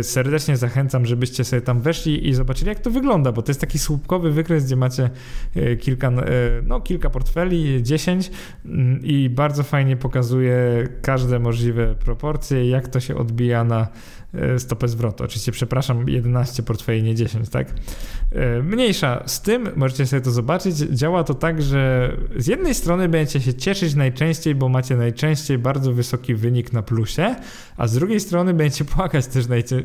Y, 0.00 0.02
serdecznie 0.02 0.56
zachęcam, 0.56 1.06
żebyście 1.06 1.44
sobie 1.44 1.62
tam 1.62 1.80
weszli 1.80 2.28
i 2.28 2.34
zobaczyli, 2.34 2.68
jak 2.68 2.80
to 2.80 2.90
wygląda, 2.90 3.32
bo 3.32 3.42
to 3.42 3.50
jest 3.50 3.60
taki 3.60 3.78
słupkowy 3.78 4.30
wykres, 4.30 4.64
gdzie 4.64 4.76
macie 4.76 5.10
y, 5.56 5.76
kilka, 5.76 6.10
y, 6.10 6.12
no, 6.66 6.80
kilka 6.80 7.10
portfeli, 7.10 7.82
10 7.82 8.30
mm, 8.64 9.00
i 9.02 9.30
bardzo 9.30 9.62
fajnie 9.62 9.96
pokazuje 9.96 10.88
każde 11.02 11.38
możliwe 11.38 11.94
proporcje, 11.94 12.68
jak 12.68 12.88
to 12.88 13.00
się 13.00 13.16
odbija 13.16 13.64
na 13.64 13.88
stopę 14.58 14.88
zwrotu. 14.88 15.24
Oczywiście, 15.24 15.52
przepraszam, 15.52 16.08
11 16.08 16.62
portfeli, 16.62 17.02
nie 17.02 17.14
10, 17.14 17.48
tak? 17.48 17.74
E, 18.32 18.62
mniejsza 18.62 19.22
z 19.26 19.42
tym, 19.42 19.68
możecie 19.76 20.06
sobie 20.06 20.22
to 20.22 20.30
zobaczyć, 20.30 20.76
działa 20.76 21.24
to 21.24 21.34
tak, 21.34 21.62
że 21.62 22.12
z 22.36 22.46
jednej 22.46 22.74
strony 22.74 23.08
będziecie 23.08 23.40
się 23.40 23.54
cieszyć 23.54 23.94
najczęściej, 23.94 24.54
bo 24.54 24.68
macie 24.68 24.96
najczęściej 24.96 25.58
bardzo 25.58 25.92
wysoki 25.92 26.34
wynik 26.34 26.72
na 26.72 26.82
plusie, 26.82 27.36
a 27.76 27.86
z 27.86 27.94
drugiej 27.94 28.20
strony 28.20 28.54
będziecie 28.54 28.84
płakać 28.94 29.26
też 29.26 29.44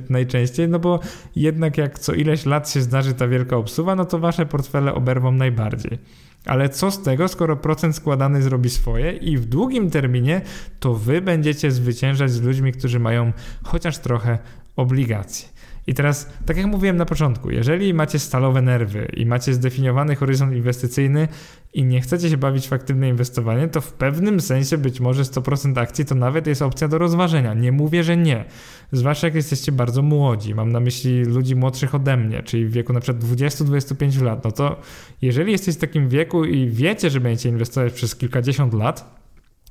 najczęściej, 0.10 0.69
no 0.69 0.80
bo 0.80 0.99
jednak 1.36 1.77
jak 1.77 1.99
co 1.99 2.13
ileś 2.13 2.45
lat 2.45 2.69
się 2.69 2.82
zdarzy 2.82 3.13
ta 3.13 3.27
wielka 3.27 3.58
obsuwa, 3.58 3.95
no 3.95 4.06
to 4.06 4.19
wasze 4.19 4.45
portfele 4.45 4.93
oberwą 4.93 5.32
najbardziej. 5.32 5.99
Ale 6.45 6.69
co 6.69 6.91
z 6.91 7.04
tego, 7.04 7.27
skoro 7.27 7.58
procent 7.58 7.95
składany 7.95 8.41
zrobi 8.41 8.69
swoje 8.69 9.12
i 9.12 9.38
w 9.38 9.45
długim 9.45 9.89
terminie 9.89 10.41
to 10.80 10.93
wy 10.93 11.21
będziecie 11.21 11.71
zwyciężać 11.71 12.32
z 12.32 12.41
ludźmi, 12.41 12.71
którzy 12.71 12.99
mają 12.99 13.34
chociaż 13.63 13.97
trochę 13.97 14.38
obligacji. 14.75 15.51
I 15.88 15.94
teraz, 15.94 16.30
tak 16.46 16.58
jak 16.58 16.65
mówiłem 16.65 16.98
na 16.98 17.06
początku, 17.06 17.52
jeżeli 17.52 17.94
macie 17.94 18.20
stalowe 18.20 18.62
nerwy 18.62 19.08
i 19.17 19.26
macie 19.26 19.54
zdefiniowany 19.54 20.15
horyzont 20.15 20.54
inwestycyjny 20.54 21.28
i 21.74 21.84
nie 21.84 22.02
chcecie 22.02 22.30
się 22.30 22.38
bawić 22.38 22.67
w 22.67 22.74
aktywne 22.74 23.10
inwestowanie, 23.10 23.67
to 23.67 23.82
w 23.82 23.94
pewnym 23.94 24.41
sensie 24.41 24.78
być 24.78 25.00
może 25.00 25.24
100% 25.24 25.80
akcji 25.80 26.06
to 26.06 26.15
nawet 26.15 26.48
jest 26.48 26.62
opcja 26.62 26.88
do 26.88 26.98
rozważenia. 26.98 27.54
Nie 27.54 27.72
mówię, 27.72 28.04
że 28.04 28.17
nie. 28.17 28.46
Zwłaszcza 28.91 29.28
jak 29.28 29.36
jesteście 29.36 29.72
bardzo 29.72 30.02
młodzi. 30.02 30.56
Mam 30.56 30.72
na 30.72 30.80
myśli 30.80 31.24
ludzi 31.24 31.56
młodszych 31.56 31.96
ode 31.96 32.17
mnie, 32.17 32.44
czyli 32.44 32.65
w 32.65 32.72
wieku 32.72 32.94
na 32.94 33.00
przykład 33.00 33.24
20-25 33.24 34.22
lat. 34.22 34.44
No 34.44 34.52
to 34.52 34.80
jeżeli 35.22 35.52
jesteś 35.52 35.76
w 35.76 35.80
takim 35.80 36.10
wieku 36.10 36.46
i 36.46 36.69
wiecie, 36.69 37.10
że 37.10 37.19
będziecie 37.19 37.50
inwestować 37.50 37.94
przez 37.94 38.15
kilkadziesiąt 38.15 38.73
lat, 38.73 39.21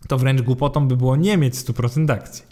to 0.09 0.19
wręcz 0.19 0.43
głupotą 0.43 0.89
by 0.89 0.97
było 0.97 1.17
nie 1.17 1.37
mieć 1.37 1.55
100% 1.55 2.13
akcji. 2.13 2.45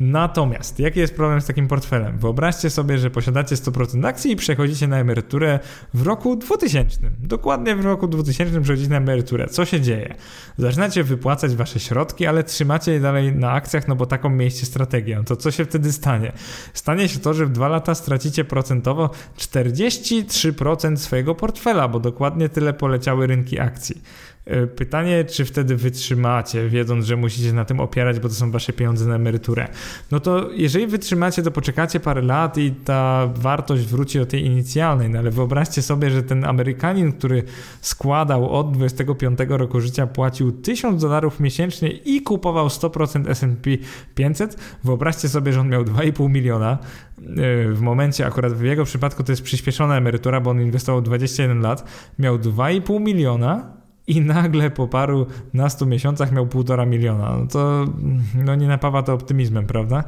Natomiast, 0.00 0.78
jaki 0.78 1.00
jest 1.00 1.14
problem 1.14 1.40
z 1.40 1.46
takim 1.46 1.68
portfelem? 1.68 2.18
Wyobraźcie 2.18 2.70
sobie, 2.70 2.98
że 2.98 3.10
posiadacie 3.10 3.56
100% 3.56 4.06
akcji 4.06 4.32
i 4.32 4.36
przechodzicie 4.36 4.88
na 4.88 4.98
emeryturę 4.98 5.58
w 5.94 6.02
roku 6.02 6.36
2000. 6.36 7.00
Dokładnie 7.20 7.76
w 7.76 7.84
roku 7.84 8.08
2000 8.08 8.60
przechodzicie 8.60 8.90
na 8.90 8.96
emeryturę. 8.96 9.48
Co 9.48 9.64
się 9.64 9.80
dzieje? 9.80 10.14
Zaczynacie 10.58 11.04
wypłacać 11.04 11.56
wasze 11.56 11.80
środki, 11.80 12.26
ale 12.26 12.44
trzymacie 12.44 12.92
je 12.92 13.00
dalej 13.00 13.34
na 13.34 13.52
akcjach, 13.52 13.88
no 13.88 13.96
bo 13.96 14.06
taką 14.06 14.30
mieliście 14.30 14.66
strategię. 14.66 15.22
To 15.26 15.36
co 15.36 15.50
się 15.50 15.64
wtedy 15.64 15.92
stanie? 15.92 16.32
Stanie 16.74 17.08
się 17.08 17.18
to, 17.18 17.34
że 17.34 17.46
w 17.46 17.50
dwa 17.50 17.68
lata 17.68 17.94
stracicie 17.94 18.44
procentowo 18.44 19.10
43% 19.38 20.96
swojego 20.96 21.34
portfela, 21.34 21.88
bo 21.88 22.00
dokładnie 22.00 22.48
tyle 22.48 22.72
poleciały 22.72 23.26
rynki 23.26 23.60
akcji. 23.60 24.02
E, 24.46 24.66
pytanie, 24.66 25.24
czy 25.24 25.44
wtedy 25.44 25.76
wytrzymacie, 25.76 26.68
wiedząc, 26.68 27.04
że 27.06 27.16
musicie 27.16 27.52
na 27.52 27.64
tym 27.64 27.80
opierać, 27.80 28.20
bo 28.20 28.28
to 28.28 28.34
są 28.34 28.50
wasze 28.50 28.72
pieniądze 28.72 29.06
na 29.06 29.14
emeryturę. 29.14 29.68
No 30.10 30.20
to 30.20 30.50
jeżeli 30.50 30.86
wytrzymacie, 30.86 31.42
to 31.42 31.50
poczekacie 31.50 32.00
parę 32.00 32.22
lat 32.22 32.58
i 32.58 32.70
ta 32.72 33.30
wartość 33.34 33.84
wróci 33.84 34.18
do 34.18 34.26
tej 34.26 34.44
inicjalnej. 34.44 35.10
No 35.10 35.18
ale 35.18 35.30
wyobraźcie 35.30 35.82
sobie, 35.82 36.10
że 36.10 36.22
ten 36.22 36.44
Amerykanin, 36.44 37.12
który 37.12 37.42
składał 37.80 38.50
od 38.50 38.72
25 38.72 39.38
roku 39.48 39.80
życia, 39.80 40.06
płacił 40.06 40.52
1000 40.52 41.02
dolarów 41.02 41.40
miesięcznie 41.40 41.90
i 41.90 42.22
kupował 42.22 42.66
100% 42.66 43.30
S&P 43.30 43.70
500. 44.14 44.56
Wyobraźcie 44.84 45.28
sobie, 45.28 45.52
że 45.52 45.60
on 45.60 45.68
miał 45.68 45.84
2,5 45.84 46.30
miliona. 46.30 46.78
E, 47.18 47.72
w 47.72 47.80
momencie, 47.80 48.26
akurat 48.26 48.52
w 48.52 48.62
jego 48.62 48.84
przypadku 48.84 49.24
to 49.24 49.32
jest 49.32 49.42
przyspieszona 49.42 49.96
emerytura, 49.96 50.40
bo 50.40 50.50
on 50.50 50.60
inwestował 50.60 51.02
21 51.02 51.60
lat, 51.60 51.84
miał 52.18 52.38
2,5 52.38 53.00
miliona 53.00 53.83
i 54.06 54.20
nagle 54.20 54.70
po 54.70 54.88
paru 54.88 55.26
nastu 55.52 55.86
miesiącach 55.86 56.32
miał 56.32 56.46
półtora 56.46 56.86
miliona. 56.86 57.36
No 57.38 57.46
to 57.46 57.86
no 58.34 58.54
nie 58.54 58.68
napawa 58.68 59.02
to 59.02 59.12
optymizmem, 59.12 59.66
prawda? 59.66 60.04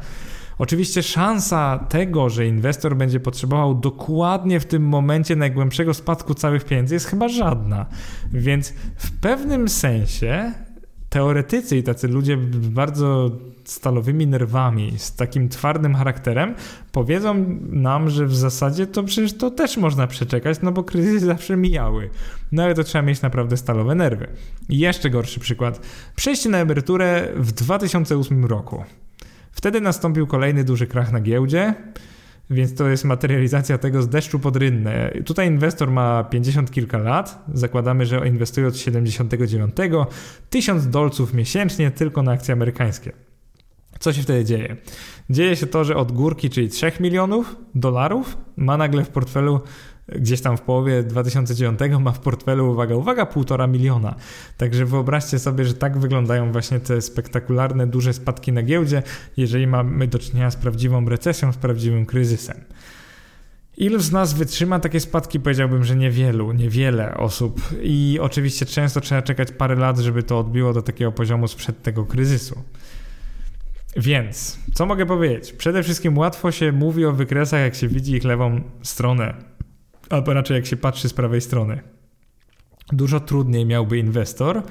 Oczywiście 0.58 1.02
szansa 1.02 1.86
tego, 1.88 2.30
że 2.30 2.46
inwestor 2.46 2.96
będzie 2.96 3.20
potrzebował 3.20 3.74
dokładnie 3.74 4.60
w 4.60 4.66
tym 4.66 4.82
momencie 4.82 5.36
najgłębszego 5.36 5.94
spadku 5.94 6.34
całych 6.34 6.64
pieniędzy 6.64 6.94
jest 6.94 7.06
chyba 7.06 7.28
żadna. 7.28 7.86
Więc 8.32 8.72
w 8.96 9.20
pewnym 9.20 9.68
sensie 9.68 10.52
teoretycy 11.08 11.76
i 11.76 11.82
tacy 11.82 12.08
ludzie 12.08 12.36
bardzo 12.52 13.30
stalowymi 13.64 14.26
nerwami, 14.26 14.92
z 14.98 15.16
takim 15.16 15.48
twardym 15.48 15.94
charakterem, 15.94 16.54
powiedzą 16.92 17.58
nam, 17.70 18.10
że 18.10 18.26
w 18.26 18.36
zasadzie 18.36 18.86
to 18.86 19.02
przecież 19.02 19.32
to 19.32 19.50
też 19.50 19.76
można 19.76 20.06
przeczekać, 20.06 20.58
no 20.62 20.72
bo 20.72 20.84
kryzysy 20.84 21.26
zawsze 21.36 21.56
mijały. 21.56 22.10
No 22.52 22.62
ale 22.62 22.74
to 22.74 22.84
trzeba 22.84 23.02
mieć 23.02 23.22
naprawdę 23.22 23.56
stalowe 23.56 23.94
nerwy. 23.94 24.26
I 24.68 24.78
jeszcze 24.78 25.10
gorszy 25.10 25.40
przykład. 25.40 25.80
Przejście 26.16 26.48
na 26.48 26.58
emeryturę 26.58 27.28
w 27.36 27.52
2008 27.52 28.44
roku. 28.44 28.84
Wtedy 29.52 29.80
nastąpił 29.80 30.26
kolejny 30.26 30.64
duży 30.64 30.86
krach 30.86 31.12
na 31.12 31.20
giełdzie. 31.20 31.74
Więc 32.50 32.74
to 32.74 32.88
jest 32.88 33.04
materializacja 33.04 33.78
tego 33.78 34.02
z 34.02 34.08
deszczu 34.08 34.38
pod 34.38 34.56
rynnę. 34.56 35.12
Tutaj 35.24 35.48
inwestor 35.48 35.90
ma 35.90 36.24
50 36.24 36.70
kilka 36.70 36.98
lat. 36.98 37.44
Zakładamy, 37.54 38.06
że 38.06 38.28
inwestuje 38.28 38.66
od 38.66 38.76
79. 38.76 39.76
1000 40.50 40.88
dolców 40.88 41.34
miesięcznie 41.34 41.90
tylko 41.90 42.22
na 42.22 42.32
akcje 42.32 42.52
amerykańskie. 42.52 43.12
Co 43.98 44.12
się 44.12 44.22
wtedy 44.22 44.44
dzieje? 44.44 44.76
Dzieje 45.30 45.56
się 45.56 45.66
to, 45.66 45.84
że 45.84 45.96
od 45.96 46.12
górki, 46.12 46.50
czyli 46.50 46.68
3 46.68 46.92
milionów 47.00 47.56
dolarów, 47.74 48.36
ma 48.56 48.76
nagle 48.76 49.04
w 49.04 49.08
portfelu 49.08 49.60
gdzieś 50.08 50.40
tam 50.40 50.56
w 50.56 50.60
połowie 50.60 51.02
2009 51.02 51.80
ma 52.00 52.12
w 52.12 52.18
portfelu, 52.18 52.70
uwaga, 52.70 52.94
uwaga, 52.94 53.24
1,5 53.24 53.68
miliona. 53.68 54.14
Także 54.56 54.84
wyobraźcie 54.84 55.38
sobie, 55.38 55.64
że 55.64 55.74
tak 55.74 55.98
wyglądają 55.98 56.52
właśnie 56.52 56.80
te 56.80 57.00
spektakularne, 57.00 57.86
duże 57.86 58.12
spadki 58.12 58.52
na 58.52 58.62
giełdzie, 58.62 59.02
jeżeli 59.36 59.66
mamy 59.66 60.06
do 60.06 60.18
czynienia 60.18 60.50
z 60.50 60.56
prawdziwą 60.56 61.08
recesją, 61.08 61.52
z 61.52 61.56
prawdziwym 61.56 62.06
kryzysem. 62.06 62.56
Ilu 63.76 64.00
z 64.00 64.12
nas 64.12 64.34
wytrzyma 64.34 64.80
takie 64.80 65.00
spadki? 65.00 65.40
Powiedziałbym, 65.40 65.84
że 65.84 65.96
niewielu, 65.96 66.52
niewiele 66.52 67.16
osób. 67.16 67.60
I 67.82 68.18
oczywiście 68.20 68.66
często 68.66 69.00
trzeba 69.00 69.22
czekać 69.22 69.52
parę 69.52 69.74
lat, 69.74 69.98
żeby 69.98 70.22
to 70.22 70.38
odbiło 70.38 70.72
do 70.72 70.82
takiego 70.82 71.12
poziomu 71.12 71.48
sprzed 71.48 71.82
tego 71.82 72.04
kryzysu. 72.04 72.62
Więc, 73.96 74.58
co 74.74 74.86
mogę 74.86 75.06
powiedzieć? 75.06 75.52
Przede 75.52 75.82
wszystkim 75.82 76.18
łatwo 76.18 76.52
się 76.52 76.72
mówi 76.72 77.04
o 77.04 77.12
wykresach, 77.12 77.60
jak 77.60 77.74
się 77.74 77.88
widzi 77.88 78.16
ich 78.16 78.24
lewą 78.24 78.60
stronę, 78.82 79.34
albo 80.10 80.34
raczej 80.34 80.54
jak 80.54 80.66
się 80.66 80.76
patrzy 80.76 81.08
z 81.08 81.12
prawej 81.12 81.40
strony. 81.40 81.80
Dużo 82.92 83.20
trudniej 83.20 83.66
miałby 83.66 83.98
inwestor, 83.98 84.62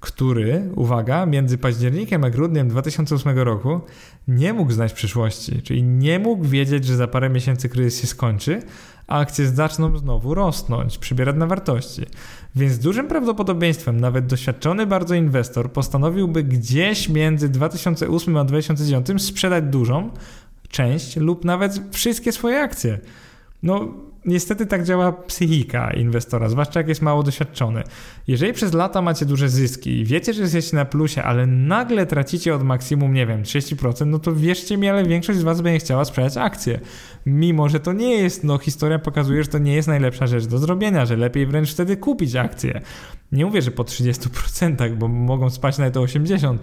który, 0.00 0.70
uwaga, 0.74 1.26
między 1.26 1.58
październikiem 1.58 2.24
a 2.24 2.30
grudniem 2.30 2.68
2008 2.68 3.38
roku 3.38 3.80
nie 4.28 4.52
mógł 4.52 4.72
znać 4.72 4.92
przyszłości, 4.92 5.62
czyli 5.62 5.82
nie 5.82 6.18
mógł 6.18 6.44
wiedzieć, 6.44 6.84
że 6.84 6.96
za 6.96 7.08
parę 7.08 7.30
miesięcy 7.30 7.68
kryzys 7.68 8.00
się 8.00 8.06
skończy, 8.06 8.62
a 9.06 9.18
akcje 9.18 9.48
zaczną 9.48 9.98
znowu 9.98 10.34
rosnąć, 10.34 10.98
przybierać 10.98 11.36
na 11.36 11.46
wartości. 11.46 12.02
Więc 12.56 12.72
z 12.72 12.78
dużym 12.78 13.08
prawdopodobieństwem 13.08 14.00
nawet 14.00 14.26
doświadczony 14.26 14.86
bardzo 14.86 15.14
inwestor 15.14 15.72
postanowiłby 15.72 16.42
gdzieś 16.42 17.08
między 17.08 17.48
2008 17.48 18.36
a 18.36 18.44
2009 18.44 19.22
sprzedać 19.22 19.64
dużą 19.64 20.10
część 20.68 21.16
lub 21.16 21.44
nawet 21.44 21.80
wszystkie 21.90 22.32
swoje 22.32 22.60
akcje. 22.60 22.98
No, 23.62 23.94
niestety 24.26 24.66
tak 24.66 24.84
działa 24.84 25.12
psychika 25.12 25.90
inwestora, 25.90 26.48
zwłaszcza 26.48 26.80
jak 26.80 26.88
jest 26.88 27.02
mało 27.02 27.22
doświadczony. 27.22 27.82
Jeżeli 28.26 28.52
przez 28.52 28.72
lata 28.72 29.02
macie 29.02 29.26
duże 29.26 29.48
zyski 29.48 29.90
i 30.00 30.04
wiecie, 30.04 30.32
że 30.32 30.42
jesteście 30.42 30.76
na 30.76 30.84
plusie, 30.84 31.22
ale 31.22 31.46
nagle 31.46 32.06
tracicie 32.06 32.54
od 32.54 32.62
maksimum, 32.62 33.14
nie 33.14 33.26
wiem, 33.26 33.42
30%, 33.42 34.06
no 34.06 34.18
to 34.18 34.34
wierzcie 34.34 34.76
mi, 34.76 34.88
ale 34.88 35.04
większość 35.04 35.38
z 35.38 35.42
Was 35.42 35.60
będzie 35.60 35.78
chciała 35.78 36.04
sprzedać 36.04 36.36
akcje. 36.36 36.80
Mimo, 37.26 37.68
że 37.68 37.80
to 37.80 37.92
nie 37.92 38.16
jest, 38.16 38.44
no 38.44 38.58
historia 38.58 38.98
pokazuje, 38.98 39.42
że 39.42 39.48
to 39.48 39.58
nie 39.58 39.74
jest 39.74 39.88
najlepsza 39.88 40.26
rzecz 40.26 40.46
do 40.46 40.58
zrobienia, 40.58 41.06
że 41.06 41.16
lepiej 41.16 41.46
wręcz 41.46 41.72
wtedy 41.72 41.96
kupić 41.96 42.36
akcje. 42.36 42.80
Nie 43.32 43.46
mówię, 43.46 43.62
że 43.62 43.70
po 43.70 43.82
30%, 43.82 44.96
bo 44.96 45.08
mogą 45.08 45.50
spać 45.50 45.78
nawet 45.78 45.96
o 45.96 46.00
80%, 46.00 46.58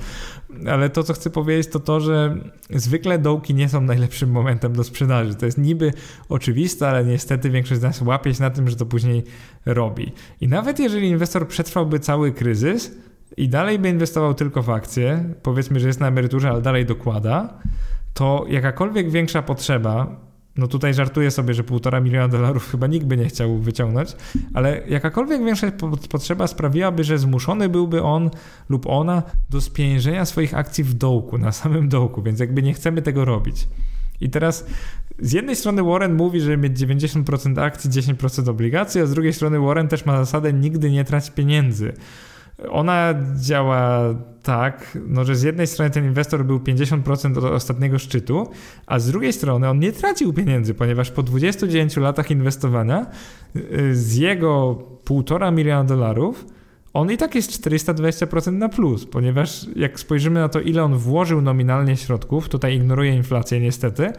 ale 0.68 0.90
to, 0.90 1.04
co 1.04 1.14
chcę 1.14 1.30
powiedzieć, 1.30 1.72
to 1.72 1.80
to, 1.80 2.00
że 2.00 2.38
zwykle 2.70 3.20
dołki 3.20 3.54
nie 3.54 3.70
są 3.70 3.82
najlepszym 3.82 4.32
momentem 4.32 4.74
do 4.74 4.84
sprzedaży. 4.84 5.36
To 5.36 5.46
jest 5.46 5.58
niby 5.58 5.94
oczywiste, 6.30 6.88
ale 6.88 7.06
niestety 7.06 7.50
większość 7.50 7.80
z 7.80 7.84
nas 7.84 8.02
łapie 8.02 8.34
się 8.34 8.42
na 8.42 8.50
tym, 8.50 8.70
że 8.70 8.76
to 8.76 8.86
później 8.86 9.24
robi. 9.66 10.12
I 10.42 10.48
nawet 10.48 10.80
jeżeli 10.80 11.08
inwestor 11.08 11.48
przetrwałby 11.48 12.00
cały 12.00 12.32
kryzys 12.32 12.92
i 13.38 13.50
dalej 13.50 13.80
by 13.80 13.90
inwestował 13.90 14.34
tylko 14.34 14.62
w 14.62 14.70
akcje, 14.70 15.34
powiedzmy, 15.44 15.80
że 15.80 15.88
jest 15.88 16.00
na 16.00 16.08
emeryturze, 16.08 16.50
ale 16.50 16.62
dalej 16.62 16.86
dokłada, 16.86 17.60
to 18.14 18.46
jakakolwiek 18.50 19.12
większa 19.12 19.42
potrzeba 19.42 20.16
no 20.58 20.68
tutaj 20.68 20.94
żartuję 20.94 21.32
sobie, 21.32 21.54
że 21.54 21.64
półtora 21.64 22.00
miliona 22.00 22.28
dolarów 22.28 22.72
chyba 22.72 22.88
nikt 22.88 23.06
by 23.06 23.18
nie 23.18 23.26
chciał 23.26 23.58
wyciągnąć, 23.58 24.16
ale 24.54 24.82
jakakolwiek 24.88 25.46
większa 25.46 25.72
potrzeba 26.10 26.48
sprawiłaby, 26.48 27.04
że 27.04 27.18
zmuszony 27.18 27.70
byłby 27.70 28.04
on 28.04 28.30
lub 28.70 28.88
ona 28.88 29.24
do 29.50 29.62
spieniężenia 29.62 30.26
swoich 30.26 30.54
akcji 30.54 30.84
w 30.84 30.94
dołku, 30.94 31.38
na 31.38 31.52
samym 31.52 31.90
dołku, 31.90 32.22
więc 32.22 32.40
jakby 32.40 32.62
nie 32.64 32.74
chcemy 32.74 33.02
tego 33.02 33.26
robić. 33.26 33.68
I 34.22 34.30
teraz 34.30 34.66
z 35.20 35.32
jednej 35.32 35.56
strony 35.56 35.84
Warren 35.84 36.14
mówi, 36.14 36.42
że 36.42 36.58
mieć 36.58 36.80
90% 36.80 37.62
akcji, 37.62 37.90
10% 37.90 38.50
obligacji, 38.50 39.02
a 39.02 39.06
z 39.06 39.12
drugiej 39.12 39.34
strony 39.34 39.60
Warren 39.60 39.88
też 39.88 40.06
ma 40.06 40.18
zasadę 40.18 40.54
nigdy 40.54 40.92
nie 40.92 41.04
trać 41.04 41.32
pieniędzy. 41.32 41.94
Ona 42.70 43.14
działa 43.36 44.16
tak, 44.44 44.98
no, 45.08 45.26
że 45.26 45.36
z 45.36 45.44
jednej 45.44 45.68
strony 45.68 45.92
ten 45.92 46.06
inwestor 46.06 46.46
był 46.46 46.60
50% 46.60 47.38
od 47.38 47.44
ostatniego 47.44 48.00
szczytu, 48.00 48.48
a 48.86 49.00
z 49.00 49.08
drugiej 49.12 49.34
strony 49.34 49.70
on 49.70 49.80
nie 49.80 49.92
tracił 49.92 50.34
pieniędzy, 50.34 50.74
ponieważ 50.74 51.12
po 51.12 51.24
29 51.24 51.98
latach 51.98 52.32
inwestowania 52.32 53.06
y, 53.56 53.96
z 53.96 54.16
jego 54.16 54.84
1,5 55.06 55.54
miliona 55.54 55.84
dolarów 55.84 56.46
on 56.94 57.12
i 57.12 57.18
tak 57.18 57.36
jest 57.36 57.52
420% 57.52 58.54
na 58.54 58.70
plus, 58.70 59.06
ponieważ 59.06 59.66
jak 59.76 60.00
spojrzymy 60.00 60.40
na 60.40 60.50
to, 60.50 60.60
ile 60.60 60.84
on 60.84 60.98
włożył 60.98 61.42
nominalnie 61.42 61.98
środków, 61.98 62.50
tutaj 62.50 62.76
ignoruje 62.76 63.16
inflację 63.16 63.60
niestety, 63.60 64.14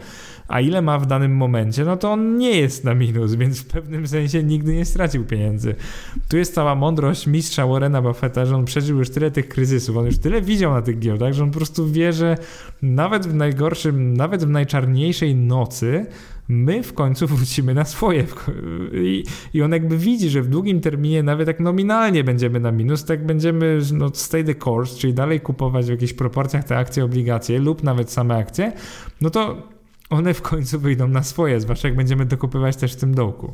a 0.47 0.61
ile 0.61 0.81
ma 0.81 0.99
w 0.99 1.05
danym 1.05 1.35
momencie, 1.35 1.85
no 1.85 1.97
to 1.97 2.11
on 2.11 2.37
nie 2.37 2.59
jest 2.59 2.83
na 2.83 2.95
minus, 2.95 3.35
więc 3.35 3.59
w 3.59 3.65
pewnym 3.65 4.07
sensie 4.07 4.43
nigdy 4.43 4.75
nie 4.75 4.85
stracił 4.85 5.25
pieniędzy. 5.25 5.75
Tu 6.29 6.37
jest 6.37 6.53
cała 6.53 6.75
mądrość 6.75 7.27
mistrza 7.27 7.67
Warrena 7.67 8.01
Buffetta, 8.01 8.45
że 8.45 8.55
on 8.55 8.65
przeżył 8.65 8.97
już 8.97 9.09
tyle 9.09 9.31
tych 9.31 9.49
kryzysów, 9.49 9.97
on 9.97 10.05
już 10.05 10.17
tyle 10.17 10.41
widział 10.41 10.73
na 10.73 10.81
tych 10.81 10.99
giełdach, 10.99 11.33
że 11.33 11.43
on 11.43 11.51
po 11.51 11.57
prostu 11.57 11.91
wie, 11.91 12.13
że 12.13 12.37
nawet 12.81 13.27
w 13.27 13.33
najgorszym, 13.33 14.17
nawet 14.17 14.45
w 14.45 14.49
najczarniejszej 14.49 15.35
nocy 15.35 16.05
my 16.47 16.83
w 16.83 16.93
końcu 16.93 17.27
wrócimy 17.35 17.73
na 17.73 17.85
swoje. 17.85 18.25
I, 18.93 19.23
I 19.53 19.61
on 19.61 19.71
jakby 19.71 19.97
widzi, 19.97 20.29
że 20.29 20.41
w 20.41 20.47
długim 20.47 20.81
terminie, 20.81 21.23
nawet 21.23 21.47
jak 21.47 21.59
nominalnie 21.59 22.23
będziemy 22.23 22.59
na 22.59 22.71
minus, 22.71 23.05
tak 23.05 23.25
będziemy 23.25 23.79
no, 23.93 24.09
stay 24.13 24.43
the 24.43 24.55
course, 24.65 24.99
czyli 24.99 25.13
dalej 25.13 25.41
kupować 25.41 25.85
w 25.85 25.89
jakichś 25.89 26.13
proporcjach 26.13 26.63
te 26.63 26.77
akcje, 26.77 27.05
obligacje 27.05 27.59
lub 27.59 27.83
nawet 27.83 28.11
same 28.11 28.35
akcje, 28.35 28.71
no 29.21 29.29
to 29.29 29.67
one 30.09 30.33
w 30.33 30.41
końcu 30.41 30.79
wyjdą 30.79 31.07
na 31.07 31.23
swoje, 31.23 31.59
zwłaszcza 31.59 31.87
jak 31.87 31.97
będziemy 31.97 32.25
dokupywać 32.25 32.75
też 32.75 32.93
w 32.93 32.95
tym 32.95 33.15
dołku. 33.15 33.53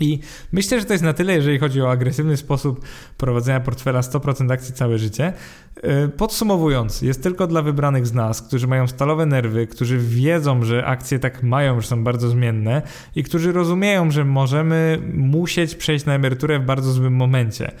I 0.00 0.18
myślę, 0.52 0.80
że 0.80 0.86
to 0.86 0.92
jest 0.92 1.04
na 1.04 1.12
tyle, 1.12 1.34
jeżeli 1.34 1.58
chodzi 1.58 1.82
o 1.82 1.90
agresywny 1.90 2.36
sposób 2.36 2.84
prowadzenia 3.18 3.60
portfela 3.60 4.00
100% 4.00 4.52
akcji 4.52 4.74
całe 4.74 4.98
życie. 4.98 5.32
Y, 5.76 6.08
podsumowując, 6.08 7.02
jest 7.02 7.22
tylko 7.22 7.46
dla 7.46 7.62
wybranych 7.62 8.06
z 8.06 8.12
nas, 8.12 8.42
którzy 8.42 8.66
mają 8.66 8.86
stalowe 8.86 9.26
nerwy, 9.26 9.66
którzy 9.66 9.98
wiedzą, 9.98 10.64
że 10.64 10.86
akcje 10.86 11.18
tak 11.18 11.42
mają, 11.42 11.80
że 11.80 11.86
są 11.86 12.04
bardzo 12.04 12.28
zmienne 12.28 12.82
i 13.16 13.22
którzy 13.22 13.52
rozumieją, 13.52 14.10
że 14.10 14.24
możemy 14.24 14.98
musieć 15.14 15.74
przejść 15.74 16.04
na 16.04 16.14
emeryturę 16.14 16.58
w 16.58 16.64
bardzo 16.64 16.92
złym 16.92 17.14
momencie. 17.14 17.72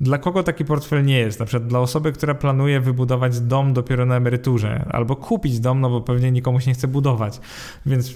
Dla 0.00 0.18
kogo 0.18 0.42
taki 0.42 0.64
portfel 0.64 1.04
nie 1.04 1.18
jest? 1.18 1.40
Na 1.40 1.46
przykład 1.46 1.68
dla 1.68 1.80
osoby, 1.80 2.12
która 2.12 2.34
planuje 2.34 2.80
wybudować 2.80 3.40
dom 3.40 3.72
dopiero 3.72 4.06
na 4.06 4.16
emeryturze, 4.16 4.86
albo 4.90 5.16
kupić 5.16 5.60
dom, 5.60 5.80
no 5.80 5.90
bo 5.90 6.00
pewnie 6.00 6.32
nikomu 6.32 6.60
się 6.60 6.70
nie 6.70 6.74
chce 6.74 6.88
budować, 6.88 7.40
więc 7.86 8.14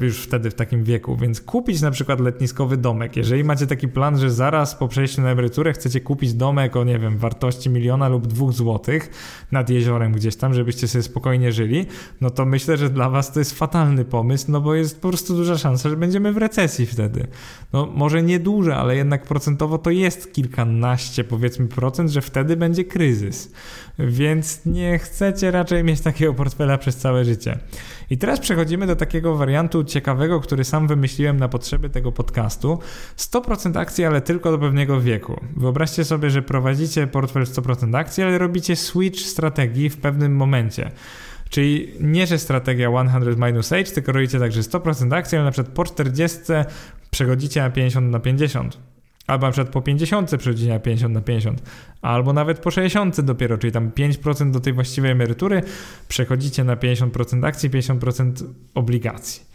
już 0.00 0.18
wtedy 0.22 0.50
w 0.50 0.54
takim 0.54 0.84
wieku. 0.84 1.16
Więc 1.16 1.40
kupić 1.40 1.80
na 1.80 1.90
przykład 1.90 2.20
letniskowy 2.20 2.76
domek. 2.76 3.16
Jeżeli 3.16 3.44
macie 3.44 3.66
taki 3.66 3.88
plan, 3.88 4.18
że 4.18 4.30
zaraz 4.30 4.74
po 4.74 4.88
przejściu 4.88 5.22
na 5.22 5.30
emeryturę 5.30 5.72
chcecie 5.72 6.00
kupić 6.00 6.34
domek 6.34 6.76
o, 6.76 6.84
nie 6.84 6.98
wiem, 6.98 7.18
wartości 7.18 7.70
miliona 7.70 8.08
lub 8.08 8.26
dwóch 8.26 8.52
złotych 8.52 9.10
nad 9.52 9.70
jeziorem 9.70 10.12
gdzieś 10.12 10.36
tam, 10.36 10.54
żebyście 10.54 10.88
sobie 10.88 11.02
spokojnie 11.02 11.52
żyli, 11.52 11.86
no 12.20 12.30
to 12.30 12.44
myślę, 12.44 12.76
że 12.76 12.90
dla 12.90 13.10
was 13.10 13.32
to 13.32 13.38
jest 13.38 13.58
fatalny 13.58 14.04
pomysł, 14.04 14.52
no 14.52 14.60
bo 14.60 14.74
jest 14.74 15.00
po 15.00 15.08
prostu 15.08 15.34
duża 15.36 15.58
szansa, 15.58 15.88
że 15.88 15.96
będziemy 15.96 16.32
w 16.32 16.36
recesji 16.36 16.86
wtedy. 16.86 17.26
No 17.72 17.86
może 17.94 18.22
nie 18.22 18.40
duże, 18.40 18.76
ale 18.76 18.96
jednak 18.96 19.22
procentowo 19.22 19.78
to 19.78 19.90
jest 19.90 20.32
kilkanaście 20.32 21.17
powiedzmy 21.24 21.68
procent, 21.68 22.10
że 22.10 22.20
wtedy 22.20 22.56
będzie 22.56 22.84
kryzys. 22.84 23.52
Więc 23.98 24.66
nie 24.66 24.98
chcecie 24.98 25.50
raczej 25.50 25.84
mieć 25.84 26.00
takiego 26.00 26.34
portfela 26.34 26.78
przez 26.78 26.96
całe 26.96 27.24
życie. 27.24 27.58
I 28.10 28.18
teraz 28.18 28.40
przechodzimy 28.40 28.86
do 28.86 28.96
takiego 28.96 29.36
wariantu 29.36 29.84
ciekawego, 29.84 30.40
który 30.40 30.64
sam 30.64 30.86
wymyśliłem 30.86 31.36
na 31.36 31.48
potrzeby 31.48 31.90
tego 31.90 32.12
podcastu. 32.12 32.78
100% 33.16 33.78
akcji, 33.78 34.04
ale 34.04 34.20
tylko 34.20 34.50
do 34.50 34.58
pewnego 34.58 35.00
wieku. 35.00 35.40
Wyobraźcie 35.56 36.04
sobie, 36.04 36.30
że 36.30 36.42
prowadzicie 36.42 37.06
portfel 37.06 37.42
100% 37.42 37.96
akcji, 37.96 38.22
ale 38.22 38.38
robicie 38.38 38.76
switch 38.76 39.20
strategii 39.20 39.90
w 39.90 39.96
pewnym 39.96 40.36
momencie. 40.36 40.90
Czyli 41.50 41.92
nie, 42.00 42.26
że 42.26 42.38
strategia 42.38 42.90
100 42.90 43.46
minus 43.46 43.72
age, 43.72 43.84
tylko 43.84 44.12
robicie 44.12 44.38
tak, 44.38 44.52
że 44.52 44.60
100% 44.60 45.14
akcji, 45.14 45.38
ale 45.38 45.44
na 45.44 45.50
przykład 45.50 45.74
po 45.74 45.84
40 45.84 46.38
przechodzicie 47.10 47.62
na 47.62 47.70
50 47.70 48.10
na 48.10 48.20
50 48.20 48.78
albo 49.28 49.46
na 49.46 49.52
przykład 49.52 49.72
po 49.72 49.82
50 49.82 50.36
przechodzicie 50.36 50.70
na 50.70 50.78
50 50.78 51.14
na 51.14 51.20
50, 51.20 51.62
albo 52.02 52.32
nawet 52.32 52.58
po 52.58 52.70
60 52.70 53.20
dopiero, 53.20 53.58
czyli 53.58 53.72
tam 53.72 53.90
5% 53.90 54.50
do 54.50 54.60
tej 54.60 54.72
właściwej 54.72 55.10
emerytury 55.10 55.62
przechodzicie 56.08 56.64
na 56.64 56.76
50% 56.76 57.46
akcji, 57.46 57.70
50% 57.70 58.44
obligacji. 58.74 59.47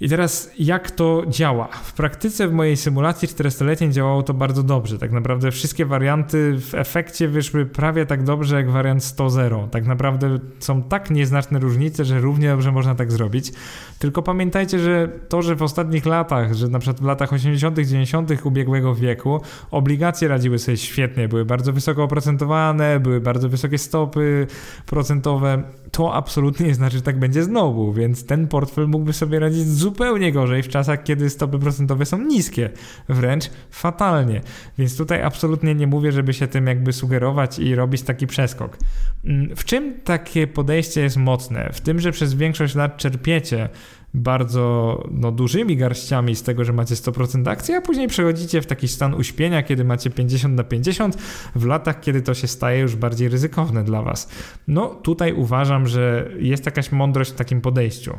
I 0.00 0.08
teraz 0.08 0.50
jak 0.58 0.90
to 0.90 1.22
działa? 1.28 1.66
W 1.66 1.92
praktyce 1.92 2.48
w 2.48 2.52
mojej 2.52 2.76
symulacji 2.76 3.28
400-letniej 3.28 3.90
działało 3.90 4.22
to 4.22 4.34
bardzo 4.34 4.62
dobrze. 4.62 4.98
Tak 4.98 5.12
naprawdę 5.12 5.50
wszystkie 5.50 5.86
warianty 5.86 6.56
w 6.58 6.74
efekcie 6.74 7.28
wyszły 7.28 7.66
prawie 7.66 8.06
tak 8.06 8.22
dobrze 8.22 8.56
jak 8.56 8.70
wariant 8.70 9.02
100-0. 9.02 9.68
Tak 9.68 9.86
naprawdę 9.86 10.38
są 10.58 10.82
tak 10.82 11.10
nieznaczne 11.10 11.58
różnice, 11.58 12.04
że 12.04 12.20
równie 12.20 12.48
dobrze 12.48 12.72
można 12.72 12.94
tak 12.94 13.12
zrobić. 13.12 13.52
Tylko 13.98 14.22
pamiętajcie, 14.22 14.78
że 14.78 15.08
to, 15.28 15.42
że 15.42 15.56
w 15.56 15.62
ostatnich 15.62 16.06
latach, 16.06 16.54
że 16.54 16.68
na 16.68 16.78
przykład 16.78 17.00
w 17.00 17.04
latach 17.04 17.32
80., 17.32 17.78
90. 17.78 18.30
ubiegłego 18.44 18.94
wieku 18.94 19.40
obligacje 19.70 20.28
radziły 20.28 20.58
sobie 20.58 20.76
świetnie, 20.76 21.28
były 21.28 21.44
bardzo 21.44 21.72
wysoko 21.72 22.02
oprocentowane, 22.02 23.00
były 23.00 23.20
bardzo 23.20 23.48
wysokie 23.48 23.78
stopy 23.78 24.46
procentowe, 24.86 25.62
to 25.90 26.14
absolutnie 26.14 26.66
nie 26.66 26.74
znaczy, 26.74 26.96
że 26.96 27.02
tak 27.02 27.18
będzie 27.18 27.42
znowu, 27.42 27.92
więc 27.92 28.26
ten 28.26 28.48
portfel 28.48 28.88
mógłby 28.88 29.12
sobie 29.12 29.38
radzić 29.38 29.68
zupełnie 29.84 30.32
gorzej 30.32 30.62
w 30.62 30.68
czasach, 30.68 31.02
kiedy 31.02 31.30
stopy 31.30 31.58
procentowe 31.58 32.06
są 32.06 32.18
niskie, 32.18 32.70
wręcz 33.08 33.50
fatalnie. 33.70 34.40
Więc 34.78 34.96
tutaj 34.96 35.22
absolutnie 35.22 35.74
nie 35.74 35.86
mówię, 35.86 36.12
żeby 36.12 36.34
się 36.34 36.46
tym 36.46 36.66
jakby 36.66 36.92
sugerować 36.92 37.58
i 37.58 37.74
robić 37.74 38.02
taki 38.02 38.26
przeskok. 38.26 38.78
Mm, 39.24 39.56
w 39.56 39.64
czym 39.64 40.00
takie 40.04 40.46
podejście 40.46 41.00
jest 41.00 41.16
mocne? 41.16 41.70
W 41.72 41.80
tym, 41.80 42.00
że 42.00 42.12
przez 42.12 42.34
większość 42.34 42.74
lat 42.74 42.96
czerpiecie 42.96 43.68
bardzo 44.14 45.02
no, 45.10 45.32
dużymi 45.32 45.76
garściami 45.76 46.36
z 46.36 46.42
tego, 46.42 46.64
że 46.64 46.72
macie 46.72 46.94
100% 46.94 47.48
akcji, 47.48 47.74
a 47.74 47.80
później 47.80 48.08
przechodzicie 48.08 48.62
w 48.62 48.66
taki 48.66 48.88
stan 48.88 49.14
uśpienia, 49.14 49.62
kiedy 49.62 49.84
macie 49.84 50.10
50 50.10 50.54
na 50.54 50.64
50 50.64 51.16
w 51.54 51.64
latach, 51.64 52.00
kiedy 52.00 52.22
to 52.22 52.34
się 52.34 52.46
staje 52.46 52.80
już 52.80 52.96
bardziej 52.96 53.28
ryzykowne 53.28 53.84
dla 53.84 54.02
Was. 54.02 54.28
No 54.68 54.88
tutaj 54.88 55.32
uważam, 55.32 55.86
że 55.86 56.30
jest 56.38 56.66
jakaś 56.66 56.92
mądrość 56.92 57.30
w 57.30 57.34
takim 57.34 57.60
podejściu. 57.60 58.18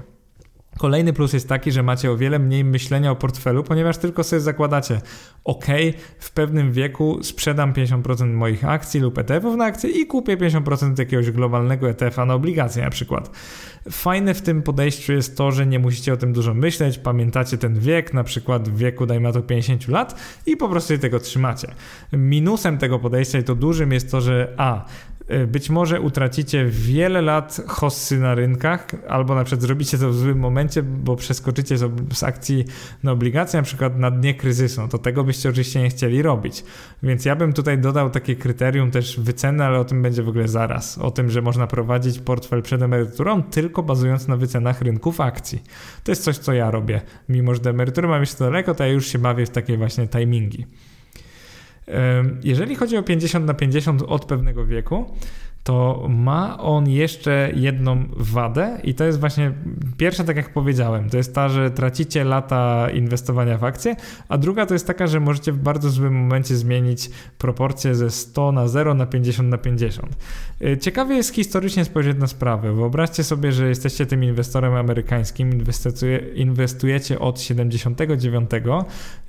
Kolejny 0.78 1.14
plus 1.14 1.34
jest 1.34 1.50
taki, 1.50 1.72
że 1.72 1.84
macie 1.84 2.12
o 2.12 2.18
wiele 2.18 2.40
mniej 2.40 2.64
myślenia 2.64 3.12
o 3.12 3.16
portfelu, 3.16 3.64
ponieważ 3.64 3.98
tylko 3.98 4.24
sobie 4.24 4.40
zakładacie, 4.40 5.02
ok, 5.44 5.66
w 6.20 6.32
pewnym 6.32 6.72
wieku 6.72 7.24
sprzedam 7.24 7.74
50% 7.74 8.34
moich 8.34 8.66
akcji 8.66 9.00
lub 9.00 9.18
ETF-ów 9.18 9.56
na 9.58 9.66
akcje 9.66 9.90
i 9.90 10.08
kupię 10.08 10.38
50% 10.38 11.00
jakiegoś 11.00 11.32
globalnego 11.32 11.90
ETF-a 11.90 12.26
na 12.26 12.34
obligacje 12.34 12.84
na 12.84 12.90
przykład. 12.90 13.32
Fajne 13.92 14.34
w 14.34 14.42
tym 14.42 14.62
podejściu 14.62 15.14
jest 15.14 15.38
to, 15.38 15.52
że 15.52 15.66
nie 15.66 15.80
musicie 15.80 16.14
o 16.14 16.18
tym 16.18 16.34
dużo 16.34 16.54
myśleć, 16.54 16.98
pamiętacie 16.98 17.58
ten 17.58 17.80
wiek, 17.80 18.14
na 18.14 18.24
przykład 18.24 18.70
w 18.70 18.78
wieku 18.78 19.06
dajmy 19.06 19.34
to 19.34 19.42
50 19.42 19.88
lat 19.88 20.16
i 20.46 20.58
po 20.58 20.70
prostu 20.70 20.98
tego 20.98 21.20
trzymacie. 21.20 21.68
Minusem 22.14 22.78
tego 22.78 23.00
podejścia 23.00 23.40
i 23.40 23.44
to 23.44 23.56
dużym 23.56 23.92
jest 23.92 24.12
to, 24.12 24.22
że 24.22 24.54
a, 24.58 24.86
być 25.48 25.70
może 25.70 26.02
utracicie 26.02 26.66
wiele 26.66 27.22
lat 27.22 27.62
hossy 27.68 28.20
na 28.20 28.36
rynkach, 28.36 28.88
albo 29.08 29.36
na 29.36 29.44
przykład 29.44 29.62
zrobicie 29.62 29.98
to 29.98 30.10
w 30.10 30.16
złym 30.16 30.40
momencie, 30.40 30.84
bo 30.84 31.16
przeskoczycie 31.16 31.78
z 32.14 32.24
akcji 32.24 32.66
na 33.04 33.12
obligacje, 33.12 33.60
na 33.60 33.64
przykład 33.64 34.00
na 34.00 34.12
dnie 34.12 34.34
kryzysu. 34.34 34.82
No 34.82 34.88
to 34.88 34.98
tego 34.98 35.24
byście 35.24 35.50
oczywiście 35.50 35.82
nie 35.82 35.90
chcieli 35.90 36.22
robić. 36.22 36.64
Więc 37.04 37.26
ja 37.26 37.36
bym 37.36 37.54
tutaj 37.54 37.78
dodał 37.78 38.10
takie 38.10 38.36
kryterium 38.36 38.92
też 38.92 39.20
wyceny, 39.20 39.66
ale 39.66 39.80
o 39.80 39.86
tym 39.86 40.02
będzie 40.02 40.24
w 40.24 40.30
ogóle 40.30 40.48
zaraz. 40.48 40.98
O 40.98 41.12
tym, 41.12 41.30
że 41.30 41.42
można 41.42 41.68
prowadzić 41.68 42.20
portfel 42.20 42.62
przed 42.62 42.82
emeryturą 42.82 43.44
tylko 43.44 43.84
bazując 43.84 44.28
na 44.28 44.38
wycenach 44.38 44.82
rynków 44.82 45.22
akcji. 45.22 45.64
To 46.04 46.12
jest 46.12 46.24
coś, 46.24 46.38
co 46.38 46.54
ja 46.54 46.72
robię. 46.72 47.02
Mimo, 47.30 47.54
że 47.54 47.62
do 47.62 47.70
emerytury 47.70 48.08
mam 48.08 48.20
jeszcze 48.20 48.44
daleko, 48.44 48.76
to 48.76 48.84
ja 48.84 48.90
już 48.90 49.08
się 49.08 49.20
bawię 49.20 49.46
w 49.46 49.50
takie 49.50 49.78
właśnie 49.78 50.08
timingi. 50.08 50.66
Jeżeli 52.44 52.76
chodzi 52.76 52.98
o 52.98 53.04
50 53.04 53.46
na 53.46 53.54
50 53.54 54.02
od 54.08 54.26
pewnego 54.26 54.66
wieku, 54.66 55.16
to 55.66 56.08
ma 56.10 56.60
on 56.60 56.90
jeszcze 56.90 57.52
jedną 57.56 58.04
wadę 58.18 58.80
i 58.84 58.94
to 58.94 59.04
jest 59.04 59.20
właśnie 59.20 59.52
pierwsza, 59.98 60.24
tak 60.24 60.36
jak 60.36 60.54
powiedziałem, 60.54 61.10
to 61.10 61.18
jest 61.18 61.36
ta, 61.36 61.50
że 61.50 61.72
tracicie 61.72 62.24
lata 62.24 62.90
inwestowania 62.90 63.58
w 63.58 63.64
akcje, 63.64 63.96
a 64.30 64.38
druga 64.38 64.66
to 64.66 64.74
jest 64.74 64.88
taka, 64.88 65.08
że 65.08 65.20
możecie 65.20 65.52
w 65.52 65.58
bardzo 65.58 65.90
złym 65.90 66.14
momencie 66.14 66.56
zmienić 66.56 67.10
proporcje 67.38 67.96
ze 67.96 68.10
100 68.10 68.52
na 68.52 68.68
0 68.68 68.94
na 68.94 69.06
50 69.06 69.50
na 69.50 69.58
50. 69.58 70.18
Y, 70.62 70.78
ciekawie 70.78 71.16
jest 71.16 71.34
historycznie 71.34 71.86
spojrzeć 71.86 72.18
na 72.18 72.28
sprawę. 72.28 72.74
Wyobraźcie 72.74 73.24
sobie, 73.24 73.52
że 73.52 73.70
jesteście 73.70 74.06
tym 74.06 74.24
inwestorem 74.24 74.74
amerykańskim, 74.74 75.64
inwestujecie 76.36 77.20
od 77.20 77.42
79, 77.42 78.50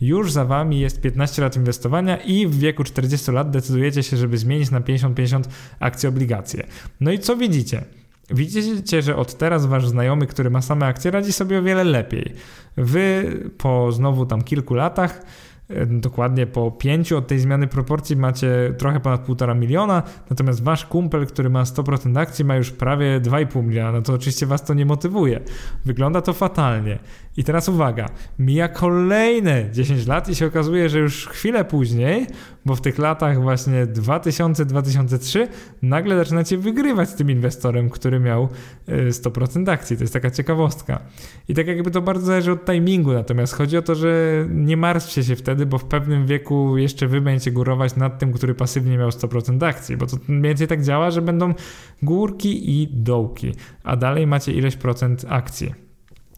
już 0.01 0.33
za 0.33 0.45
wami 0.45 0.81
jest 0.81 1.01
15 1.01 1.43
lat 1.43 1.57
inwestowania 1.57 2.17
i 2.17 2.47
w 2.47 2.59
wieku 2.59 2.85
40 2.85 3.33
lat 3.33 3.51
decydujecie 3.51 4.03
się, 4.03 4.17
żeby 4.17 4.39
zmienić 4.39 4.71
na 4.71 4.81
50-50 4.81 5.43
akcje 5.81 6.09
obligacje 6.09 6.26
obligacje. 6.27 6.67
No 7.01 7.13
i 7.13 7.19
co 7.19 7.37
widzicie? 7.37 7.85
Widzicie, 8.31 9.03
że 9.03 9.17
od 9.17 9.35
teraz 9.35 9.67
wasz 9.67 9.89
znajomy, 9.89 10.27
który 10.27 10.51
ma 10.51 10.63
same 10.63 10.87
akcje, 10.87 11.11
radzi 11.11 11.33
sobie 11.33 11.59
o 11.59 11.63
wiele 11.63 11.85
lepiej. 11.85 12.33
Wy 12.77 13.33
po 13.59 13.93
znowu 13.93 14.27
tam 14.27 14.43
kilku 14.43 14.75
latach 14.75 15.23
E, 15.69 15.87
dokładnie 15.87 16.47
po 16.47 16.71
pięciu 16.71 17.19
od 17.19 17.27
tej 17.27 17.39
zmiany 17.39 17.67
proporcji 17.67 18.17
macie 18.17 18.75
trochę 18.79 19.01
ponad 19.01 19.29
1,5 19.29 19.57
miliona, 19.57 20.03
natomiast 20.31 20.63
wasz 20.63 20.87
kumpel, 20.87 21.27
który 21.27 21.51
ma 21.51 21.63
100% 21.63 22.19
akcji, 22.19 22.45
ma 22.45 22.57
już 22.57 22.71
prawie 22.71 23.21
2,5 23.21 23.65
miliona. 23.65 23.93
No 23.93 24.03
to 24.03 24.13
oczywiście 24.13 24.47
was 24.47 24.65
to 24.65 24.75
nie 24.75 24.87
motywuje. 24.87 25.41
Wygląda 25.85 26.23
to 26.23 26.33
fatalnie. 26.33 26.99
I 27.37 27.45
teraz 27.45 27.69
uwaga, 27.69 28.09
mija 28.39 28.69
kolejne 28.69 29.71
10 29.73 30.07
lat 30.07 30.29
i 30.29 30.35
się 30.35 30.47
okazuje, 30.47 30.89
że 30.89 30.99
już 30.99 31.27
chwilę 31.29 31.65
później, 31.65 32.27
bo 32.67 32.75
w 32.75 32.81
tych 32.81 32.99
latach 32.99 33.43
właśnie 33.43 33.87
2000-2003 33.87 35.47
nagle 35.83 36.17
zaczynacie 36.17 36.59
wygrywać 36.59 37.11
z 37.11 37.15
tym 37.15 37.31
inwestorem, 37.31 37.91
który 37.91 38.21
miał 38.21 38.49
100% 38.89 39.69
e, 39.69 39.73
akcji. 39.73 39.97
To 39.97 40.05
jest 40.05 40.13
taka 40.13 40.31
ciekawostka. 40.31 41.01
I 41.49 41.55
tak 41.55 41.67
jakby 41.67 41.91
to 41.91 42.03
bardzo 42.03 42.27
zależy 42.27 42.53
od 42.53 42.65
timingu, 42.65 43.13
natomiast 43.13 43.55
chodzi 43.55 43.77
o 43.77 43.83
to, 43.83 43.95
że 43.95 44.45
nie 44.51 44.77
martwcie 44.77 45.25
się 45.25 45.37
wtedy, 45.37 45.67
bo 45.67 45.79
w 45.79 45.85
pewnym 45.85 46.27
wieku 46.27 46.77
jeszcze 46.79 47.07
wy 47.07 47.21
będziecie 47.21 47.53
górować 47.53 47.97
nad 47.97 48.19
tym, 48.19 48.33
który 48.33 48.55
pasywnie 48.55 48.99
miał 48.99 49.09
100% 49.09 49.67
akcji, 49.67 49.97
bo 49.97 50.07
to 50.07 50.17
mniej 50.29 50.43
więcej 50.43 50.67
tak 50.67 50.83
działa, 50.83 51.11
że 51.11 51.23
będą 51.23 51.55
górki 52.03 52.81
i 52.83 52.89
dołki, 52.93 53.53
a 53.85 53.97
dalej 53.97 54.27
macie 54.27 54.53
ileś 54.53 54.77
procent 54.77 55.25
akcji. 55.29 55.86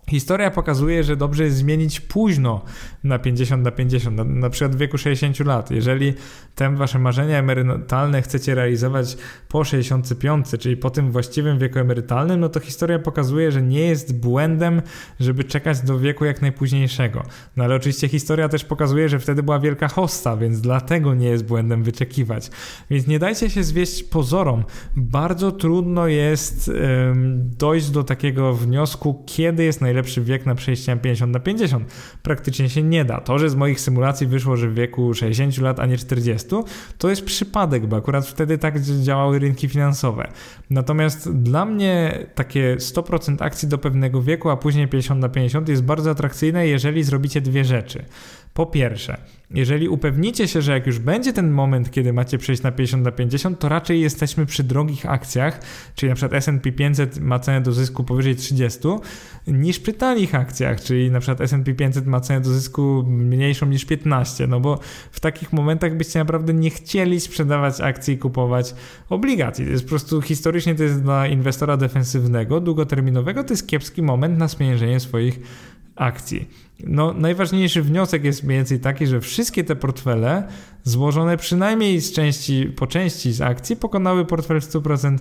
Historia 0.09 0.51
pokazuje, 0.51 1.05
że 1.05 1.17
dobrze 1.17 1.45
jest 1.45 1.57
zmienić 1.57 2.01
późno 2.01 2.65
na 3.05 3.19
50 3.19 3.65
na 3.65 3.71
50, 3.71 4.17
na, 4.17 4.25
na 4.25 4.51
przykład 4.51 4.77
w 4.77 4.79
wieku 4.79 4.99
60 4.99 5.41
lat. 5.41 5.71
Jeżeli 5.71 6.15
te 6.55 6.77
wasze 6.77 6.99
marzenia 6.99 7.39
emerytalne 7.39 8.23
chcecie 8.23 8.55
realizować 8.55 9.17
po 9.49 9.65
65, 9.65 10.47
czyli 10.59 10.77
po 10.77 10.91
tym 10.91 11.13
właściwym 11.13 11.59
wieku 11.59 11.79
emerytalnym, 11.79 12.41
no 12.41 12.49
to 12.49 12.61
historia 12.61 12.99
pokazuje, 12.99 13.53
że 13.53 13.63
nie 13.63 13.81
jest 13.81 14.21
błędem, 14.21 14.83
żeby 15.21 15.45
czekać 15.45 15.81
do 15.81 15.99
wieku 15.99 16.25
jak 16.25 16.43
najpóźniejszego. 16.43 17.23
No 17.57 17.65
ale 17.65 17.75
oczywiście 17.75 18.09
historia 18.09 18.49
też 18.49 18.65
pokazuje, 18.65 19.09
że 19.09 19.19
wtedy 19.19 19.43
była 19.43 19.59
wielka 19.59 19.89
hosta, 19.89 20.37
więc 20.37 20.61
dlatego 20.61 21.15
nie 21.15 21.29
jest 21.29 21.45
błędem 21.45 21.83
wyczekiwać. 21.83 22.51
Więc 22.91 23.07
nie 23.07 23.19
dajcie 23.19 23.51
się 23.51 23.63
zwieść 23.63 24.03
pozorom. 24.03 24.65
Bardzo 24.97 25.53
trudno 25.53 26.07
jest 26.07 26.71
dojść 27.59 27.91
do 27.91 28.05
takiego 28.05 28.55
wniosku, 28.55 29.25
kiedy 29.27 29.65
jest 29.65 29.81
najlepszy 29.81 29.98
najlepszy 29.99 30.23
wiek 30.23 30.47
na 30.47 30.55
przejście 30.55 30.97
50 30.97 31.33
na 31.33 31.41
50. 31.41 31.93
Praktycznie 32.23 32.69
się 32.69 32.83
nie 32.83 33.05
da. 33.05 33.21
To, 33.21 33.39
że 33.39 33.51
z 33.51 33.55
moich 33.55 33.81
symulacji 33.81 34.27
wyszło, 34.27 34.57
że 34.57 34.69
w 34.69 34.75
wieku 34.75 35.15
60 35.15 35.59
lat, 35.59 35.81
a 35.81 35.87
nie 35.87 35.99
40, 35.99 36.49
to 36.99 37.11
jest 37.11 37.25
przypadek, 37.25 37.87
bo 37.87 37.97
akurat 37.97 38.27
wtedy 38.27 38.59
tak 38.59 38.81
działały 38.81 39.39
rynki 39.39 39.69
finansowe. 39.69 40.29
Natomiast 40.71 41.33
dla 41.33 41.65
mnie 41.65 42.19
takie 42.35 42.77
100% 42.77 43.37
akcji 43.41 43.69
do 43.69 43.79
pewnego 43.79 44.23
wieku, 44.23 44.51
a 44.51 44.57
później 44.57 44.89
50 44.89 45.21
na 45.21 45.29
50 45.29 45.69
jest 45.69 45.83
bardzo 45.83 46.11
atrakcyjne, 46.11 46.67
jeżeli 46.67 47.03
zrobicie 47.03 47.41
dwie 47.41 47.65
rzeczy. 47.65 48.05
Po 48.59 48.67
pierwsze, 48.67 49.17
jeżeli 49.51 49.89
upewnicie 49.89 50.49
się, 50.49 50.63
że 50.63 50.73
jak 50.73 50.87
już 50.87 50.99
będzie 50.99 51.33
ten 51.33 51.51
moment, 51.51 51.91
kiedy 51.91 52.13
macie 52.13 52.39
przejść 52.39 52.63
na 52.63 52.73
50 52.73 53.05
na 53.05 53.13
50, 53.13 53.59
to 53.59 53.69
raczej 53.69 54.01
jesteśmy 54.01 54.47
przy 54.47 54.65
drogich 54.65 55.07
akcjach, 55.07 55.61
czyli 55.95 56.11
na 56.11 56.15
przykład 56.15 56.35
S&P 56.35 56.73
500 56.73 57.21
ma 57.21 57.39
cenę 57.39 57.61
do 57.61 57.73
zysku 57.73 58.05
powyżej 58.05 58.37
30, 58.37 58.81
niż 59.47 59.81
przy 59.81 59.93
tanich 59.93 60.35
akcjach, 60.35 60.81
czyli 60.81 61.11
na 61.11 61.21
przykład 61.21 61.41
S&P 61.41 61.75
500 61.75 62.07
ma 62.07 62.21
cenę 62.21 62.41
do 62.41 62.51
zysku 62.51 63.05
mniejszą 63.09 63.67
niż 63.67 63.85
15, 63.85 64.47
no 64.47 64.61
bo 64.61 64.79
w 65.13 65.21
takich 65.21 65.53
momentach 65.53 65.97
byście 65.97 66.19
naprawdę 66.19 66.55
nie 66.55 66.71
chcieli 66.71 67.21
sprzedawać 67.21 67.81
akcji 67.81 68.15
i 68.15 68.19
kupować 68.19 68.75
obligacji. 69.09 69.65
To 69.65 69.71
jest 69.71 69.85
po 69.85 69.91
prostu 69.91 70.23
historycznie 70.23 70.75
to 70.75 70.83
jest 70.83 71.03
dla 71.03 71.27
inwestora 71.27 71.77
defensywnego, 71.77 72.61
długoterminowego, 72.61 73.45
to 73.45 73.53
jest 73.53 73.69
kiepski 73.69 74.03
moment 74.03 74.39
na 74.39 74.49
spieniężenie 74.49 75.01
swoich 75.01 75.41
akcji. 75.97 76.68
No, 76.87 77.13
najważniejszy 77.13 77.83
wniosek 77.83 78.25
jest 78.25 78.45
mniej 78.45 78.59
więcej 78.59 78.81
taki, 78.81 79.07
że 79.07 79.21
wszystkie 79.21 79.65
te 79.65 79.77
portfele 79.77 80.49
złożone 80.85 81.37
przynajmniej 81.37 82.01
z 82.01 82.13
części, 82.13 82.67
po 82.77 82.87
części 82.87 83.33
z 83.33 83.41
akcji 83.41 83.77
pokonały 83.77 84.25
portfel 84.25 84.61
w 84.61 84.65
100% 84.65 85.19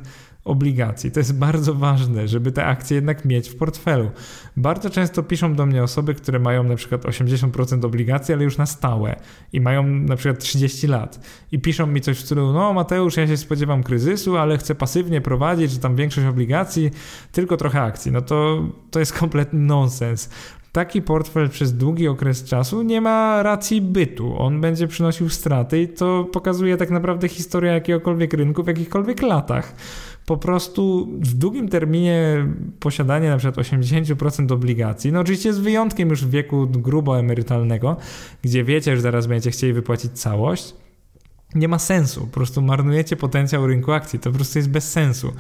obligacji. 0.48 1.12
To 1.12 1.20
jest 1.20 1.38
bardzo 1.38 1.74
ważne, 1.74 2.28
żeby 2.28 2.52
te 2.52 2.66
akcje 2.66 2.96
jednak 2.96 3.26
mieć 3.26 3.50
w 3.50 3.56
portfelu. 3.56 4.12
Bardzo 4.58 4.90
często 4.90 5.24
piszą 5.24 5.56
do 5.56 5.66
mnie 5.66 5.84
osoby, 5.84 6.14
które 6.14 6.40
mają 6.40 6.64
na 6.64 6.76
przykład 6.76 7.02
80% 7.02 7.86
obligacji, 7.86 8.34
ale 8.34 8.44
już 8.44 8.58
na 8.58 8.66
stałe 8.66 9.16
i 9.54 9.62
mają 9.62 9.84
na 9.84 10.16
przykład 10.16 10.40
30 10.40 10.88
lat 10.88 11.20
i 11.52 11.60
piszą 11.60 11.88
mi 11.88 12.02
coś 12.02 12.18
w 12.18 12.26
stylu, 12.26 12.54
no 12.54 12.74
Mateusz, 12.74 13.18
ja 13.18 13.28
się 13.28 13.38
spodziewam 13.38 13.84
kryzysu, 13.84 14.38
ale 14.38 14.58
chcę 14.58 14.76
pasywnie 14.76 15.22
prowadzić, 15.22 15.72
że 15.72 15.80
tam 15.80 15.96
większość 15.96 16.28
obligacji, 16.28 16.92
tylko 17.32 17.58
trochę 17.58 17.82
akcji. 17.82 18.12
No 18.12 18.22
to, 18.22 18.64
to 18.92 19.00
jest 19.00 19.14
kompletny 19.14 19.60
nonsens 19.60 20.30
taki 20.72 21.02
portfel 21.02 21.50
przez 21.50 21.78
długi 21.78 22.08
okres 22.08 22.44
czasu 22.44 22.82
nie 22.82 23.02
ma 23.02 23.44
racji 23.44 23.82
bytu. 23.82 24.38
On 24.38 24.62
będzie 24.62 24.88
przynosił 24.88 25.30
straty 25.30 25.82
i 25.82 25.88
to 25.88 26.24
pokazuje 26.24 26.78
tak 26.78 26.92
naprawdę 26.92 27.28
historia 27.28 27.74
jakiegokolwiek 27.74 28.34
rynku 28.34 28.64
w 28.64 28.68
jakichkolwiek 28.68 29.22
latach. 29.22 29.76
Po 30.26 30.38
prostu 30.38 31.08
w 31.20 31.34
długim 31.34 31.70
terminie 31.70 32.48
posiadanie 32.80 33.30
na 33.30 33.38
przykład 33.38 33.68
80% 33.68 34.54
obligacji, 34.54 35.12
no 35.12 35.20
oczywiście 35.20 35.54
z 35.54 35.60
wyjątkiem 35.60 36.10
już 36.10 36.26
wieku 36.26 36.68
grubo 36.68 37.20
emerytalnego, 37.20 37.98
gdzie 38.42 38.64
wiecie, 38.64 38.96
że 38.96 39.02
zaraz 39.02 39.28
będziecie 39.28 39.52
chcieli 39.52 39.74
wypłacić 39.74 40.12
całość, 40.12 40.76
nie 41.56 41.68
ma 41.68 41.80
sensu. 41.80 42.22
Po 42.22 42.34
prostu 42.34 42.62
marnujecie 42.62 43.16
potencjał 43.16 43.68
rynku 43.68 43.92
akcji. 43.92 44.20
To 44.20 44.30
po 44.30 44.36
prostu 44.36 44.60
jest 44.60 44.70
bez 44.70 44.92
sensu. 44.92 45.34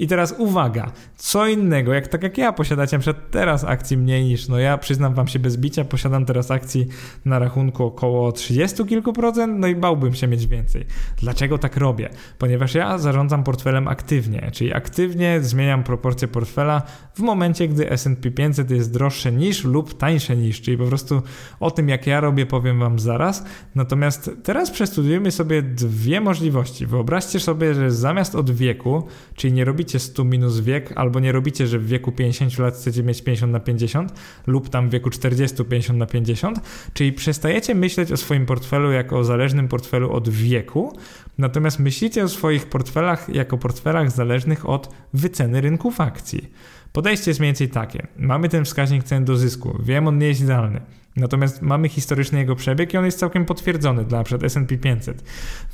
I 0.00 0.06
teraz 0.06 0.34
uwaga, 0.38 0.92
co 1.16 1.46
innego, 1.46 1.94
jak 1.94 2.08
tak 2.08 2.22
jak 2.22 2.38
ja 2.38 2.52
posiadacie 2.52 2.98
przykład 2.98 3.30
teraz 3.30 3.64
akcji 3.64 3.96
mniej 3.96 4.24
niż, 4.24 4.48
no 4.48 4.58
ja 4.58 4.78
przyznam 4.78 5.14
wam 5.14 5.28
się 5.28 5.38
bez 5.38 5.56
bicia, 5.56 5.84
posiadam 5.84 6.24
teraz 6.26 6.50
akcji 6.50 6.86
na 7.24 7.38
rachunku 7.38 7.84
około 7.84 8.32
30 8.32 8.84
kilku 8.84 9.12
procent, 9.12 9.58
no 9.58 9.66
i 9.66 9.74
bałbym 9.76 10.14
się 10.14 10.26
mieć 10.26 10.46
więcej. 10.46 10.86
Dlaczego 11.16 11.58
tak 11.58 11.76
robię? 11.76 12.10
Ponieważ 12.38 12.74
ja 12.74 12.98
zarządzam 12.98 13.44
portfelem 13.44 13.88
aktywnie, 13.88 14.50
czyli 14.52 14.74
aktywnie 14.74 15.38
zmieniam 15.42 15.84
proporcje 15.84 16.28
portfela 16.28 16.82
w 17.14 17.20
momencie, 17.20 17.68
gdy 17.68 17.90
S&P 17.90 18.30
500 18.30 18.70
jest 18.70 18.92
droższe 18.92 19.32
niż 19.32 19.64
lub 19.64 19.98
tańsze 19.98 20.36
niż, 20.36 20.60
czyli 20.60 20.78
po 20.78 20.86
prostu 20.86 21.22
o 21.60 21.70
tym 21.70 21.88
jak 21.88 22.06
ja 22.06 22.20
robię 22.20 22.46
powiem 22.46 22.78
wam 22.78 22.98
zaraz. 22.98 23.44
Natomiast 23.74 24.30
teraz 24.42 24.70
przestudiujmy 24.70 25.30
sobie 25.30 25.49
dwie 25.62 26.20
możliwości. 26.20 26.86
Wyobraźcie 26.86 27.40
sobie, 27.40 27.74
że 27.74 27.90
zamiast 27.90 28.34
od 28.34 28.50
wieku, 28.50 29.06
czyli 29.34 29.52
nie 29.52 29.64
robicie 29.64 29.98
100 29.98 30.24
minus 30.24 30.60
wiek, 30.60 30.92
albo 30.96 31.20
nie 31.20 31.32
robicie, 31.32 31.66
że 31.66 31.78
w 31.78 31.86
wieku 31.86 32.12
50 32.12 32.58
lat 32.58 32.74
chcecie 32.74 33.02
mieć 33.02 33.22
50 33.22 33.52
na 33.52 33.60
50, 33.60 34.12
lub 34.46 34.68
tam 34.68 34.88
w 34.88 34.92
wieku 34.92 35.10
40 35.10 35.64
50 35.64 35.98
na 35.98 36.06
50, 36.06 36.60
czyli 36.92 37.12
przestajecie 37.12 37.74
myśleć 37.74 38.12
o 38.12 38.16
swoim 38.16 38.46
portfelu 38.46 38.92
jako 38.92 39.18
o 39.18 39.24
zależnym 39.24 39.68
portfelu 39.68 40.12
od 40.12 40.28
wieku, 40.28 40.96
natomiast 41.38 41.78
myślicie 41.78 42.24
o 42.24 42.28
swoich 42.28 42.66
portfelach 42.66 43.28
jako 43.28 43.58
portfelach 43.58 44.10
zależnych 44.10 44.68
od 44.68 44.94
wyceny 45.14 45.60
rynków 45.60 46.00
akcji. 46.00 46.50
Podejście 46.92 47.30
jest 47.30 47.40
mniej 47.40 47.48
więcej 47.48 47.68
takie. 47.68 48.06
Mamy 48.16 48.48
ten 48.48 48.64
wskaźnik 48.64 49.04
cen 49.04 49.24
do 49.24 49.36
zysku. 49.36 49.78
Wiem, 49.82 50.08
on 50.08 50.18
nie 50.18 50.26
jest 50.26 50.40
idealny. 50.40 50.80
Natomiast 51.16 51.62
mamy 51.62 51.88
historyczny 51.88 52.38
jego 52.38 52.56
przebieg 52.56 52.94
i 52.94 52.96
on 52.96 53.04
jest 53.04 53.18
całkiem 53.18 53.44
potwierdzony 53.44 54.04
dla 54.04 54.18
np. 54.18 54.46
S&P 54.46 54.78
500. 54.78 55.24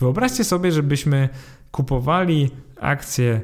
Wyobraźcie 0.00 0.44
sobie, 0.44 0.72
żebyśmy 0.72 1.28
kupowali 1.70 2.50
akcje 2.80 3.40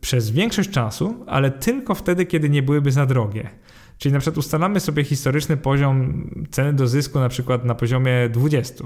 przez 0.00 0.30
większość 0.30 0.70
czasu, 0.70 1.24
ale 1.26 1.50
tylko 1.50 1.94
wtedy, 1.94 2.26
kiedy 2.26 2.50
nie 2.50 2.62
byłyby 2.62 2.92
za 2.92 3.06
drogie. 3.06 3.50
Czyli 3.98 4.12
na 4.12 4.18
przykład 4.18 4.38
ustalamy 4.38 4.80
sobie 4.80 5.04
historyczny 5.04 5.56
poziom 5.56 6.30
ceny 6.50 6.72
do 6.72 6.88
zysku 6.88 7.18
na 7.18 7.28
przykład 7.28 7.64
na 7.64 7.74
poziomie 7.74 8.28
20. 8.28 8.84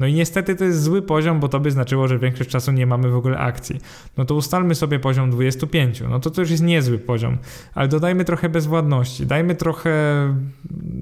No 0.00 0.06
i 0.06 0.12
niestety 0.14 0.56
to 0.56 0.64
jest 0.64 0.82
zły 0.82 1.02
poziom, 1.02 1.40
bo 1.40 1.48
to 1.48 1.60
by 1.60 1.70
znaczyło, 1.70 2.08
że 2.08 2.18
większość 2.18 2.50
czasu 2.50 2.72
nie 2.72 2.86
mamy 2.86 3.10
w 3.10 3.16
ogóle 3.16 3.38
akcji. 3.38 3.80
No 4.16 4.24
to 4.24 4.34
ustalmy 4.34 4.74
sobie 4.74 4.98
poziom 4.98 5.30
25. 5.30 6.02
No 6.10 6.20
to 6.20 6.30
to 6.30 6.40
już 6.40 6.50
jest 6.50 6.62
niezły 6.62 6.98
poziom, 6.98 7.38
ale 7.74 7.88
dodajmy 7.88 8.24
trochę 8.24 8.48
bezwładności, 8.48 9.26
dajmy 9.26 9.54
trochę 9.54 9.90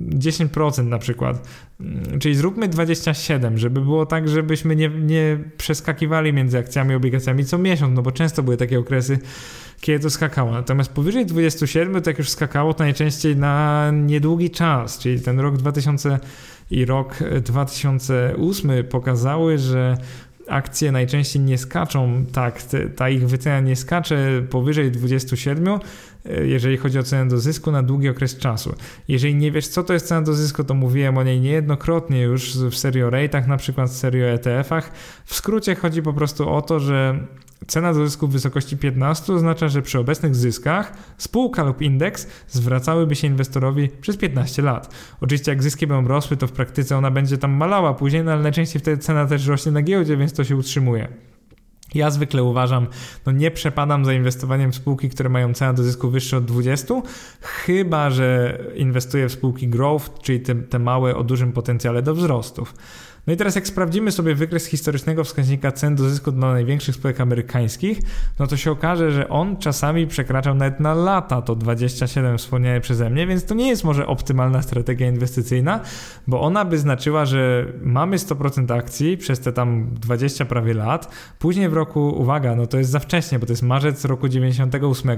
10% 0.09 0.85
na 0.85 0.99
przykład. 0.99 1.49
Czyli 2.21 2.35
zróbmy 2.35 2.69
27, 2.69 3.59
żeby 3.59 3.81
było 3.81 4.07
tak, 4.07 4.29
żebyśmy 4.29 4.77
nie, 4.77 4.89
nie 4.89 5.39
przeskakiwali 5.57 6.33
między 6.33 6.59
akcjami 6.59 6.93
i 6.93 6.95
obligacjami 6.95 7.45
co 7.45 7.59
miesiąc, 7.59 7.97
no 7.97 8.03
bo 8.03 8.13
często 8.13 8.43
były 8.43 8.57
takie 8.57 8.79
okresy, 8.79 9.19
kiedy 9.83 10.03
to 10.03 10.11
skakało. 10.11 10.53
Natomiast 10.53 10.93
powyżej 10.93 11.27
27 11.27 12.03
to 12.03 12.11
jak 12.11 12.19
już 12.19 12.31
skakało, 12.31 12.75
to 12.75 12.85
najczęściej 12.85 13.37
na 13.37 13.91
niedługi 13.95 14.51
czas, 14.51 14.99
czyli 14.99 15.21
ten 15.21 15.41
rok 15.41 15.57
2000 15.57 16.19
i 16.71 16.85
rok 16.85 17.19
2008 17.43 18.85
pokazały, 18.85 19.59
że 19.59 19.97
akcje 20.49 20.93
najczęściej 20.93 21.43
nie 21.43 21.59
skaczą 21.59 22.25
tak, 22.33 22.63
ta 22.97 23.11
ich 23.11 23.29
wycena 23.29 23.61
nie 23.61 23.77
skacze 23.77 24.43
powyżej 24.51 24.91
27, 24.91 25.69
e, 25.69 26.47
jeżeli 26.47 26.77
chodzi 26.77 26.99
o 26.99 27.03
cenę 27.03 27.31
do 27.31 27.39
zysku 27.39 27.73
na 27.73 27.83
długi 27.83 28.09
okres 28.09 28.39
czasu. 28.39 28.75
Jeżeli 29.09 29.35
nie 29.35 29.53
wiesz, 29.53 29.69
co 29.69 29.83
to 29.83 29.93
jest 29.93 30.07
cena 30.07 30.23
do 30.23 30.35
zysku, 30.35 30.65
to 30.65 30.75
mówiłem 30.75 31.19
o 31.19 31.23
niej 31.23 31.41
niejednokrotnie 31.41 32.23
już 32.23 32.57
w 32.59 32.75
serii 32.75 33.03
o 33.03 33.11
rate'ach, 33.11 33.49
na 33.49 33.57
przykład 33.57 33.91
w 33.91 33.97
serii 33.97 34.23
o 34.23 34.27
ETF-ach. 34.27 34.93
W 35.25 35.35
skrócie 35.35 35.75
chodzi 35.75 36.03
po 36.03 36.13
prostu 36.13 36.49
o 36.49 36.63
to, 36.63 36.81
że 36.81 37.27
Cena 37.67 37.93
do 37.95 38.05
zysku 38.05 38.29
w 38.29 38.33
wysokości 38.33 38.77
15 38.77 39.33
oznacza, 39.33 39.69
że 39.69 39.83
przy 39.83 39.99
obecnych 39.99 40.35
zyskach 40.35 40.93
spółka 41.19 41.65
lub 41.65 41.83
indeks 41.83 42.27
zwracałyby 42.49 43.15
się 43.15 43.27
inwestorowi 43.27 43.89
przez 43.89 44.17
15 44.17 44.63
lat. 44.63 44.95
Oczywiście 45.21 45.53
jak 45.53 45.63
zyski 45.63 45.87
będą 45.87 46.09
rosły, 46.09 46.37
to 46.37 46.47
w 46.47 46.53
praktyce 46.53 46.97
ona 46.97 47.11
będzie 47.11 47.39
tam 47.39 47.51
malała 47.53 47.95
później, 47.95 48.25
no 48.25 48.33
ale 48.33 48.43
najczęściej 48.43 48.81
wtedy 48.81 49.03
cena 49.03 49.27
też 49.27 49.47
rośnie 49.47 49.73
na 49.73 49.83
giełdzie, 49.83 50.17
więc 50.17 50.33
to 50.33 50.45
się 50.45 50.57
utrzymuje. 50.57 51.09
Ja 51.95 52.11
zwykle 52.11 52.43
uważam, 52.43 52.87
no 53.27 53.33
nie 53.33 53.51
przepadam 53.51 54.05
za 54.05 54.13
inwestowaniem 54.13 54.73
w 54.73 54.77
spółki, 54.77 55.09
które 55.09 55.29
mają 55.29 55.55
cenę 55.55 55.75
do 55.75 55.83
zysku 55.83 56.11
wyższą 56.11 56.37
od 56.37 56.45
20, 56.45 56.95
chyba 57.41 58.11
że 58.11 58.59
inwestuję 58.77 59.29
w 59.29 59.33
spółki 59.33 59.69
growth, 59.69 60.23
czyli 60.23 60.41
te, 60.41 60.55
te 60.55 60.79
małe 60.79 61.17
o 61.17 61.25
dużym 61.25 61.53
potencjale 61.53 62.03
do 62.03 62.15
wzrostów. 62.15 62.75
No 63.27 63.33
i 63.33 63.37
teraz 63.37 63.55
jak 63.55 63.67
sprawdzimy 63.67 64.13
sobie 64.13 64.35
wykres 64.35 64.67
historycznego 64.67 65.25
wskaźnika 65.25 65.73
cen 65.73 65.95
do 65.95 66.09
zysku 66.09 66.33
dla 66.33 66.53
największych 66.53 66.95
spółek 66.95 67.21
amerykańskich, 67.21 67.99
no 68.39 68.47
to 68.47 68.57
się 68.57 68.71
okaże, 68.71 69.13
że 69.13 69.29
on 69.29 69.57
czasami 69.57 70.07
przekraczał 70.07 70.55
nawet 70.55 70.81
na 70.81 70.95
lata 70.95 71.43
to 71.43 71.57
27 71.57 72.39
wspomniane 72.39 72.81
przeze 72.81 73.11
mnie, 73.11 73.27
więc 73.27 73.45
to 73.45 73.55
nie 73.55 73.69
jest 73.69 73.85
może 73.85 74.07
optymalna 74.07 74.63
strategia 74.63 75.09
inwestycyjna, 75.09 75.81
bo 76.27 76.41
ona 76.41 76.65
by 76.65 76.79
znaczyła, 76.79 77.25
że 77.25 77.67
mamy 77.83 78.17
100% 78.17 78.75
akcji 78.79 79.17
przez 79.17 79.41
te 79.41 79.53
tam 79.53 79.95
20 79.95 80.45
prawie 80.45 80.75
lat, 80.75 81.15
później 81.39 81.69
w 81.69 81.73
roku, 81.73 82.15
uwaga, 82.19 82.57
no 82.57 82.67
to 82.67 82.79
jest 82.79 82.91
za 82.91 82.99
wcześnie, 82.99 83.39
bo 83.39 83.47
to 83.47 83.53
jest 83.53 83.63
marzec 83.63 84.05
roku 84.05 84.29
98, 84.29 85.11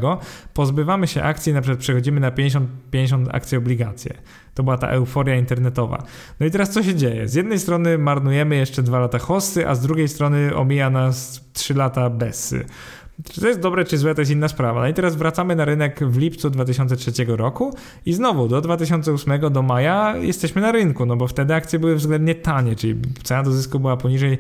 pozbywamy 0.55 1.07
się 1.07 1.22
akcji, 1.22 1.52
na 1.52 1.61
przykład 1.61 1.80
przechodzimy 1.80 2.20
na 2.20 2.30
50, 2.30 2.70
50 2.90 3.28
akcji 3.32 3.59
obligacje. 3.59 4.14
To 4.55 4.62
była 4.62 4.78
ta 4.78 4.88
euforia 4.88 5.36
internetowa. 5.36 6.02
No 6.40 6.46
i 6.46 6.50
teraz 6.50 6.70
co 6.70 6.82
się 6.82 6.94
dzieje? 6.94 7.28
Z 7.28 7.34
jednej 7.34 7.59
strony 7.59 7.98
marnujemy 7.98 8.57
jeszcze 8.57 8.82
dwa 8.82 8.98
lata 8.98 9.18
hossy, 9.18 9.68
a 9.68 9.74
z 9.74 9.80
drugiej 9.80 10.09
strony 10.09 10.57
omija 10.57 10.90
nas 10.90 11.44
trzy 11.52 11.74
lata 11.74 12.11
bessy. 12.11 12.64
Czy 13.30 13.40
to 13.40 13.48
jest 13.48 13.61
dobre, 13.61 13.84
czy 13.84 13.98
złe, 13.98 14.14
to 14.14 14.20
jest 14.20 14.30
inna 14.30 14.48
sprawa. 14.48 14.80
No 14.80 14.88
i 14.88 14.94
teraz 14.94 15.16
wracamy 15.16 15.57
na 15.57 15.64
rynek 15.64 16.00
w 16.05 16.18
lipcu 16.18 16.50
2003 16.50 17.12
roku 17.28 17.74
i 18.07 18.12
znowu 18.12 18.48
do 18.48 18.61
2008 18.61 19.52
do 19.52 19.62
maja 19.62 20.16
jesteśmy 20.16 20.62
na 20.62 20.72
rynku, 20.72 21.07
no 21.07 21.16
bo 21.16 21.26
wtedy 21.26 21.55
akcje 21.55 21.78
były 21.78 21.96
względnie 21.96 22.34
tanie, 22.34 22.76
czyli 22.76 22.94
cena 23.22 23.42
do 23.42 23.52
zysku 23.52 23.80
była 23.80 23.96
poniżej 23.96 24.38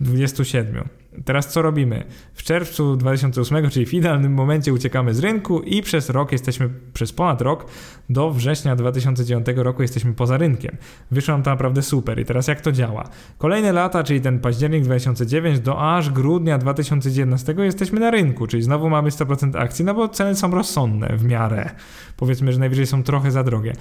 27. 0.00 0.88
Teraz 1.24 1.52
co 1.52 1.62
robimy? 1.62 2.04
W 2.34 2.42
czerwcu 2.42 2.96
2008, 2.96 3.70
czyli 3.70 3.86
w 3.86 3.94
idealnym 3.94 4.32
momencie 4.32 4.72
uciekamy 4.72 5.14
z 5.14 5.18
rynku 5.18 5.60
i 5.60 5.82
przez 5.82 6.10
rok 6.10 6.32
jesteśmy, 6.32 6.70
przez 6.94 7.12
ponad 7.12 7.42
rok, 7.42 7.66
do 8.10 8.30
września 8.30 8.76
2009 8.76 9.46
roku 9.56 9.82
jesteśmy 9.82 10.14
poza 10.14 10.36
rynkiem. 10.36 10.76
Wyszło 11.10 11.34
nam 11.34 11.42
to 11.42 11.50
naprawdę 11.50 11.82
super. 11.82 12.20
I 12.20 12.24
teraz 12.24 12.48
jak 12.48 12.60
to 12.60 12.72
działa? 12.72 13.08
Kolejne 13.38 13.72
lata, 13.72 14.04
czyli 14.04 14.20
ten 14.20 14.40
październik 14.40 14.84
2009 14.84 15.60
do 15.60 15.96
aż 15.96 16.10
grudnia 16.10 16.58
2011 16.58 17.54
jesteśmy 17.58 18.00
na 18.00 18.10
rynku, 18.10 18.46
czyli 18.46 18.62
znowu 18.62 18.90
mamy 18.90 19.10
100% 19.10 19.58
akcji, 19.58 19.84
no 19.84 19.94
bo 19.94 20.08
ceny 20.08 20.34
są 20.34 20.50
rozsądne 20.50 21.16
w 21.16 21.24
miarę. 21.24 21.70
Powiedzmy, 22.16 22.52
że 22.52 22.58
najwyżej 22.58 22.86
są 22.86 23.02
trochę 23.02 23.30
za 23.30 23.42
drogie. 23.42 23.72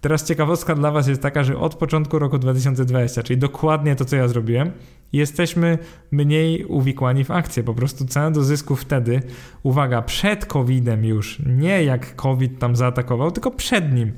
Teraz 0.00 0.24
ciekawostka 0.28 0.74
dla 0.74 0.90
Was 0.90 1.08
jest 1.08 1.22
taka, 1.22 1.44
że 1.44 1.58
od 1.58 1.74
początku 1.74 2.18
roku 2.18 2.38
2020, 2.38 3.22
czyli 3.22 3.38
dokładnie 3.38 3.96
to, 3.96 4.04
co 4.04 4.16
ja 4.16 4.28
zrobiłem, 4.28 4.70
jesteśmy 5.12 5.78
mniej 6.10 6.64
uwikłani 6.84 7.24
w 7.24 7.30
akcje. 7.30 7.62
Po 7.62 7.74
prostu 7.74 8.04
cena 8.04 8.30
do 8.30 8.44
zysku 8.44 8.76
wtedy, 8.76 9.22
uwaga, 9.62 10.02
przed 10.02 10.46
COVID-em 10.46 11.04
już, 11.04 11.42
nie 11.46 11.84
jak 11.84 12.16
COVID 12.16 12.58
tam 12.58 12.76
zaatakował, 12.76 13.30
tylko 13.30 13.50
przed 13.50 13.92
nim 13.92 14.12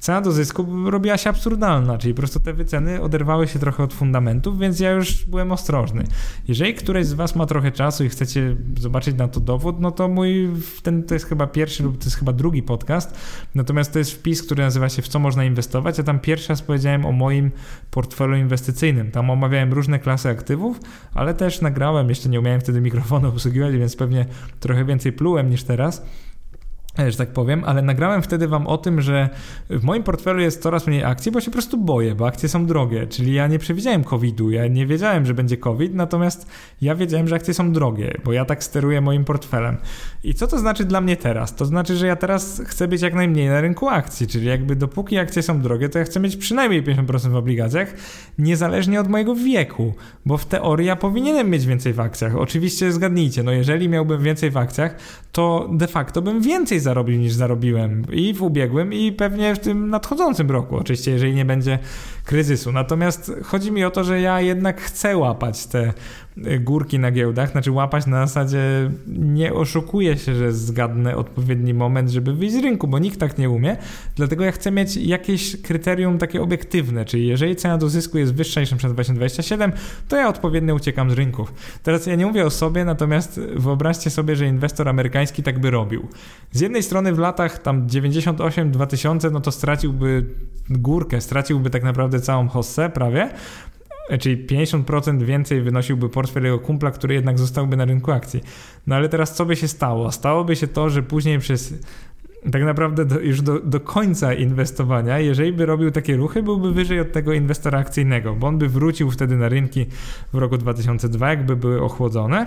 cena 0.00 0.20
do 0.20 0.32
zysku 0.32 0.66
robiła 0.90 1.16
się 1.16 1.30
absurdalna, 1.30 1.98
czyli 1.98 2.14
po 2.14 2.18
prostu 2.18 2.40
te 2.40 2.52
wyceny 2.52 3.02
oderwały 3.02 3.48
się 3.48 3.58
trochę 3.58 3.82
od 3.82 3.94
fundamentów, 3.94 4.58
więc 4.58 4.80
ja 4.80 4.90
już 4.90 5.24
byłem 5.24 5.52
ostrożny. 5.52 6.04
Jeżeli 6.48 6.74
któreś 6.74 7.06
z 7.06 7.12
Was 7.12 7.36
ma 7.36 7.46
trochę 7.46 7.72
czasu 7.72 8.04
i 8.04 8.08
chcecie 8.08 8.56
zobaczyć 8.78 9.16
na 9.16 9.28
to 9.28 9.40
dowód, 9.40 9.80
no 9.80 9.90
to 9.90 10.08
mój, 10.08 10.48
ten 10.82 11.02
to 11.02 11.14
jest 11.14 11.26
chyba 11.26 11.46
pierwszy 11.46 11.82
lub 11.82 11.98
to 11.98 12.04
jest 12.04 12.16
chyba 12.16 12.32
drugi 12.32 12.62
podcast, 12.62 13.18
natomiast 13.54 13.92
to 13.92 13.98
jest 13.98 14.12
wpis, 14.12 14.42
który 14.42 14.62
nazywa 14.62 14.88
się 14.88 15.02
w 15.02 15.08
co 15.08 15.18
można 15.18 15.44
inwestować, 15.44 15.98
ja 15.98 16.04
tam 16.04 16.20
pierwszy 16.20 16.48
raz 16.48 16.62
powiedziałem 16.62 17.06
o 17.06 17.12
moim 17.12 17.50
portfelu 17.90 18.36
inwestycyjnym, 18.36 19.10
tam 19.10 19.30
omawiałem 19.30 19.72
różne 19.72 19.98
klasy 19.98 20.28
aktywów, 20.28 20.80
ale 21.14 21.34
też 21.34 21.60
nagrałem, 21.60 22.08
jeszcze 22.08 22.28
nie 22.28 22.40
umiałem 22.40 22.60
wtedy 22.60 22.80
mikrofonu 22.80 23.28
obsługiwać, 23.28 23.76
więc 23.76 23.96
pewnie 23.96 24.26
trochę 24.60 24.84
więcej 24.84 25.12
plułem 25.12 25.50
niż 25.50 25.62
teraz, 25.62 26.02
że 26.98 27.16
tak 27.16 27.32
powiem, 27.32 27.64
ale 27.64 27.82
nagrałem 27.82 28.22
wtedy 28.22 28.48
wam 28.48 28.66
o 28.66 28.78
tym, 28.78 29.00
że 29.00 29.28
w 29.70 29.84
moim 29.84 30.02
portfelu 30.02 30.40
jest 30.40 30.62
coraz 30.62 30.86
mniej 30.86 31.04
akcji, 31.04 31.32
bo 31.32 31.40
się 31.40 31.46
po 31.46 31.52
prostu 31.52 31.78
boję, 31.78 32.14
bo 32.14 32.26
akcje 32.26 32.48
są 32.48 32.66
drogie, 32.66 33.06
czyli 33.06 33.34
ja 33.34 33.46
nie 33.46 33.58
przewidziałem 33.58 34.04
COVID-u, 34.04 34.50
ja 34.50 34.66
nie 34.66 34.86
wiedziałem, 34.86 35.26
że 35.26 35.34
będzie 35.34 35.56
COVID, 35.56 35.94
natomiast 35.94 36.46
ja 36.80 36.94
wiedziałem, 36.94 37.28
że 37.28 37.36
akcje 37.36 37.54
są 37.54 37.72
drogie, 37.72 38.20
bo 38.24 38.32
ja 38.32 38.44
tak 38.44 38.64
steruję 38.64 39.00
moim 39.00 39.24
portfelem. 39.24 39.76
I 40.24 40.34
co 40.34 40.46
to 40.46 40.58
znaczy 40.58 40.84
dla 40.84 41.00
mnie 41.00 41.16
teraz? 41.16 41.54
To 41.54 41.64
znaczy, 41.64 41.96
że 41.96 42.06
ja 42.06 42.16
teraz 42.16 42.62
chcę 42.66 42.88
być 42.88 43.02
jak 43.02 43.14
najmniej 43.14 43.48
na 43.48 43.60
rynku 43.60 43.88
akcji, 43.88 44.26
czyli 44.26 44.46
jakby 44.46 44.76
dopóki 44.76 45.18
akcje 45.18 45.42
są 45.42 45.60
drogie, 45.60 45.88
to 45.88 45.98
ja 45.98 46.04
chcę 46.04 46.20
mieć 46.20 46.36
przynajmniej 46.36 46.82
50% 46.82 47.30
w 47.30 47.36
obligacjach, 47.36 47.94
niezależnie 48.38 49.00
od 49.00 49.08
mojego 49.08 49.34
wieku, 49.34 49.94
bo 50.26 50.36
w 50.36 50.46
teorii 50.46 50.86
ja 50.86 50.96
powinienem 50.96 51.50
mieć 51.50 51.66
więcej 51.66 51.92
w 51.92 52.00
akcjach. 52.00 52.36
Oczywiście 52.36 52.92
zgadnijcie, 52.92 53.42
no 53.42 53.52
jeżeli 53.52 53.88
miałbym 53.88 54.22
więcej 54.22 54.50
w 54.50 54.56
akcjach, 54.56 54.96
to 55.32 55.68
de 55.72 55.86
facto 55.86 56.22
bym 56.22 56.42
więcej 56.42 56.79
zarobił 56.80 57.18
niż 57.18 57.32
zarobiłem 57.32 58.04
i 58.12 58.34
w 58.34 58.42
ubiegłym, 58.42 58.92
i 58.92 59.12
pewnie 59.12 59.54
w 59.54 59.58
tym 59.58 59.90
nadchodzącym 59.90 60.50
roku, 60.50 60.76
oczywiście, 60.76 61.10
jeżeli 61.10 61.34
nie 61.34 61.44
będzie 61.44 61.78
kryzysu. 62.24 62.72
Natomiast 62.72 63.32
chodzi 63.44 63.72
mi 63.72 63.84
o 63.84 63.90
to, 63.90 64.04
że 64.04 64.20
ja 64.20 64.40
jednak 64.40 64.80
chcę 64.80 65.16
łapać 65.16 65.66
te 65.66 65.92
górki 66.60 66.98
na 66.98 67.10
giełdach, 67.10 67.50
znaczy 67.50 67.72
łapać 67.72 68.06
na 68.06 68.26
zasadzie 68.26 68.90
nie 69.06 69.52
oszukuję 69.52 70.18
się, 70.18 70.34
że 70.34 70.52
zgadnę 70.52 71.16
odpowiedni 71.16 71.74
moment, 71.74 72.10
żeby 72.10 72.34
wyjść 72.34 72.54
z 72.54 72.58
rynku, 72.58 72.88
bo 72.88 72.98
nikt 72.98 73.20
tak 73.20 73.38
nie 73.38 73.50
umie, 73.50 73.76
dlatego 74.16 74.44
ja 74.44 74.52
chcę 74.52 74.70
mieć 74.70 74.96
jakieś 74.96 75.62
kryterium 75.62 76.18
takie 76.18 76.42
obiektywne, 76.42 77.04
czyli 77.04 77.26
jeżeli 77.26 77.56
cena 77.56 77.78
do 77.78 77.88
zysku 77.88 78.18
jest 78.18 78.34
wyższa 78.34 78.60
niż 78.60 78.68
przykład 78.68 78.92
2027, 78.92 79.72
to 80.08 80.16
ja 80.16 80.28
odpowiednio 80.28 80.74
uciekam 80.74 81.10
z 81.10 81.12
rynków. 81.12 81.54
Teraz 81.82 82.06
ja 82.06 82.14
nie 82.14 82.26
mówię 82.26 82.46
o 82.46 82.50
sobie, 82.50 82.84
natomiast 82.84 83.40
wyobraźcie 83.56 84.10
sobie, 84.10 84.36
że 84.36 84.46
inwestor 84.46 84.88
amerykański 84.88 85.42
tak 85.42 85.58
by 85.58 85.70
robił. 85.70 86.08
Z 86.52 86.60
jednej 86.60 86.82
strony 86.82 87.12
w 87.12 87.18
latach 87.18 87.58
tam 87.58 87.86
98-2000, 87.86 89.32
no 89.32 89.40
to 89.40 89.52
straciłby 89.52 90.26
górkę, 90.70 91.20
straciłby 91.20 91.70
tak 91.70 91.82
naprawdę 91.82 92.20
całą 92.20 92.48
hossę 92.48 92.90
prawie, 92.90 93.30
czyli 94.18 94.46
50% 94.46 95.22
więcej 95.22 95.62
wynosiłby 95.62 96.08
portfel 96.08 96.44
jego 96.44 96.58
kumpla, 96.58 96.90
który 96.90 97.14
jednak 97.14 97.38
zostałby 97.38 97.76
na 97.76 97.84
rynku 97.84 98.12
akcji. 98.12 98.40
No 98.86 98.96
ale 98.96 99.08
teraz 99.08 99.34
co 99.34 99.44
by 99.44 99.56
się 99.56 99.68
stało? 99.68 100.12
Stałoby 100.12 100.56
się 100.56 100.66
to, 100.66 100.90
że 100.90 101.02
później 101.02 101.38
przez 101.38 101.74
tak 102.52 102.62
naprawdę 102.62 103.04
do, 103.04 103.20
już 103.20 103.42
do, 103.42 103.60
do 103.60 103.80
końca 103.80 104.34
inwestowania, 104.34 105.18
jeżeli 105.18 105.52
by 105.52 105.66
robił 105.66 105.90
takie 105.90 106.16
ruchy, 106.16 106.42
byłby 106.42 106.72
wyżej 106.72 107.00
od 107.00 107.12
tego 107.12 107.32
inwestora 107.32 107.78
akcyjnego, 107.78 108.34
bo 108.34 108.46
on 108.46 108.58
by 108.58 108.68
wrócił 108.68 109.10
wtedy 109.10 109.36
na 109.36 109.48
rynki 109.48 109.86
w 110.32 110.38
roku 110.38 110.58
2002, 110.58 111.28
jakby 111.28 111.56
były 111.56 111.82
ochłodzone 111.82 112.46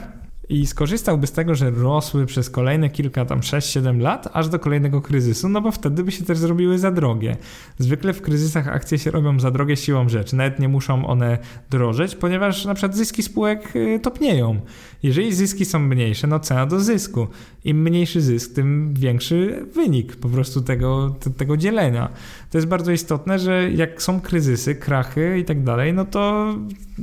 i 0.50 0.68
skorzystałby 0.68 1.28
z 1.28 1.32
tego, 1.32 1.56
że 1.56 1.72
rosły 1.72 2.26
przez 2.26 2.50
kolejne 2.50 2.90
kilka, 2.90 3.26
tam 3.26 3.40
6-7 3.40 4.02
lat, 4.02 4.28
aż 4.34 4.50
do 4.50 4.60
kolejnego 4.60 5.02
kryzysu, 5.02 5.50
no 5.50 5.62
bo 5.62 5.72
wtedy 5.72 6.04
by 6.04 6.12
się 6.12 6.26
też 6.26 6.38
zrobiły 6.38 6.80
za 6.80 6.92
drogie. 6.92 7.38
Zwykle 7.78 8.14
w 8.14 8.22
kryzysach 8.22 8.68
akcje 8.68 9.00
się 9.00 9.12
robią 9.12 9.40
za 9.40 9.52
drogie 9.52 9.78
siłą 9.78 10.10
rzeczy, 10.10 10.36
nawet 10.36 10.60
nie 10.60 10.70
muszą 10.70 11.08
one 11.08 11.38
drożeć, 11.70 12.16
ponieważ 12.16 12.66
na 12.66 12.74
przykład 12.74 12.96
zyski 12.96 13.24
spółek 13.24 13.76
y, 13.76 14.00
topnieją. 14.00 14.60
Jeżeli 15.04 15.34
zyski 15.34 15.66
są 15.66 15.80
mniejsze, 15.80 16.28
no 16.28 16.40
cena 16.40 16.66
do 16.66 16.80
zysku. 16.80 17.28
Im 17.66 17.82
mniejszy 17.82 18.22
zysk, 18.22 18.54
tym 18.54 18.94
większy 18.94 19.66
wynik 19.74 20.16
po 20.16 20.30
prostu 20.30 20.62
tego, 20.62 21.16
tego 21.38 21.58
dzielenia. 21.58 22.10
To 22.52 22.58
jest 22.58 22.68
bardzo 22.68 22.92
istotne, 22.92 23.40
że 23.40 23.72
jak 23.72 24.02
są 24.02 24.22
kryzysy, 24.22 24.76
krachy 24.76 25.40
i 25.40 25.46
tak 25.46 25.64
dalej, 25.64 25.94
no 25.94 26.06
to 26.06 26.54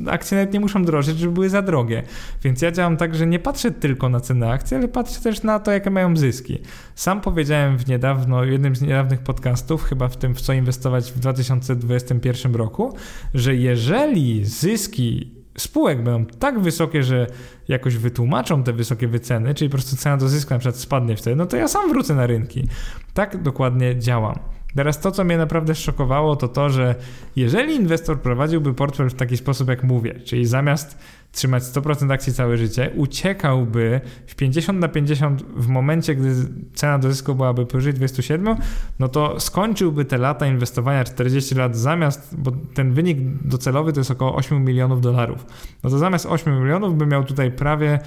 akcje 0.07 0.39
nawet 0.39 0.55
nie 0.55 0.61
muszą 0.61 0.85
drożyć, 0.85 1.19
żeby 1.19 1.33
były 1.33 1.49
za 1.49 1.63
drogie. 1.63 2.03
Więc 2.43 2.63
ja 2.63 2.73
działam 2.73 2.97
tak, 2.97 3.15
że 3.15 3.27
nie 3.27 3.39
patrzę 3.39 3.71
tylko 3.71 4.09
na 4.09 4.21
cenę 4.21 4.51
akcji, 4.51 4.77
ale 4.77 4.89
patrzę 4.89 5.21
też 5.21 5.43
na 5.43 5.59
to, 5.59 5.71
jakie 5.71 5.91
mają 5.91 6.17
zyski. 6.17 6.59
Sam 6.95 7.21
powiedziałem 7.21 7.79
w 7.79 7.89
niedawno, 7.89 8.45
jednym 8.45 8.77
z 8.77 8.83
niedawnych 8.83 9.21
podcastów, 9.21 9.85
chyba 9.85 10.09
w 10.09 10.17
tym, 10.17 10.35
w 10.35 10.41
co 10.41 10.53
inwestować 10.53 11.13
w 11.13 11.19
2021 11.19 12.55
roku, 12.55 12.95
że 13.35 13.57
jeżeli 13.57 14.45
zyski 14.45 15.40
spółek 15.61 16.03
będą 16.03 16.27
tak 16.39 16.61
wysokie, 16.61 17.03
że 17.03 17.27
jakoś 17.69 17.97
wytłumaczą 17.97 18.63
te 18.63 18.73
wysokie 18.73 19.09
wyceny, 19.09 19.55
czyli 19.55 19.69
po 19.71 19.77
prostu 19.77 19.97
cena 19.97 20.17
do 20.17 20.29
zysku 20.29 20.55
na 20.55 20.59
przykład 20.59 20.77
spadnie 20.81 21.17
wtedy, 21.17 21.37
no 21.37 21.47
to 21.47 21.57
ja 21.57 21.69
sam 21.69 21.89
wrócę 21.89 22.15
na 22.15 22.27
rynki. 22.27 22.69
Tak 23.15 23.43
dokładnie 23.43 23.99
działam. 23.99 24.39
Teraz 24.75 25.01
to, 25.01 25.11
co 25.11 25.25
mnie 25.25 25.37
naprawdę 25.37 25.75
szokowało, 25.75 26.37
to 26.37 26.49
to, 26.49 26.71
że 26.71 26.95
jeżeli 27.37 27.75
inwestor 27.75 28.21
prowadziłby 28.21 28.75
portfel 28.75 29.11
w 29.11 29.15
taki 29.15 29.37
sposób, 29.37 29.69
jak 29.69 29.85
mówię, 29.85 30.21
czyli 30.25 30.47
zamiast 30.47 30.99
trzymać 31.33 31.63
100% 31.63 32.13
akcji 32.13 32.33
całe 32.33 32.57
życie, 32.57 32.91
uciekałby 32.97 34.01
w 34.27 34.35
50 34.35 34.81
na 34.81 34.89
50 34.89 35.43
w 35.43 35.69
momencie, 35.69 36.15
gdy 36.15 36.35
cena 36.75 36.99
do 36.99 37.09
zysku 37.09 37.35
byłaby 37.35 37.67
powyżej 37.67 37.95
27, 37.95 38.57
no 38.99 39.09
to 39.09 39.41
skończyłby 39.41 40.05
te 40.05 40.19
lata 40.19 40.47
inwestowania 40.47 41.05
40 41.05 41.55
lat 41.55 41.77
zamiast, 41.77 42.37
bo 42.39 42.53
ten 42.75 42.93
wynik 42.93 43.19
docelowy 43.45 43.93
to 43.93 44.01
jest 44.01 44.11
około 44.11 44.35
8 44.35 44.65
milionów 44.65 45.01
dolarów. 45.01 45.47
No 45.83 45.91
to 45.91 45.99
zamiast 45.99 46.27
8 46.27 46.61
milionów 46.63 46.97
by 46.97 47.07
miał 47.07 47.25
tutaj 47.25 47.51
prawie 47.51 47.99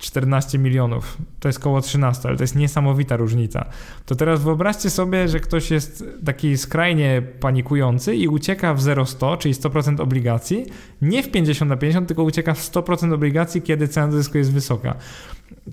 14 0.00 0.58
milionów. 0.58 1.18
To 1.40 1.48
jest 1.48 1.58
koło 1.58 1.80
13, 1.80 2.28
ale 2.28 2.36
to 2.36 2.42
jest 2.42 2.56
niesamowita 2.56 3.16
różnica. 3.16 3.64
To 4.06 4.14
teraz 4.14 4.42
wyobraźcie 4.42 4.90
sobie, 4.90 5.28
że 5.28 5.40
ktoś 5.40 5.70
jest 5.70 6.04
taki 6.24 6.58
skrajnie 6.58 7.22
panikujący 7.40 8.16
i 8.16 8.28
ucieka 8.28 8.74
w 8.74 8.80
0,100, 8.80 9.36
czyli 9.36 9.54
100% 9.54 10.00
obligacji, 10.00 10.66
nie 11.02 11.22
w 11.22 11.30
50 11.30 11.68
na 11.68 11.76
50, 11.76 12.08
tylko 12.08 12.22
ucieka 12.22 12.54
w 12.54 12.58
100% 12.58 13.14
obligacji, 13.14 13.62
kiedy 13.62 13.88
cena 13.88 14.12
zysku 14.12 14.38
jest 14.38 14.52
wysoka. 14.52 14.94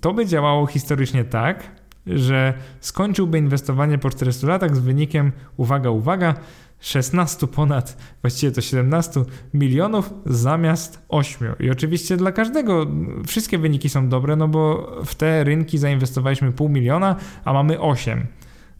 To 0.02 0.14
by 0.14 0.26
działało 0.26 0.68
historycznie 0.68 1.24
tak, 1.24 1.64
że 2.08 2.54
skończyłby 2.80 3.38
inwestowanie 3.38 3.98
po 3.98 4.10
400 4.10 4.48
latach 4.48 4.76
z 4.76 4.80
wynikiem, 4.80 5.32
uwaga, 5.58 5.90
uwaga, 5.90 6.34
16 6.80 7.48
ponad, 7.48 7.98
właściwie 8.22 8.52
to 8.52 8.62
17 8.62 9.24
milionów 9.54 10.14
zamiast 10.26 11.06
8. 11.10 11.48
I 11.60 11.70
oczywiście 11.70 12.18
dla 12.18 12.32
każdego 12.32 12.88
wszystkie 13.28 13.58
wyniki 13.58 13.90
są 13.90 14.10
dobre, 14.10 14.36
no 14.36 14.48
bo 14.48 14.92
w 15.06 15.16
te 15.16 15.44
rynki 15.44 15.78
zainwestowaliśmy 15.78 16.52
pół 16.52 16.70
miliona, 16.70 17.16
a 17.46 17.54
mamy 17.54 17.80
8. 17.80 18.28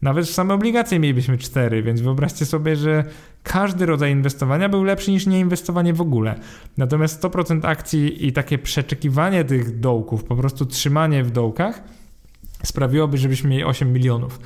Nawet 0.02 0.26
w 0.26 0.34
same 0.34 0.54
obligacje 0.54 1.00
mielibyśmy 1.00 1.38
4, 1.38 1.84
więc 1.84 2.02
wyobraźcie 2.02 2.46
sobie, 2.46 2.76
że 2.76 3.04
każdy 3.44 3.86
rodzaj 3.86 4.12
inwestowania 4.12 4.70
był 4.70 4.84
lepszy 4.84 5.12
niż 5.12 5.26
nieinwestowanie 5.26 5.94
w 5.94 6.02
ogóle. 6.02 6.40
Natomiast 6.78 7.24
100% 7.24 7.66
akcji 7.66 8.28
i 8.28 8.34
takie 8.34 8.58
przeczekiwanie 8.58 9.44
tych 9.44 9.80
dołków, 9.80 10.24
po 10.24 10.36
prostu 10.36 10.66
trzymanie 10.66 11.24
w 11.24 11.32
dołkach, 11.32 11.84
sprawiłoby, 12.64 13.18
żebyśmy 13.18 13.50
mieli 13.50 13.64
8 13.64 13.94
milionów. 13.94 14.40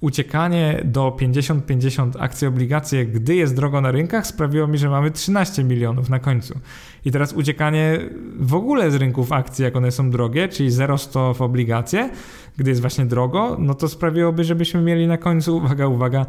Uciekanie 0.00 0.80
do 0.84 1.16
50-50 1.20 2.10
akcji 2.18 2.46
obligacje, 2.46 3.06
gdy 3.06 3.34
jest 3.34 3.56
drogo 3.56 3.80
na 3.80 3.90
rynkach, 3.90 4.26
sprawiło 4.26 4.66
mi, 4.66 4.78
że 4.78 4.88
mamy 4.88 5.10
13 5.10 5.64
milionów 5.64 6.08
na 6.08 6.18
końcu. 6.18 6.60
I 7.04 7.10
teraz 7.10 7.32
uciekanie 7.32 7.98
w 8.40 8.54
ogóle 8.54 8.90
z 8.90 8.94
rynków 8.94 9.32
akcji, 9.32 9.64
jak 9.64 9.76
one 9.76 9.90
są 9.90 10.10
drogie, 10.10 10.48
czyli 10.48 10.70
0,100 10.70 11.34
w 11.34 11.42
obligacje, 11.42 12.10
gdy 12.56 12.70
jest 12.70 12.80
właśnie 12.80 13.06
drogo, 13.06 13.56
no 13.60 13.74
to 13.74 13.88
sprawiłoby, 13.88 14.44
żebyśmy 14.44 14.80
mieli 14.80 15.06
na 15.06 15.18
końcu, 15.18 15.56
uwaga, 15.56 15.86
uwaga, 15.86 16.26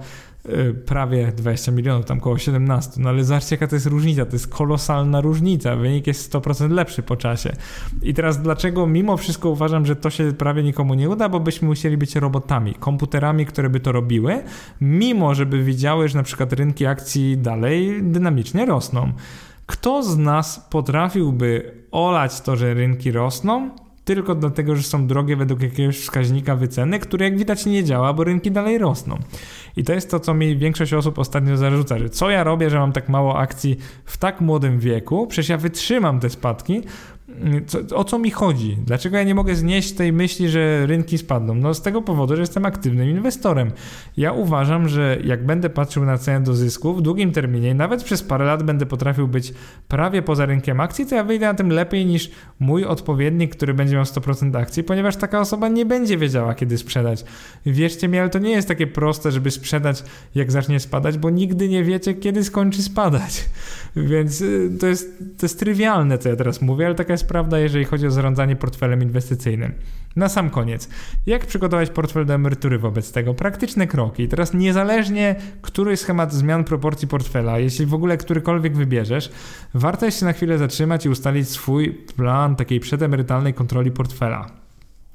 prawie 0.86 1.32
20 1.38 1.72
milionów, 1.72 2.06
tam 2.06 2.18
około 2.18 2.38
17. 2.38 3.02
No 3.02 3.10
ale 3.10 3.24
zobaczcie, 3.24 3.56
jaka 3.56 3.68
to 3.68 3.76
jest 3.76 3.86
różnica. 3.86 4.26
To 4.26 4.34
jest 4.34 4.48
kolosalna 4.48 5.22
różnica. 5.22 5.76
Wynik 5.76 6.08
jest 6.08 6.34
100% 6.34 6.72
lepszy 6.72 7.04
po 7.04 7.16
czasie. 7.16 7.56
I 8.02 8.14
teraz 8.14 8.42
dlaczego 8.42 8.88
mimo 8.88 9.18
wszystko 9.18 9.50
uważam, 9.50 9.86
że 9.86 9.96
to 9.96 10.10
się 10.10 10.34
prawie 10.34 10.64
nikomu 10.64 10.94
nie 10.94 11.10
uda, 11.10 11.30
bo 11.30 11.40
byśmy 11.40 11.68
musieli 11.68 11.98
być 11.98 12.16
robotami, 12.16 12.74
komputerami, 12.74 13.46
które 13.46 13.70
by 13.70 13.80
to 13.80 13.92
robiły, 13.92 14.44
mimo 14.82 15.36
żeby 15.36 15.64
widziały, 15.64 16.08
że 16.08 16.18
na 16.18 16.24
przykład 16.24 16.54
rynki 16.54 16.86
akcji 16.86 17.38
dalej 17.38 18.04
dynamicznie 18.04 18.66
rosną. 18.66 19.14
Kto 19.66 20.04
z 20.04 20.18
nas 20.18 20.68
potrafiłby 20.70 21.74
olać 21.92 22.42
to, 22.42 22.56
że 22.56 22.74
rynki 22.74 23.12
rosną, 23.12 23.70
tylko 24.16 24.36
dlatego, 24.36 24.76
że 24.76 24.84
są 24.84 25.08
drogie 25.08 25.36
według 25.36 25.62
jakiegoś 25.62 26.00
wskaźnika 26.00 26.56
wyceny, 26.56 27.00
który 27.00 27.26
jak 27.26 27.38
widać 27.38 27.66
nie 27.66 27.84
działa, 27.84 28.14
bo 28.14 28.24
rynki 28.24 28.52
dalej 28.52 28.78
rosną. 28.78 29.18
I 29.78 29.84
to 29.84 29.94
jest 29.94 30.12
to, 30.12 30.20
co 30.20 30.34
mi 30.34 30.58
większość 30.58 30.94
osób 30.94 31.20
ostatnio 31.20 31.58
zarzuca, 31.58 32.00
że 32.00 32.10
co 32.10 32.30
ja 32.30 32.44
robię, 32.44 32.70
że 32.70 32.80
mam 32.80 32.92
tak 32.92 33.10
mało 33.10 33.40
akcji 33.40 33.78
w 34.06 34.18
tak 34.18 34.42
młodym 34.42 34.80
wieku, 34.80 35.28
przecież 35.28 35.50
ja 35.50 35.58
wytrzymam 35.58 36.20
te 36.20 36.30
spadki, 36.30 36.82
co, 37.68 37.98
o 37.98 38.04
co 38.04 38.20
mi 38.20 38.32
chodzi? 38.32 38.78
Dlaczego 38.86 39.18
ja 39.18 39.24
nie 39.24 39.36
mogę 39.36 39.56
znieść 39.56 39.92
tej 39.92 40.14
myśli, 40.14 40.50
że 40.50 40.86
rynki 40.86 41.18
spadną? 41.18 41.56
No 41.56 41.74
z 41.74 41.82
tego 41.82 42.02
powodu, 42.02 42.36
że 42.36 42.42
jestem 42.42 42.66
aktywnym 42.66 43.10
inwestorem. 43.10 43.72
Ja 44.18 44.32
uważam, 44.32 44.88
że 44.88 45.18
jak 45.24 45.46
będę 45.46 45.70
patrzył 45.70 46.06
na 46.06 46.18
cenę 46.18 46.46
do 46.46 46.54
zysku 46.54 46.94
w 46.94 47.02
długim 47.02 47.32
terminie, 47.32 47.76
nawet 47.76 48.04
przez 48.04 48.24
parę 48.24 48.46
lat 48.46 48.64
będę 48.64 48.86
potrafił 48.86 49.28
być 49.28 49.54
prawie 49.88 50.22
poza 50.22 50.46
rynkiem 50.46 50.80
akcji, 50.80 51.06
to 51.06 51.16
ja 51.16 51.24
wyjdę 51.24 51.46
na 51.46 51.54
tym 51.54 51.70
lepiej 51.70 52.06
niż 52.06 52.32
mój 52.60 52.86
odpowiednik, 52.86 53.56
który 53.56 53.74
będzie 53.74 53.96
miał 53.96 54.04
100% 54.04 54.58
akcji, 54.58 54.84
ponieważ 54.84 55.16
taka 55.16 55.40
osoba 55.40 55.68
nie 55.68 55.86
będzie 55.86 56.18
wiedziała, 56.18 56.56
kiedy 56.56 56.78
sprzedać. 56.78 57.26
Wierzcie 57.66 58.08
mi, 58.08 58.20
ale 58.20 58.30
to 58.30 58.40
nie 58.40 58.52
jest 58.52 58.68
takie 58.68 58.88
proste, 58.88 59.32
żeby 59.32 59.52
sprzedać, 59.52 60.04
jak 60.36 60.52
zacznie 60.52 60.80
spadać, 60.80 61.18
bo 61.18 61.30
nigdy 61.30 61.70
nie 61.70 61.84
wiecie, 61.84 62.14
kiedy 62.14 62.44
skończy 62.44 62.84
spadać. 62.84 63.46
Więc 63.96 64.42
y, 64.42 64.78
to 64.80 64.88
jest, 64.88 65.18
to 65.38 65.46
jest 65.46 65.60
trywialne, 65.60 66.18
co 66.18 66.30
ja 66.30 66.36
teraz 66.36 66.62
mówię, 66.62 66.86
ale 66.86 66.96
taka 66.96 67.14
jest 67.14 67.28
prawda, 67.30 67.60
jeżeli 67.60 67.86
chodzi 67.86 68.08
o 68.08 68.12
zarządzanie 68.12 68.56
portfelem 68.56 69.04
inwestycyjnym. 69.04 69.74
Na 70.16 70.30
sam 70.30 70.50
koniec, 70.50 70.90
jak 71.26 71.46
przygotować 71.46 71.90
portfel 71.90 72.26
do 72.26 72.34
emerytury 72.34 72.80
wobec 72.80 73.12
tego? 73.12 73.34
Praktyczne 73.34 73.88
kroki. 73.88 74.28
Teraz 74.28 74.54
niezależnie, 74.54 75.36
który 75.62 75.98
schemat 75.98 76.34
zmian 76.34 76.64
proporcji 76.64 77.08
portfela, 77.08 77.60
jeśli 77.60 77.86
w 77.86 77.94
ogóle 77.94 78.18
którykolwiek 78.18 78.78
wybierzesz, 78.78 79.32
warto 79.74 80.06
jest 80.06 80.20
się 80.20 80.26
na 80.26 80.34
chwilę 80.34 80.58
zatrzymać 80.58 81.06
i 81.06 81.10
ustalić 81.10 81.50
swój 81.50 81.94
plan 82.16 82.56
takiej 82.56 82.80
przedemerytalnej 82.80 83.54
kontroli 83.54 83.92
portfela. 83.92 84.52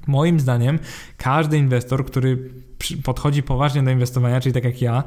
Moim 0.07 0.39
zdaniem 0.39 0.79
każdy 1.17 1.57
inwestor, 1.57 2.05
który 2.05 2.49
podchodzi 3.03 3.43
poważnie 3.43 3.83
do 3.83 3.91
inwestowania, 3.91 4.41
czyli 4.41 4.53
tak 4.53 4.63
jak 4.63 4.81
ja, 4.81 5.03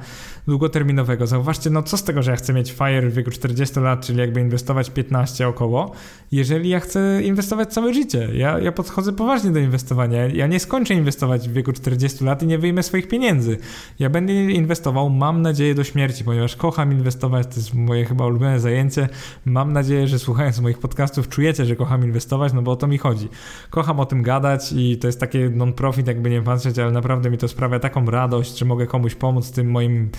długoterminowego. 0.46 1.26
Zauważcie, 1.26 1.70
no 1.70 1.82
co 1.82 1.96
z 1.96 2.04
tego, 2.04 2.22
że 2.22 2.30
ja 2.30 2.36
chcę 2.36 2.52
mieć 2.52 2.72
FIRE 2.72 3.10
w 3.10 3.14
wieku 3.14 3.30
40 3.30 3.80
lat, 3.80 4.06
czyli 4.06 4.18
jakby 4.18 4.40
inwestować 4.40 4.90
15 4.90 5.48
około, 5.48 5.92
jeżeli 6.32 6.68
ja 6.68 6.80
chcę 6.80 7.22
inwestować 7.22 7.72
całe 7.72 7.94
życie. 7.94 8.28
Ja, 8.34 8.58
ja 8.58 8.72
podchodzę 8.72 9.12
poważnie 9.12 9.50
do 9.50 9.58
inwestowania. 9.58 10.26
Ja 10.26 10.46
nie 10.46 10.60
skończę 10.60 10.94
inwestować 10.94 11.48
w 11.48 11.52
wieku 11.52 11.72
40 11.72 12.24
lat 12.24 12.42
i 12.42 12.46
nie 12.46 12.58
wyjmę 12.58 12.82
swoich 12.82 13.08
pieniędzy. 13.08 13.58
Ja 13.98 14.10
będę 14.10 14.32
inwestował, 14.32 15.10
mam 15.10 15.42
nadzieję, 15.42 15.74
do 15.74 15.84
śmierci, 15.84 16.24
ponieważ 16.24 16.56
kocham 16.56 16.92
inwestować, 16.92 17.46
to 17.46 17.54
jest 17.56 17.74
moje 17.74 18.04
chyba 18.04 18.26
ulubione 18.26 18.60
zajęcie. 18.60 19.08
Mam 19.44 19.72
nadzieję, 19.72 20.08
że 20.08 20.18
słuchając 20.18 20.60
moich 20.60 20.78
podcastów 20.78 21.28
czujecie, 21.28 21.64
że 21.64 21.76
kocham 21.76 22.04
inwestować, 22.04 22.52
no 22.52 22.62
bo 22.62 22.70
o 22.72 22.76
to 22.76 22.86
mi 22.86 22.98
chodzi. 22.98 23.28
Kocham 23.70 24.00
o 24.00 24.06
tym 24.06 24.22
gadać 24.22 24.72
i 24.72 24.98
to 24.98 25.06
jest 25.06 25.20
takie 25.20 25.50
non-profit, 25.50 26.06
jakby 26.06 26.30
nie 26.30 26.42
patrzeć, 26.42 26.78
ale 26.78 26.92
naprawdę 26.92 27.30
mi 27.30 27.38
to 27.38 27.48
sprawia 27.48 27.67
taką 27.80 28.04
radość, 28.04 28.58
że 28.58 28.64
mogę 28.64 28.86
komuś 28.86 29.14
pomóc 29.14 29.52
tym 29.52 29.70
moim, 29.70 30.10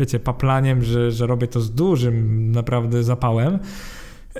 wiecie, 0.00 0.20
paplaniem, 0.20 0.84
że, 0.84 1.12
że 1.12 1.26
robię 1.26 1.46
to 1.46 1.60
z 1.60 1.74
dużym 1.74 2.50
naprawdę 2.52 3.02
zapałem. 3.02 3.58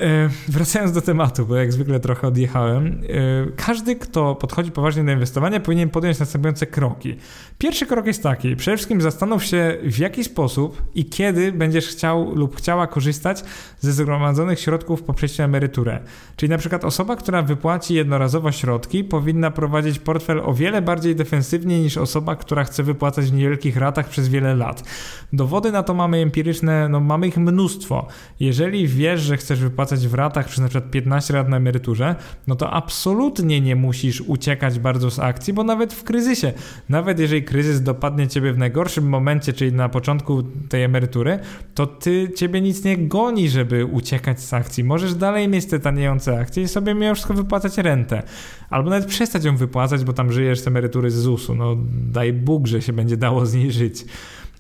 E, 0.01 0.31
wracając 0.49 0.93
do 0.93 1.01
tematu, 1.01 1.47
bo 1.47 1.57
jak 1.57 1.73
zwykle 1.73 2.01
trochę 2.01 2.29
odjechałem. 2.29 2.87
E, 2.87 2.97
każdy, 3.57 3.97
kto 3.97 4.35
podchodzi 4.35 4.71
poważnie 4.71 5.05
do 5.05 5.13
inwestowania, 5.13 5.61
powinien 5.61 5.89
podjąć 5.89 6.19
następujące 6.19 6.67
kroki. 6.67 7.17
Pierwszy 7.59 7.87
krok 7.87 8.07
jest 8.07 8.23
taki: 8.23 8.57
przede 8.57 8.77
wszystkim 8.77 9.01
zastanów 9.01 9.45
się, 9.45 9.77
w 9.83 9.99
jaki 9.99 10.25
sposób 10.25 10.83
i 10.95 11.05
kiedy 11.05 11.53
będziesz 11.53 11.89
chciał 11.89 12.35
lub 12.35 12.57
chciała 12.57 12.87
korzystać 12.87 13.45
ze 13.81 13.93
zgromadzonych 13.93 14.61
środków 14.61 15.03
po 15.03 15.15
przejściu 15.15 15.43
na 15.43 15.45
emeryturę. 15.45 16.01
Czyli 16.37 16.51
na 16.51 16.59
przykład 16.59 16.85
osoba, 16.85 17.17
która 17.17 17.43
wypłaci 17.43 17.95
jednorazowo 17.95 18.53
środki, 18.53 19.05
powinna 19.05 19.51
prowadzić 19.51 19.99
portfel 19.99 20.41
o 20.41 20.55
wiele 20.55 20.83
bardziej 20.83 21.17
defensywnie 21.17 21.81
niż 21.81 21.97
osoba, 21.97 22.37
która 22.37 22.65
chce 22.65 22.83
wypłacać 22.83 23.25
w 23.27 23.33
niewielkich 23.33 23.77
ratach 23.77 24.09
przez 24.09 24.29
wiele 24.29 24.55
lat. 24.55 24.83
Dowody 25.33 25.73
na 25.73 25.83
to 25.83 25.95
mamy 25.95 26.19
empiryczne, 26.19 26.89
no 26.89 27.01
mamy 27.01 27.29
ich 27.29 27.37
mnóstwo. 27.37 28.07
Jeżeli 28.41 28.89
wiesz, 28.89 29.21
że 29.21 29.37
chcesz 29.37 29.61
wypłacać 29.61 29.88
w 29.97 30.15
ratach 30.15 30.47
przez 30.47 30.59
na 30.59 30.69
przykład 30.69 30.91
15 30.91 31.35
lat 31.35 31.49
na 31.49 31.57
emeryturze, 31.57 32.15
no 32.47 32.57
to 32.57 32.71
absolutnie 32.71 33.61
nie 33.61 33.77
musisz 33.77 34.21
uciekać 34.21 34.79
bardzo 34.79 35.11
z 35.11 35.19
akcji, 35.19 35.53
bo 35.53 35.65
nawet 35.65 35.93
w 35.93 36.05
kryzysie, 36.05 36.53
nawet 36.89 37.19
jeżeli 37.19 37.43
kryzys 37.43 37.83
dopadnie 37.83 38.29
ciebie 38.29 38.53
w 38.53 38.59
najgorszym 38.59 39.09
momencie, 39.09 39.53
czyli 39.53 39.73
na 39.73 39.89
początku 39.89 40.43
tej 40.43 40.83
emerytury, 40.83 41.39
to 41.75 41.87
ty 41.87 42.31
ciebie 42.37 42.61
nic 42.61 42.85
nie 42.85 42.99
goni, 42.99 43.49
żeby 43.49 43.85
uciekać 43.85 44.41
z 44.41 44.55
akcji. 44.55 44.85
Możesz 44.85 45.15
dalej 45.15 45.49
mieć 45.49 45.67
te 45.67 45.81
taniejące 45.81 46.41
akcje 46.41 46.63
i 46.63 46.69
sobie 46.69 46.95
mimo 46.95 47.15
wszystko 47.15 47.35
wypłacać 47.35 47.79
rentę. 47.79 48.23
Albo 48.71 48.91
nawet 48.91 49.07
przestać 49.09 49.45
ją 49.45 49.57
wypłacać, 49.57 50.05
bo 50.05 50.13
tam 50.13 50.33
żyjesz 50.33 50.61
z 50.61 50.67
emerytury 50.67 51.11
z 51.11 51.15
ZUS-u. 51.15 51.55
No 51.55 51.77
daj 52.13 52.33
Bóg, 52.33 52.67
że 52.67 52.83
się 52.83 52.93
będzie 52.93 53.17
dało 53.17 53.47
z 53.47 53.55
niej 53.55 53.73
żyć. 53.73 54.05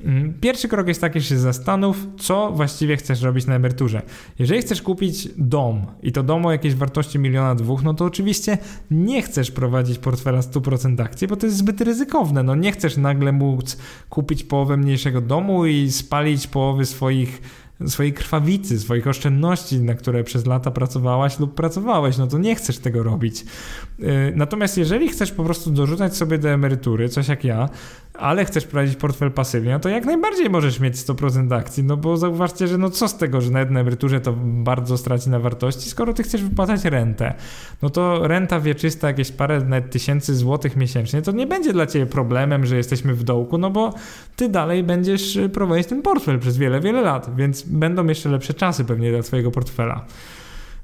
Mm, 0.04 0.34
pierwszy 0.40 0.68
krok 0.68 0.88
jest 0.88 1.00
taki, 1.00 1.20
że 1.20 1.26
się 1.26 1.38
zastanów, 1.38 2.06
co 2.18 2.52
właściwie 2.52 2.96
chcesz 2.96 3.22
robić 3.22 3.46
na 3.46 3.54
emeryturze. 3.54 4.02
Jeżeli 4.38 4.60
chcesz 4.60 4.82
kupić 4.82 5.28
dom 5.36 5.86
i 6.02 6.12
to 6.12 6.22
dom 6.22 6.46
o 6.46 6.52
jakiejś 6.52 6.74
wartości 6.74 7.18
miliona 7.18 7.54
dwóch, 7.54 7.82
no 7.82 7.94
to 7.94 8.04
oczywiście 8.04 8.58
nie 8.90 9.22
chcesz 9.22 9.50
prowadzić 9.50 9.98
portfela 9.98 10.40
100% 10.40 11.02
akcji, 11.02 11.28
bo 11.28 11.36
to 11.36 11.46
jest 11.46 11.58
zbyt 11.58 11.80
ryzykowne. 11.80 12.42
No 12.42 12.54
nie 12.54 12.72
chcesz 12.72 12.96
nagle 12.96 13.32
móc 13.32 13.78
kupić 14.08 14.44
połowę 14.44 14.76
mniejszego 14.76 15.20
domu 15.20 15.66
i 15.66 15.90
spalić 15.90 16.46
połowy 16.46 16.86
swoich 16.86 17.42
swojej 17.86 18.12
krwawicy, 18.12 18.80
swoich 18.80 19.06
oszczędności, 19.06 19.80
na 19.80 19.94
które 19.94 20.24
przez 20.24 20.46
lata 20.46 20.70
pracowałaś 20.70 21.38
lub 21.38 21.54
pracowałeś, 21.54 22.18
no 22.18 22.26
to 22.26 22.38
nie 22.38 22.54
chcesz 22.54 22.78
tego 22.78 23.02
robić. 23.02 23.44
Y, 24.00 24.32
natomiast 24.36 24.78
jeżeli 24.78 25.08
chcesz 25.08 25.32
po 25.32 25.44
prostu 25.44 25.70
dorzucać 25.70 26.16
sobie 26.16 26.38
do 26.38 26.48
emerytury, 26.48 27.08
coś 27.08 27.28
jak 27.28 27.44
ja, 27.44 27.68
ale 28.14 28.44
chcesz 28.44 28.66
prowadzić 28.66 28.96
portfel 28.96 29.30
pasywnie, 29.30 29.72
no 29.72 29.80
to 29.80 29.88
jak 29.88 30.04
najbardziej 30.04 30.50
możesz 30.50 30.80
mieć 30.80 30.96
100% 30.96 31.54
akcji, 31.54 31.84
no 31.84 31.96
bo 31.96 32.16
zauważcie, 32.16 32.68
że 32.68 32.78
no 32.78 32.90
co 32.90 33.08
z 33.08 33.16
tego, 33.16 33.40
że 33.40 33.50
na 33.50 33.60
jednej 33.60 33.80
emeryturze 33.80 34.20
to 34.20 34.32
bardzo 34.42 34.98
straci 34.98 35.30
na 35.30 35.38
wartości, 35.38 35.90
skoro 35.90 36.14
ty 36.14 36.22
chcesz 36.22 36.42
wypłacać 36.42 36.84
rentę. 36.84 37.34
No 37.82 37.90
to 37.90 38.28
renta 38.28 38.60
wieczysta, 38.60 39.08
jakieś 39.08 39.32
parę 39.32 39.60
nawet 39.60 39.90
tysięcy 39.90 40.34
złotych 40.34 40.76
miesięcznie, 40.76 41.22
to 41.22 41.32
nie 41.32 41.46
będzie 41.46 41.72
dla 41.72 41.86
ciebie 41.86 42.06
problemem, 42.06 42.66
że 42.66 42.76
jesteśmy 42.76 43.14
w 43.14 43.24
dołku, 43.24 43.58
no 43.58 43.70
bo 43.70 43.94
ty 44.36 44.48
dalej 44.48 44.84
będziesz 44.84 45.38
prowadzić 45.52 45.86
ten 45.86 46.02
portfel 46.02 46.38
przez 46.38 46.58
wiele, 46.58 46.80
wiele 46.80 47.02
lat, 47.02 47.36
więc 47.36 47.67
będą 47.68 48.06
jeszcze 48.06 48.28
lepsze 48.28 48.54
czasy 48.54 48.84
pewnie 48.84 49.10
dla 49.10 49.22
twojego 49.22 49.50
portfela. 49.50 50.06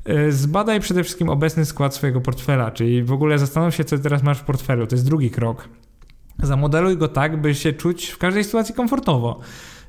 Y, 0.09 0.33
zbadaj 0.33 0.81
przede 0.81 1.05
wszystkim 1.05 1.29
obecny 1.29 1.65
skład 1.65 1.95
swojego 1.95 2.21
portfela, 2.21 2.71
czyli 2.71 3.03
w 3.03 3.13
ogóle 3.13 3.39
zastanów 3.39 3.75
się, 3.75 3.85
co 3.85 3.99
teraz 3.99 4.23
masz 4.23 4.39
w 4.39 4.45
portfelu. 4.45 4.87
To 4.87 4.95
jest 4.95 5.07
drugi 5.07 5.31
krok. 5.31 5.69
Zamodeluj 6.43 6.97
go 6.97 7.09
tak, 7.09 7.41
by 7.41 7.55
się 7.55 7.73
czuć 7.73 8.09
w 8.09 8.19
każdej 8.19 8.45
sytuacji 8.45 8.75
komfortowo. 8.75 9.41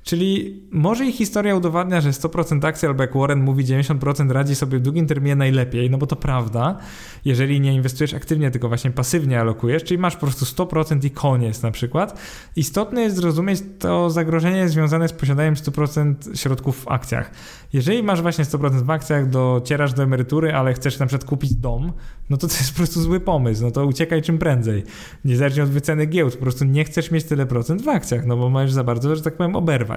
Czyli 0.06 0.64
może 0.72 1.06
ich 1.06 1.16
historia 1.16 1.56
udowadnia, 1.56 2.02
że 2.02 2.10
100% 2.10 2.66
akcji 2.66 2.88
albo 2.88 3.04
jak 3.04 3.18
Warren 3.18 3.40
mówi 3.40 3.66
90% 3.66 4.32
radzi 4.32 4.56
sobie 4.56 4.78
w 4.78 4.82
długim 4.82 5.08
terminie 5.08 5.36
najlepiej, 5.36 5.90
no 5.90 5.98
bo 5.98 6.08
to 6.08 6.16
prawda, 6.16 6.78
jeżeli 7.26 7.62
nie 7.62 7.74
inwestujesz 7.74 8.14
aktywnie, 8.14 8.52
tylko 8.52 8.68
właśnie 8.68 8.92
pasywnie 8.92 9.40
alokujesz, 9.40 9.84
czyli 9.84 9.98
masz 9.98 10.16
po 10.16 10.20
prostu 10.20 10.46
100% 10.46 11.06
i 11.06 11.12
koniec 11.12 11.62
na 11.62 11.72
przykład. 11.72 12.20
Istotne 12.56 13.02
jest 13.02 13.16
zrozumieć 13.16 13.60
to 13.80 14.10
zagrożenie 14.10 14.70
związane 14.70 15.08
z 15.08 15.14
posiadaniem 15.14 15.56
100% 15.56 16.36
środków 16.36 16.84
w 16.84 16.88
akcjach. 16.88 17.32
Jeżeli 17.74 18.04
masz 18.04 18.22
właśnie 18.22 18.46
100% 18.46 18.82
w 18.84 18.90
akcjach, 18.90 19.30
docierasz 19.30 19.94
do 19.94 20.04
emerytury, 20.04 20.54
ale 20.54 20.74
chcesz 20.74 21.00
na 21.00 21.06
przykład 21.06 21.30
kupić 21.30 21.56
dom, 21.56 21.92
no 22.30 22.38
to 22.38 22.48
to 22.48 22.54
jest 22.54 22.72
po 22.72 22.78
prostu 22.78 23.02
zły 23.02 23.20
pomysł, 23.20 23.64
no 23.64 23.72
to 23.72 23.86
uciekaj 23.86 24.22
czym 24.22 24.38
prędzej. 24.38 24.84
Niezależnie 25.26 25.64
od 25.64 25.70
wyceny 25.70 26.06
giełd, 26.06 26.36
po 26.36 26.42
prostu 26.42 26.66
nie 26.66 26.84
chcesz 26.84 27.12
mieć 27.12 27.24
tyle 27.24 27.46
procent 27.46 27.82
w 27.82 27.90
akcjach, 27.90 28.26
no 28.26 28.38
bo 28.38 28.50
możesz 28.50 28.72
za 28.72 28.84
bardzo, 28.84 29.16
że 29.16 29.22
tak 29.22 29.38
powiem, 29.38 29.56
oberwać. 29.56 29.95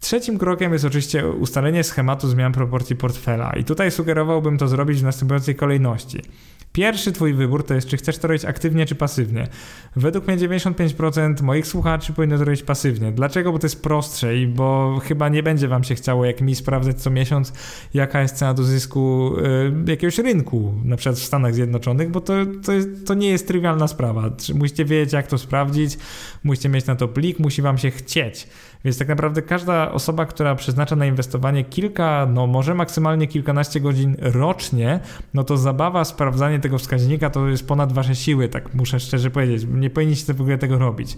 Trzecim 0.00 0.38
krokiem 0.38 0.72
jest 0.72 0.84
oczywiście 0.84 1.28
ustalenie 1.28 1.84
schematu 1.84 2.28
zmian 2.28 2.52
proporcji 2.52 2.96
portfela 2.96 3.52
i 3.52 3.64
tutaj 3.64 3.90
sugerowałbym 3.90 4.58
to 4.58 4.68
zrobić 4.68 5.00
w 5.00 5.02
następującej 5.02 5.54
kolejności. 5.54 6.22
Pierwszy 6.76 7.12
twój 7.12 7.34
wybór 7.34 7.66
to 7.66 7.74
jest, 7.74 7.88
czy 7.88 7.96
chcesz 7.96 8.18
to 8.18 8.28
robić 8.28 8.44
aktywnie, 8.44 8.86
czy 8.86 8.94
pasywnie. 8.94 9.48
Według 9.96 10.26
mnie 10.26 10.36
95% 10.36 11.42
moich 11.42 11.66
słuchaczy 11.66 12.12
powinno 12.12 12.38
to 12.38 12.44
robić 12.44 12.62
pasywnie. 12.62 13.12
Dlaczego? 13.12 13.52
Bo 13.52 13.58
to 13.58 13.66
jest 13.66 13.82
prostsze 13.82 14.36
i 14.36 14.46
bo 14.46 15.00
chyba 15.04 15.28
nie 15.28 15.42
będzie 15.42 15.68
wam 15.68 15.84
się 15.84 15.94
chciało, 15.94 16.24
jak 16.24 16.40
mi, 16.40 16.54
sprawdzać 16.54 17.02
co 17.02 17.10
miesiąc, 17.10 17.52
jaka 17.94 18.22
jest 18.22 18.36
cena 18.36 18.54
do 18.54 18.62
zysku 18.62 19.32
y, 19.86 19.90
jakiegoś 19.90 20.18
rynku, 20.18 20.74
na 20.84 20.96
przykład 20.96 21.16
w 21.18 21.24
Stanach 21.24 21.54
Zjednoczonych, 21.54 22.10
bo 22.10 22.20
to, 22.20 22.34
to, 22.64 22.72
jest, 22.72 23.06
to 23.06 23.14
nie 23.14 23.28
jest 23.28 23.48
trywialna 23.48 23.88
sprawa. 23.88 24.30
Musicie 24.54 24.84
wiedzieć, 24.84 25.12
jak 25.12 25.26
to 25.26 25.38
sprawdzić, 25.38 25.98
musicie 26.44 26.68
mieć 26.68 26.86
na 26.86 26.96
to 26.96 27.08
plik, 27.08 27.38
musi 27.38 27.62
wam 27.62 27.78
się 27.78 27.90
chcieć. 27.90 28.48
Więc 28.84 28.98
tak 28.98 29.08
naprawdę 29.08 29.42
każda 29.42 29.92
osoba, 29.92 30.26
która 30.26 30.54
przeznacza 30.54 30.96
na 30.96 31.06
inwestowanie 31.06 31.64
kilka, 31.64 32.26
no 32.34 32.46
może 32.46 32.74
maksymalnie 32.74 33.26
kilkanaście 33.26 33.80
godzin 33.80 34.16
rocznie, 34.18 35.00
no 35.34 35.44
to 35.44 35.56
zabawa, 35.56 36.04
sprawdzanie 36.04 36.60
tego 36.60 36.78
wskaźnika 36.78 37.30
to 37.30 37.48
jest 37.48 37.68
ponad 37.68 37.92
wasze 37.92 38.14
siły, 38.14 38.48
tak 38.48 38.74
muszę 38.74 39.00
szczerze 39.00 39.30
powiedzieć. 39.30 39.66
Nie 39.70 39.90
powinniście 39.90 40.34
w 40.34 40.40
ogóle 40.40 40.58
tego 40.58 40.78
robić. 40.78 41.16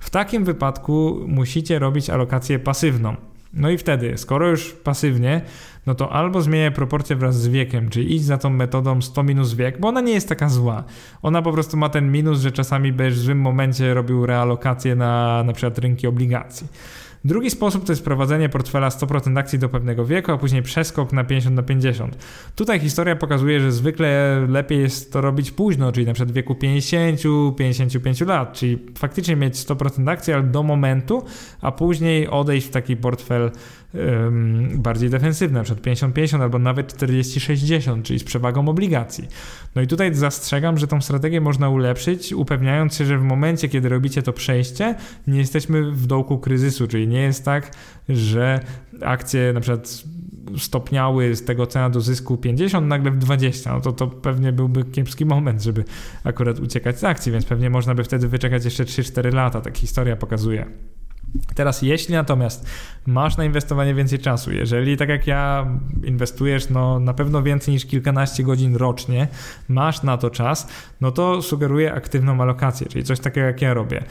W 0.00 0.10
takim 0.10 0.44
wypadku 0.44 1.20
musicie 1.26 1.78
robić 1.78 2.10
alokację 2.10 2.58
pasywną. 2.58 3.29
No 3.52 3.70
i 3.70 3.78
wtedy, 3.78 4.18
skoro 4.18 4.48
już 4.48 4.72
pasywnie, 4.72 5.40
no 5.86 5.94
to 5.94 6.12
albo 6.12 6.42
zmieniaj 6.42 6.72
proporcje 6.72 7.16
wraz 7.16 7.40
z 7.40 7.48
wiekiem, 7.48 7.88
czyli 7.88 8.16
idź 8.16 8.24
za 8.24 8.38
tą 8.38 8.50
metodą 8.50 9.02
100 9.02 9.22
minus 9.22 9.54
wiek, 9.54 9.80
bo 9.80 9.88
ona 9.88 10.00
nie 10.00 10.12
jest 10.12 10.28
taka 10.28 10.48
zła. 10.48 10.84
Ona 11.22 11.42
po 11.42 11.52
prostu 11.52 11.76
ma 11.76 11.88
ten 11.88 12.12
minus, 12.12 12.40
że 12.40 12.52
czasami 12.52 12.92
będziesz 12.92 13.18
w 13.18 13.22
złym 13.22 13.40
momencie 13.40 13.94
robił 13.94 14.26
realokację 14.26 14.96
na 14.96 15.42
na 15.44 15.52
przykład 15.52 15.78
rynki 15.78 16.06
obligacji. 16.06 16.66
Drugi 17.24 17.50
sposób 17.50 17.84
to 17.84 17.92
jest 17.92 18.04
prowadzenie 18.04 18.48
portfela 18.48 18.88
100% 18.88 19.38
akcji 19.38 19.58
do 19.58 19.68
pewnego 19.68 20.06
wieku, 20.06 20.32
a 20.32 20.38
później 20.38 20.62
przeskok 20.62 21.12
na 21.12 21.24
50 21.24 21.56
na 21.56 21.62
50. 21.62 22.16
Tutaj 22.56 22.80
historia 22.80 23.16
pokazuje, 23.16 23.60
że 23.60 23.72
zwykle 23.72 24.40
lepiej 24.48 24.80
jest 24.80 25.12
to 25.12 25.20
robić 25.20 25.50
późno, 25.50 25.92
czyli 25.92 26.06
na 26.06 26.12
przykład 26.12 26.32
w 26.32 26.34
wieku 26.34 26.54
50, 26.54 27.20
55 27.56 28.20
lat, 28.20 28.52
czyli 28.52 28.78
faktycznie 28.98 29.36
mieć 29.36 29.54
100% 29.54 30.10
akcji, 30.10 30.32
ale 30.32 30.42
do 30.42 30.62
momentu, 30.62 31.24
a 31.60 31.72
później 31.72 32.28
odejść 32.28 32.66
w 32.66 32.70
taki 32.70 32.96
portfel 32.96 33.50
bardziej 34.74 35.10
defensywne, 35.10 35.62
przykład 35.62 35.86
50-50 35.86 36.42
albo 36.42 36.58
nawet 36.58 36.94
40-60, 36.94 38.02
czyli 38.02 38.18
z 38.18 38.24
przewagą 38.24 38.68
obligacji. 38.68 39.28
No 39.74 39.82
i 39.82 39.86
tutaj 39.86 40.14
zastrzegam, 40.14 40.78
że 40.78 40.86
tą 40.86 41.00
strategię 41.00 41.40
można 41.40 41.68
ulepszyć, 41.68 42.32
upewniając 42.32 42.94
się, 42.94 43.04
że 43.04 43.18
w 43.18 43.22
momencie, 43.22 43.68
kiedy 43.68 43.88
robicie 43.88 44.22
to 44.22 44.32
przejście, 44.32 44.94
nie 45.26 45.38
jesteśmy 45.38 45.92
w 45.92 46.06
dołku 46.06 46.38
kryzysu, 46.38 46.88
czyli 46.88 47.08
nie 47.08 47.20
jest 47.20 47.44
tak, 47.44 47.72
że 48.08 48.60
akcje 49.02 49.52
na 49.52 49.60
przykład 49.60 50.04
stopniały 50.58 51.36
z 51.36 51.44
tego 51.44 51.66
cena 51.66 51.90
do 51.90 52.00
zysku 52.00 52.36
50 52.36 52.86
nagle 52.86 53.10
w 53.10 53.18
20, 53.18 53.72
no 53.74 53.80
to 53.80 53.92
to 53.92 54.06
pewnie 54.06 54.52
byłby 54.52 54.84
kiepski 54.84 55.24
moment, 55.24 55.62
żeby 55.62 55.84
akurat 56.24 56.60
uciekać 56.60 56.98
z 56.98 57.04
akcji, 57.04 57.32
więc 57.32 57.44
pewnie 57.44 57.70
można 57.70 57.94
by 57.94 58.04
wtedy 58.04 58.28
wyczekać 58.28 58.64
jeszcze 58.64 58.84
3-4 58.84 59.34
lata, 59.34 59.60
tak 59.60 59.78
historia 59.78 60.16
pokazuje. 60.16 60.66
Teraz, 61.54 61.82
jeśli 61.82 62.14
natomiast 62.14 62.66
masz 63.06 63.36
na 63.36 63.44
inwestowanie 63.44 63.94
więcej 63.94 64.18
czasu, 64.18 64.52
jeżeli 64.52 64.96
tak 64.96 65.08
jak 65.08 65.26
ja 65.26 65.66
inwestujesz 66.04 66.70
no, 66.70 67.00
na 67.00 67.14
pewno 67.14 67.42
więcej 67.42 67.74
niż 67.74 67.86
kilkanaście 67.86 68.42
godzin 68.42 68.76
rocznie, 68.76 69.28
masz 69.68 70.02
na 70.02 70.16
to 70.16 70.30
czas, 70.30 70.68
no 71.00 71.10
to 71.12 71.42
sugeruję 71.42 71.92
aktywną 71.94 72.42
alokację, 72.42 72.86
czyli 72.86 73.04
coś 73.04 73.20
takiego 73.20 73.46
jak 73.46 73.62
ja 73.62 73.74
robię. 73.74 74.04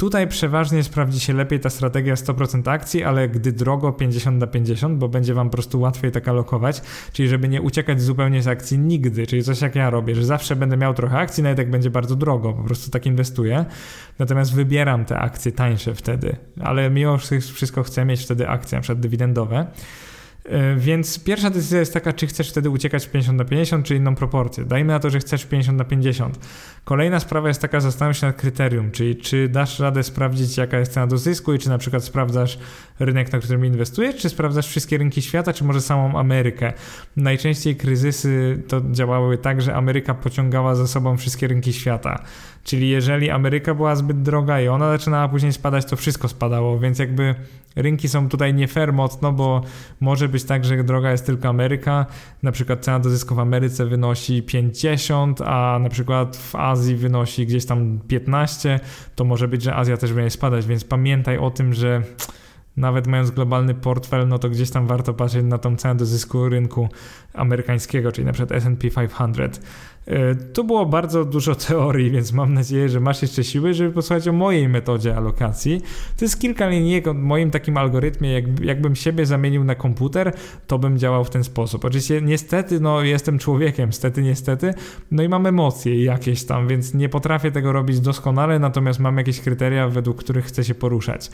Tutaj 0.00 0.28
przeważnie 0.28 0.82
sprawdzi 0.82 1.20
się 1.20 1.32
lepiej 1.32 1.60
ta 1.60 1.70
strategia 1.70 2.14
100% 2.14 2.70
akcji, 2.70 3.04
ale 3.04 3.28
gdy 3.28 3.52
drogo 3.52 3.92
50 3.92 4.40
na 4.40 4.46
50, 4.46 4.98
bo 4.98 5.08
będzie 5.08 5.34
wam 5.34 5.50
po 5.50 5.52
prostu 5.52 5.80
łatwiej 5.80 6.10
tak 6.12 6.28
alokować, 6.28 6.82
czyli 7.12 7.28
żeby 7.28 7.48
nie 7.48 7.62
uciekać 7.62 8.02
zupełnie 8.02 8.42
z 8.42 8.48
akcji 8.48 8.78
nigdy, 8.78 9.26
czyli 9.26 9.44
coś 9.44 9.60
jak 9.60 9.74
ja 9.74 9.90
robię, 9.90 10.14
że 10.14 10.24
zawsze 10.24 10.56
będę 10.56 10.76
miał 10.76 10.94
trochę 10.94 11.18
akcji, 11.18 11.42
nawet 11.42 11.58
jak 11.58 11.70
będzie 11.70 11.90
bardzo 11.90 12.16
drogo, 12.16 12.52
po 12.52 12.62
prostu 12.62 12.90
tak 12.90 13.06
inwestuję. 13.06 13.64
Natomiast 14.18 14.54
wybieram 14.54 15.04
te 15.04 15.18
akcje 15.18 15.52
tańsze 15.52 15.94
wtedy, 15.94 16.36
ale 16.60 16.90
mimo 16.90 17.18
wszystko 17.54 17.82
chcę 17.82 18.04
mieć 18.04 18.22
wtedy 18.22 18.48
akcje, 18.48 18.78
na 18.78 18.82
przykład 18.82 19.00
dywidendowe. 19.00 19.66
E, 20.44 20.76
więc 20.76 21.24
pierwsza 21.24 21.50
decyzja 21.50 21.80
jest 21.80 21.94
taka, 21.94 22.12
czy 22.12 22.26
chcesz 22.26 22.50
wtedy 22.50 22.70
uciekać 22.70 23.06
w 23.06 23.10
50 23.10 23.38
na 23.38 23.44
50, 23.44 23.86
czy 23.86 23.96
inną 23.96 24.14
proporcję. 24.14 24.64
Dajmy 24.64 24.92
na 24.92 24.98
to, 24.98 25.10
że 25.10 25.18
chcesz 25.18 25.46
50 25.46 25.78
na 25.78 25.84
50. 25.84 26.38
Kolejna 26.84 27.20
sprawa 27.20 27.48
jest 27.48 27.60
taka, 27.60 27.80
zastanów 27.80 28.16
się 28.16 28.26
nad 28.26 28.36
kryterium, 28.36 28.90
czyli 28.90 29.16
czy 29.16 29.48
dasz 29.48 29.78
radę 29.80 30.02
sprawdzić, 30.02 30.56
jaka 30.56 30.78
jest 30.78 30.92
cena 30.92 31.06
do 31.06 31.18
zysku 31.18 31.54
i 31.54 31.58
czy 31.58 31.68
na 31.68 31.78
przykład 31.78 32.04
sprawdzasz 32.04 32.58
rynek, 32.98 33.32
na 33.32 33.38
którym 33.38 33.66
inwestujesz, 33.66 34.16
czy 34.16 34.28
sprawdzasz 34.28 34.68
wszystkie 34.68 34.98
rynki 34.98 35.22
świata, 35.22 35.52
czy 35.52 35.64
może 35.64 35.80
samą 35.80 36.18
Amerykę. 36.18 36.72
Najczęściej 37.16 37.76
kryzysy 37.76 38.62
to 38.68 38.80
działały 38.90 39.38
tak, 39.38 39.62
że 39.62 39.74
Ameryka 39.74 40.14
pociągała 40.14 40.74
za 40.74 40.86
sobą 40.86 41.16
wszystkie 41.16 41.48
rynki 41.48 41.72
świata. 41.72 42.24
Czyli 42.64 42.88
jeżeli 42.88 43.30
Ameryka 43.30 43.74
była 43.74 43.96
zbyt 43.96 44.22
droga 44.22 44.60
i 44.60 44.68
ona 44.68 44.92
zaczynała 44.92 45.28
później 45.28 45.52
spadać, 45.52 45.84
to 45.84 45.96
wszystko 45.96 46.28
spadało, 46.28 46.78
więc 46.78 46.98
jakby 46.98 47.34
rynki 47.76 48.08
są 48.08 48.28
tutaj 48.28 48.54
nie 48.54 48.68
fair 48.68 48.92
mocno, 48.92 49.32
bo 49.32 49.62
może 50.00 50.28
być 50.28 50.44
tak, 50.44 50.64
że 50.64 50.84
droga 50.84 51.10
jest 51.10 51.26
tylko 51.26 51.48
Ameryka, 51.48 52.06
na 52.42 52.52
przykład 52.52 52.84
cena 52.84 53.00
do 53.00 53.10
zysku 53.10 53.34
w 53.34 53.38
Ameryce 53.38 53.86
wynosi 53.86 54.42
50, 54.42 55.40
a 55.40 55.78
na 55.82 55.88
przykład 55.88 56.36
w 56.36 56.56
Azji 56.56 56.96
wynosi 56.96 57.46
gdzieś 57.46 57.66
tam 57.66 57.98
15, 58.08 58.80
to 59.14 59.24
może 59.24 59.48
być, 59.48 59.62
że 59.62 59.74
Azja 59.74 59.96
też 59.96 60.12
będzie 60.12 60.30
spadać, 60.30 60.66
więc 60.66 60.84
pamiętaj 60.84 61.38
o 61.38 61.50
tym, 61.50 61.74
że 61.74 62.02
nawet 62.76 63.06
mając 63.06 63.30
globalny 63.30 63.74
portfel, 63.74 64.28
no 64.28 64.38
to 64.38 64.50
gdzieś 64.50 64.70
tam 64.70 64.86
warto 64.86 65.14
patrzeć 65.14 65.44
na 65.44 65.58
tą 65.58 65.76
cenę 65.76 65.94
do 65.94 66.06
zysku 66.06 66.48
rynku 66.48 66.88
amerykańskiego, 67.34 68.12
czyli 68.12 68.26
na 68.26 68.32
przykład 68.32 68.52
S&P 68.52 68.90
500. 68.90 69.60
E, 70.10 70.34
tu 70.34 70.64
było 70.64 70.86
bardzo 70.86 71.24
dużo 71.24 71.54
teorii, 71.54 72.10
więc 72.10 72.32
mam 72.32 72.54
nadzieję, 72.54 72.88
że 72.88 73.00
masz 73.00 73.22
jeszcze 73.22 73.44
siły, 73.44 73.74
żeby 73.74 73.92
posłuchać 73.92 74.28
o 74.28 74.32
mojej 74.32 74.68
metodzie 74.68 75.16
alokacji. 75.16 75.80
To 76.16 76.24
jest 76.24 76.40
kilka 76.40 76.68
linijek 76.68 77.06
o 77.06 77.14
moim 77.14 77.50
takim 77.50 77.76
algorytmie. 77.76 78.32
Jak, 78.32 78.44
jakbym 78.60 78.96
siebie 78.96 79.26
zamienił 79.26 79.64
na 79.64 79.74
komputer, 79.74 80.32
to 80.66 80.78
bym 80.78 80.98
działał 80.98 81.24
w 81.24 81.30
ten 81.30 81.44
sposób. 81.44 81.84
Oczywiście 81.84 82.22
niestety, 82.22 82.80
no 82.80 83.02
jestem 83.02 83.38
człowiekiem, 83.38 83.92
stety, 83.92 84.22
niestety, 84.22 84.74
no 85.10 85.22
i 85.22 85.28
mam 85.28 85.46
emocje 85.46 86.04
jakieś 86.04 86.44
tam, 86.44 86.68
więc 86.68 86.94
nie 86.94 87.08
potrafię 87.08 87.52
tego 87.52 87.72
robić 87.72 88.00
doskonale, 88.00 88.58
natomiast 88.58 89.00
mam 89.00 89.18
jakieś 89.18 89.40
kryteria, 89.40 89.88
według 89.88 90.16
których 90.16 90.44
chcę 90.44 90.64
się 90.64 90.74
poruszać. 90.74 91.30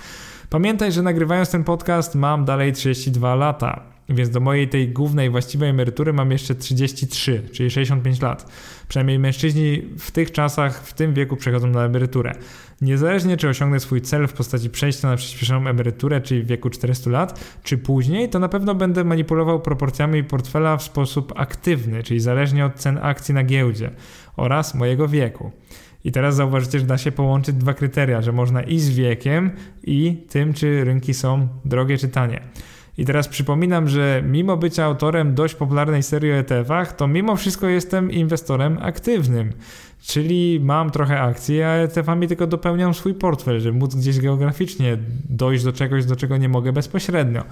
Pamiętaj, 0.51 0.93
że 0.93 1.03
nagrywając 1.03 1.51
ten 1.51 1.64
podcast 1.64 2.14
mam 2.14 2.45
dalej 2.45 2.72
32 2.72 3.35
lata. 3.35 3.96
Więc 4.09 4.31
do 4.31 4.41
mojej 4.41 4.69
tej 4.69 4.89
głównej 4.89 5.31
właściwej 5.31 5.69
emerytury 5.69 6.13
mam 6.13 6.31
jeszcze 6.31 6.55
33, 6.55 7.43
czyli 7.53 7.71
65 7.71 8.21
lat. 8.21 8.53
Przynajmniej 8.89 9.19
mężczyźni 9.19 9.83
w 9.99 10.11
tych 10.11 10.33
czasach, 10.33 10.83
w 10.87 10.95
tym 10.95 11.15
wieku 11.15 11.37
przechodzą 11.37 11.67
na 11.67 11.85
emeryturę. 11.85 12.33
Niezależnie 12.81 13.37
czy 13.37 13.49
osiągnę 13.49 13.81
swój 13.81 14.01
cel 14.01 14.27
w 14.27 14.33
postaci 14.33 14.71
przejścia 14.71 15.09
na 15.09 15.17
przyspieszoną 15.17 15.69
emeryturę, 15.69 16.21
czyli 16.21 16.43
w 16.43 16.47
wieku 16.47 16.71
400 16.71 17.11
lat, 17.11 17.59
czy 17.63 17.79
później, 17.79 18.29
to 18.29 18.39
na 18.39 18.49
pewno 18.49 18.75
będę 18.75 19.05
manipulował 19.05 19.61
proporcjami 19.61 20.25
portfela 20.25 20.77
w 20.77 20.83
sposób 20.83 21.33
aktywny, 21.37 22.03
czyli 22.03 22.21
zależnie 22.21 22.67
od 22.67 22.75
cen 22.75 22.99
akcji 23.03 23.35
na 23.35 23.45
giełdzie 23.45 23.91
oraz 24.37 24.75
mojego 24.75 25.09
wieku. 25.09 25.51
I 26.05 26.13
teraz 26.13 26.37
zauważycie, 26.37 26.79
że 26.79 26.87
da 26.87 26.99
się 26.99 27.13
połączyć 27.13 27.57
dwa 27.57 27.75
kryteria, 27.75 28.23
że 28.23 28.33
można 28.33 28.63
i 28.63 28.79
z 28.79 28.91
wiekiem, 28.91 29.51
i 29.85 30.25
tym, 30.29 30.55
czy 30.55 30.85
rynki 30.85 31.15
są 31.15 31.49
drogie 31.65 31.99
czy 31.99 32.09
tanie. 32.09 32.41
I 32.99 33.05
teraz 33.05 33.29
przypominam, 33.29 33.89
że 33.89 34.23
mimo 34.27 34.57
bycia 34.57 34.85
autorem 34.85 35.35
dość 35.35 35.55
popularnej 35.55 36.03
serii 36.03 36.33
o 36.33 36.35
ETF-ach, 36.35 36.97
to 36.97 37.09
mimo 37.09 37.37
wszystko 37.37 37.69
jestem 37.69 38.11
inwestorem 38.11 38.79
aktywnym. 38.81 39.53
Czyli 40.03 40.61
mam 40.63 40.91
trochę 40.91 41.21
akcji, 41.21 41.63
a 41.63 41.69
ETF-ami 41.69 42.29
tylko 42.29 42.47
dopełniam 42.47 42.95
swój 42.95 43.15
portfel, 43.15 43.61
żeby 43.61 43.79
móc 43.79 43.95
gdzieś 43.95 44.21
geograficznie 44.21 44.99
dojść 45.31 45.65
do 45.65 45.73
czegoś, 45.73 46.05
do 46.05 46.17
czego 46.17 46.37
nie 46.37 46.49
mogę 46.49 46.73
bezpośrednio. 46.73 47.45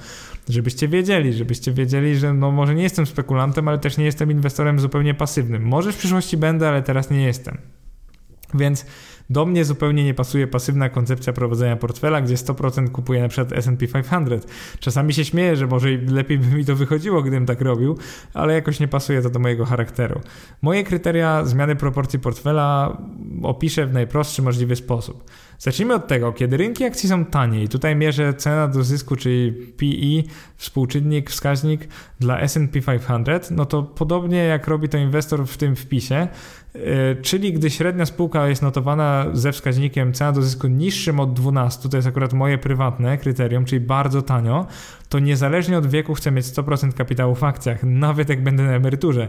Żebyście 0.49 0.89
wiedzieli, 0.89 1.33
żebyście 1.33 1.73
wiedzieli, 1.73 2.17
że 2.17 2.35
no 2.35 2.51
może 2.51 2.75
nie 2.75 2.83
jestem 2.83 3.07
spekulantem, 3.07 3.69
ale 3.69 3.79
też 3.79 3.97
nie 3.97 4.05
jestem 4.05 4.31
inwestorem 4.31 4.81
zupełnie 4.81 5.15
pasywnym. 5.15 5.63
Może 5.63 5.93
w 5.93 5.97
przyszłości 5.97 6.37
będę, 6.37 6.69
ale 6.69 6.83
teraz 6.83 7.11
nie 7.11 7.25
jestem. 7.25 7.59
Więc 8.55 8.87
Do 9.31 9.47
mnie 9.47 9.65
zupełnie 9.65 10.05
nie 10.05 10.15
pasuje 10.15 10.47
pasywna 10.47 10.89
koncepcja 10.89 11.33
prowadzenia 11.33 11.77
portfela, 11.77 12.21
gdzie 12.21 12.35
100% 12.35 12.91
kupuję 12.91 13.23
na 13.23 13.29
przykład 13.29 13.53
S&P 13.53 13.87
500. 13.87 14.47
Czasami 14.81 15.15
się 15.15 15.25
śmieję, 15.25 15.57
że 15.57 15.67
może 15.67 15.89
lepiej 16.09 16.39
by 16.39 16.57
mi 16.57 16.65
to 16.65 16.77
wychodziło, 16.77 17.23
gdybym 17.23 17.47
tak 17.47 17.61
robił, 17.61 17.99
ale 18.35 18.55
jakoś 18.55 18.81
nie 18.81 18.89
pasuje 18.89 19.23
to 19.23 19.31
do 19.31 19.39
mojego 19.39 19.65
charakteru. 19.65 20.21
Moje 20.63 20.85
kryteria 20.85 21.45
zmiany 21.45 21.77
proporcji 21.77 22.19
portfela 22.19 22.99
opiszę 23.43 23.87
w 23.87 23.93
najprostszy 23.93 24.43
możliwy 24.43 24.77
sposób. 24.77 25.25
Zacznijmy 25.59 25.95
od 25.95 26.09
tego, 26.09 26.33
kiedy 26.33 26.57
rynki 26.57 26.85
akcji 26.85 27.09
są 27.09 27.25
tanie 27.25 27.63
i 27.63 27.69
tutaj 27.69 27.97
mierzę 27.97 28.35
cena 28.35 28.69
do 28.69 28.85
zysku, 28.85 29.17
czyli 29.17 29.53
PE, 29.53 30.33
współczynnik, 30.57 31.31
wskaźnik 31.31 31.89
dla 32.21 32.41
S&P 32.41 32.81
500, 32.81 33.51
no 33.51 33.67
to 33.67 33.83
podobnie 33.83 34.39
jak 34.39 34.69
robi 34.69 34.89
to 34.89 34.99
inwestor 34.99 35.47
w 35.47 35.57
tym 35.57 35.77
wpisie, 35.77 36.29
czyli 37.23 37.53
gdy 37.53 37.71
średnia 37.71 38.07
spółka 38.07 38.49
jest 38.49 38.63
notowana 38.63 39.27
ze 39.33 39.53
wskaźnikiem 39.53 40.13
cena 40.13 40.33
do 40.33 40.43
zysku 40.43 40.69
niższym 40.69 41.21
od 41.21 41.33
12, 41.33 41.89
to 41.89 41.97
jest 41.97 42.09
akurat 42.09 42.33
moje 42.33 42.59
prywatne 42.59 43.19
kryterium, 43.19 43.65
czyli 43.65 43.81
bardzo 43.81 44.23
tanio, 44.23 44.67
to 45.15 45.19
niezależnie 45.19 45.79
od 45.79 45.87
wieku 45.87 46.15
chcę 46.15 46.31
mieć 46.31 46.47
100% 46.47 46.93
kapitału 46.93 47.35
w 47.35 47.45
akcjach, 47.45 47.83
nawet 47.83 48.29
jak 48.29 48.43
będę 48.43 48.63
na 48.63 48.73
emeryturze. 48.73 49.29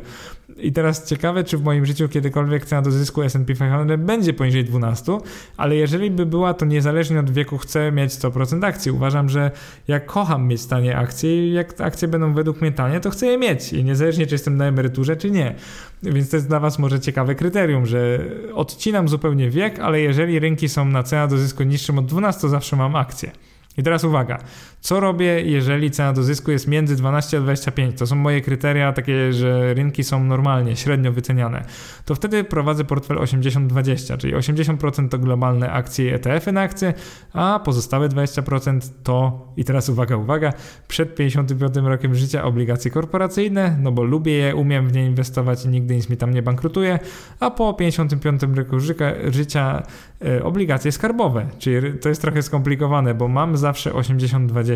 I 0.57 0.71
teraz 0.71 1.07
ciekawe, 1.09 1.43
czy 1.43 1.57
w 1.57 1.63
moim 1.63 1.85
życiu 1.85 2.09
kiedykolwiek 2.09 2.65
cena 2.65 2.81
do 2.81 2.91
zysku 2.91 3.21
S&P 3.21 3.45
500 3.45 4.01
będzie 4.01 4.33
poniżej 4.33 4.65
12, 4.65 5.17
ale 5.57 5.75
jeżeli 5.75 6.11
by 6.11 6.25
była, 6.25 6.53
to 6.53 6.65
niezależnie 6.65 7.19
od 7.19 7.31
wieku 7.31 7.57
chcę 7.57 7.91
mieć 7.91 8.11
100% 8.11 8.65
akcji. 8.65 8.91
Uważam, 8.91 9.29
że 9.29 9.51
jak 9.87 10.05
kocham 10.05 10.47
mieć 10.47 10.65
tanie 10.65 10.97
akcje 10.97 11.47
i 11.47 11.53
jak 11.53 11.81
akcje 11.81 12.07
będą 12.07 12.33
według 12.33 12.61
mnie 12.61 12.71
tanie, 12.71 12.99
to 12.99 13.09
chcę 13.09 13.27
je 13.27 13.37
mieć 13.37 13.73
i 13.73 13.83
niezależnie 13.83 14.27
czy 14.27 14.35
jestem 14.35 14.57
na 14.57 14.65
emeryturze, 14.65 15.15
czy 15.15 15.31
nie. 15.31 15.55
Więc 16.03 16.29
to 16.29 16.37
jest 16.37 16.47
dla 16.47 16.59
Was 16.59 16.79
może 16.79 16.99
ciekawe 16.99 17.35
kryterium, 17.35 17.85
że 17.85 18.19
odcinam 18.53 19.09
zupełnie 19.09 19.49
wiek, 19.49 19.79
ale 19.79 20.01
jeżeli 20.01 20.39
rynki 20.39 20.69
są 20.69 20.85
na 20.85 21.03
cena 21.03 21.27
do 21.27 21.37
zysku 21.37 21.63
niższym 21.63 21.99
od 21.99 22.05
12, 22.05 22.49
zawsze 22.49 22.75
mam 22.75 22.95
akcję. 22.95 23.31
I 23.77 23.83
teraz 23.83 24.03
uwaga, 24.03 24.39
co 24.85 24.99
robię, 24.99 25.41
jeżeli 25.41 25.91
cena 25.91 26.13
do 26.13 26.23
zysku 26.23 26.51
jest 26.51 26.67
między 26.67 26.95
12 26.95 27.37
a 27.37 27.41
25? 27.41 27.97
To 27.97 28.07
są 28.07 28.15
moje 28.15 28.41
kryteria 28.41 28.93
takie, 28.93 29.33
że 29.33 29.73
rynki 29.73 30.03
są 30.03 30.23
normalnie, 30.23 30.75
średnio 30.75 31.11
wyceniane. 31.11 31.65
To 32.05 32.15
wtedy 32.15 32.43
prowadzę 32.43 32.83
portfel 32.83 33.17
80-20, 33.17 34.17
czyli 34.17 34.35
80% 34.35 35.09
to 35.09 35.17
globalne 35.17 35.71
akcje 35.71 36.05
i 36.05 36.13
ETF-y 36.13 36.51
na 36.51 36.61
akcje, 36.61 36.93
a 37.33 37.59
pozostałe 37.65 38.09
20% 38.09 38.79
to, 39.03 39.47
i 39.57 39.63
teraz 39.63 39.89
uwaga, 39.89 40.17
uwaga, 40.17 40.53
przed 40.87 41.15
55 41.15 41.75
rokiem 41.75 42.15
życia 42.15 42.43
obligacje 42.43 42.91
korporacyjne, 42.91 43.77
no 43.81 43.91
bo 43.91 44.03
lubię 44.03 44.33
je, 44.33 44.55
umiem 44.55 44.87
w 44.87 44.93
nie 44.93 45.05
inwestować 45.05 45.65
i 45.65 45.67
nigdy 45.67 45.95
nic 45.95 46.09
mi 46.09 46.17
tam 46.17 46.33
nie 46.33 46.41
bankrutuje, 46.41 46.99
a 47.39 47.51
po 47.51 47.73
55 47.73 48.41
roku 48.55 48.79
życia 49.27 49.83
e, 50.25 50.43
obligacje 50.43 50.91
skarbowe, 50.91 51.47
czyli 51.59 51.99
to 51.99 52.09
jest 52.09 52.21
trochę 52.21 52.41
skomplikowane, 52.41 53.13
bo 53.13 53.27
mam 53.27 53.57
zawsze 53.57 53.91
80-20, 53.91 54.74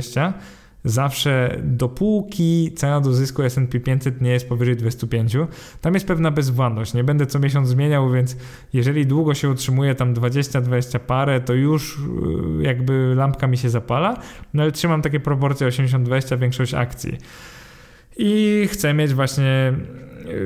zawsze 0.84 1.60
dopóki 1.64 2.72
cena 2.76 3.02
do 3.02 3.14
zysku 3.14 3.44
S&P 3.44 3.80
500 3.80 4.22
nie 4.22 4.32
jest 4.32 4.50
powyżej 4.50 4.76
25, 4.76 5.38
tam 5.82 5.94
jest 5.94 6.08
pewna 6.08 6.32
bezwładność. 6.32 6.94
Nie 6.94 7.04
będę 7.04 7.26
co 7.26 7.40
miesiąc 7.40 7.68
zmieniał, 7.68 8.12
więc 8.12 8.38
jeżeli 8.74 9.06
długo 9.06 9.34
się 9.34 9.50
utrzymuje 9.50 9.96
tam 9.96 10.14
20-20 10.14 11.00
parę, 11.00 11.42
to 11.42 11.54
już 11.54 11.98
y, 11.98 12.64
jakby 12.64 13.14
lampka 13.16 13.48
mi 13.48 13.58
się 13.58 13.70
zapala, 13.70 14.18
no 14.54 14.64
ale 14.64 14.72
trzymam 14.72 15.02
takie 15.02 15.20
proporcje 15.20 15.68
80-20 15.68 16.40
większość 16.40 16.74
akcji. 16.74 17.18
I 18.18 18.68
chcę 18.72 18.94
mieć 18.94 19.14
właśnie 19.14 19.74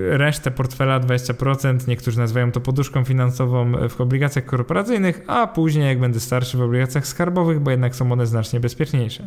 resztę 0.09 0.51
portfela 0.51 0.99
20%, 0.99 1.87
niektórzy 1.87 2.19
nazywają 2.19 2.51
to 2.51 2.61
poduszką 2.61 3.03
finansową 3.03 3.71
w 3.89 4.01
obligacjach 4.01 4.45
korporacyjnych, 4.45 5.21
a 5.27 5.47
później 5.47 5.87
jak 5.87 5.99
będę 5.99 6.19
starszy 6.19 6.57
w 6.57 6.61
obligacjach 6.61 7.07
skarbowych, 7.07 7.59
bo 7.59 7.71
jednak 7.71 7.95
są 7.95 8.11
one 8.11 8.27
znacznie 8.27 8.59
bezpieczniejsze. 8.59 9.25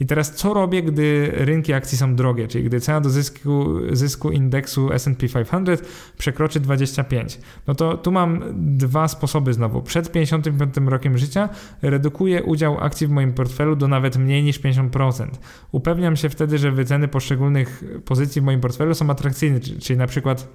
I 0.00 0.06
teraz 0.06 0.34
co 0.34 0.54
robię, 0.54 0.82
gdy 0.82 1.32
rynki 1.34 1.72
akcji 1.72 1.98
są 1.98 2.14
drogie, 2.14 2.48
czyli 2.48 2.64
gdy 2.64 2.80
cena 2.80 3.00
do 3.00 3.10
zysku, 3.10 3.66
zysku 3.92 4.30
indeksu 4.30 4.92
S&P 4.92 5.28
500 5.28 5.88
przekroczy 6.18 6.60
25. 6.60 7.38
No 7.66 7.74
to 7.74 7.96
tu 7.96 8.12
mam 8.12 8.44
dwa 8.76 9.08
sposoby 9.08 9.52
znowu. 9.52 9.82
Przed 9.82 10.12
55 10.12 10.76
rokiem 10.86 11.18
życia 11.18 11.48
redukuję 11.82 12.42
udział 12.42 12.80
akcji 12.80 13.06
w 13.06 13.10
moim 13.10 13.32
portfelu 13.32 13.76
do 13.76 13.88
nawet 13.88 14.16
mniej 14.16 14.42
niż 14.42 14.60
50%. 14.60 15.26
Upewniam 15.72 16.16
się 16.16 16.28
wtedy, 16.28 16.58
że 16.58 16.72
wyceny 16.72 17.08
poszczególnych 17.08 17.84
pozycji 18.04 18.40
w 18.40 18.44
moim 18.44 18.60
portfelu 18.60 18.94
są 18.94 19.10
atrakcyjne, 19.10 19.60
czyli 19.60 19.98
na 19.98 20.06
przykład 20.06 20.48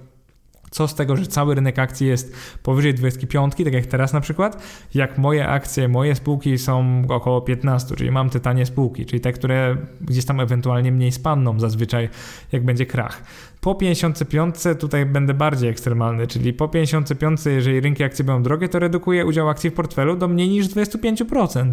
co 0.72 0.88
z 0.88 0.94
tego, 0.94 1.16
że 1.16 1.26
cały 1.26 1.54
rynek 1.54 1.78
akcji 1.78 2.06
jest 2.06 2.36
powyżej 2.62 2.94
25, 2.94 3.54
tak 3.54 3.72
jak 3.72 3.86
teraz 3.86 4.12
na 4.12 4.20
przykład, 4.20 4.62
jak 4.94 5.18
moje 5.18 5.48
akcje, 5.48 5.88
moje 5.88 6.14
spółki 6.14 6.58
są 6.58 7.02
około 7.08 7.40
15, 7.40 7.96
czyli 7.96 8.10
mam 8.10 8.30
te 8.30 8.40
tanie 8.40 8.66
spółki, 8.66 9.06
czyli 9.06 9.20
te, 9.20 9.32
które 9.32 9.76
gdzieś 10.00 10.24
tam 10.24 10.40
ewentualnie 10.40 10.92
mniej 10.92 11.12
spadną 11.12 11.60
zazwyczaj, 11.60 12.08
jak 12.52 12.64
będzie 12.64 12.86
krach. 12.86 13.22
Po 13.64 13.74
55 13.74 14.54
tutaj 14.78 15.06
będę 15.06 15.34
bardziej 15.34 15.70
ekstremalny, 15.70 16.26
czyli 16.26 16.52
po 16.52 16.68
55, 16.68 17.46
jeżeli 17.46 17.80
rynki 17.80 18.04
akcji 18.04 18.24
będą 18.24 18.42
drogie, 18.42 18.68
to 18.68 18.78
redukuję 18.78 19.26
udział 19.26 19.48
akcji 19.48 19.70
w 19.70 19.72
portfelu 19.72 20.16
do 20.16 20.28
mniej 20.28 20.48
niż 20.48 20.66
25%. 20.66 21.70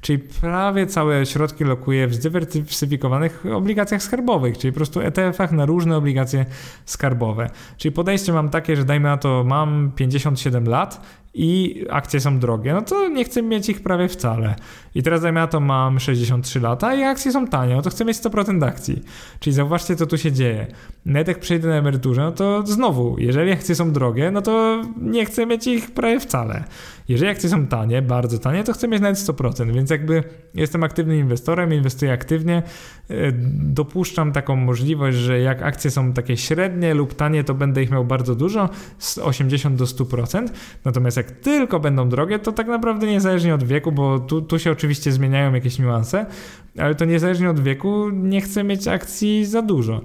Czyli 0.00 0.18
prawie 0.18 0.86
całe 0.86 1.26
środki 1.26 1.64
lokuję 1.64 2.06
w 2.06 2.14
zdywersyfikowanych 2.14 3.44
obligacjach 3.54 4.02
skarbowych, 4.02 4.58
czyli 4.58 4.72
po 4.72 4.76
prostu 4.76 5.00
ETF-ach 5.00 5.52
na 5.52 5.66
różne 5.66 5.96
obligacje 5.96 6.46
skarbowe. 6.84 7.50
Czyli 7.76 7.92
podejście 7.92 8.32
mam 8.32 8.50
takie, 8.50 8.76
że 8.76 8.84
dajmy 8.84 9.08
na 9.08 9.16
to, 9.16 9.44
mam 9.46 9.92
57 9.96 10.68
lat 10.68 11.21
i 11.34 11.84
akcje 11.90 12.20
są 12.20 12.38
drogie, 12.38 12.72
no 12.72 12.82
to 12.82 13.08
nie 13.08 13.24
chcę 13.24 13.42
mieć 13.42 13.68
ich 13.68 13.82
prawie 13.82 14.08
wcale. 14.08 14.54
I 14.94 15.02
teraz 15.02 15.22
dajmy 15.22 15.40
na 15.40 15.46
to 15.46 15.60
mam 15.60 16.00
63 16.00 16.60
lata 16.60 16.94
i 16.94 17.02
akcje 17.02 17.32
są 17.32 17.46
tanie, 17.46 17.76
no 17.76 17.82
to 17.82 17.90
chcę 17.90 18.04
mieć 18.04 18.16
100% 18.16 18.64
akcji. 18.64 19.02
Czyli 19.40 19.54
zauważcie, 19.54 19.96
co 19.96 20.06
tu 20.06 20.18
się 20.18 20.32
dzieje. 20.32 20.66
Nawet 21.06 21.28
jak 21.28 21.40
przejdę 21.40 21.68
na 21.68 21.74
emeryturze, 21.74 22.22
no 22.22 22.32
to 22.32 22.66
znowu, 22.66 23.16
jeżeli 23.18 23.52
akcje 23.52 23.74
są 23.74 23.92
drogie, 23.92 24.30
no 24.30 24.42
to 24.42 24.82
nie 24.96 25.26
chcę 25.26 25.46
mieć 25.46 25.66
ich 25.66 25.90
prawie 25.90 26.20
wcale. 26.20 26.64
Jeżeli 27.08 27.30
akcje 27.30 27.48
są 27.48 27.66
tanie, 27.66 28.02
bardzo 28.02 28.38
tanie, 28.38 28.64
to 28.64 28.72
chcę 28.72 28.88
mieć 28.88 29.02
nawet 29.02 29.18
100%, 29.18 29.74
więc 29.74 29.90
jakby 29.90 30.24
jestem 30.54 30.84
aktywnym 30.84 31.16
inwestorem, 31.16 31.74
inwestuję 31.74 32.12
aktywnie, 32.12 32.62
e, 33.10 33.32
dopuszczam 33.52 34.32
taką 34.32 34.56
możliwość, 34.56 35.16
że 35.16 35.40
jak 35.40 35.62
akcje 35.62 35.90
są 35.90 36.12
takie 36.12 36.36
średnie 36.36 36.94
lub 36.94 37.14
tanie, 37.14 37.44
to 37.44 37.54
będę 37.54 37.82
ich 37.82 37.90
miał 37.90 38.04
bardzo 38.04 38.34
dużo, 38.34 38.68
z 38.98 39.18
80 39.18 39.76
do 39.76 39.84
100%, 39.84 40.48
natomiast 40.84 41.16
jak 41.16 41.30
tylko 41.30 41.80
będą 41.80 42.08
drogie, 42.08 42.38
to 42.38 42.52
tak 42.52 42.66
naprawdę 42.66 43.06
niezależnie 43.06 43.54
od 43.54 43.64
wieku, 43.64 43.92
bo 43.92 44.18
tu, 44.18 44.42
tu 44.42 44.58
się 44.58 44.72
oczywiście 44.72 45.12
zmieniają 45.12 45.54
jakieś 45.54 45.78
niuanse, 45.78 46.26
ale 46.78 46.94
to 46.94 47.04
niezależnie 47.04 47.50
od 47.50 47.60
wieku 47.60 48.10
nie 48.10 48.40
chcę 48.40 48.64
mieć 48.64 48.88
akcji 48.88 49.46
za 49.46 49.62
dużo. 49.62 50.00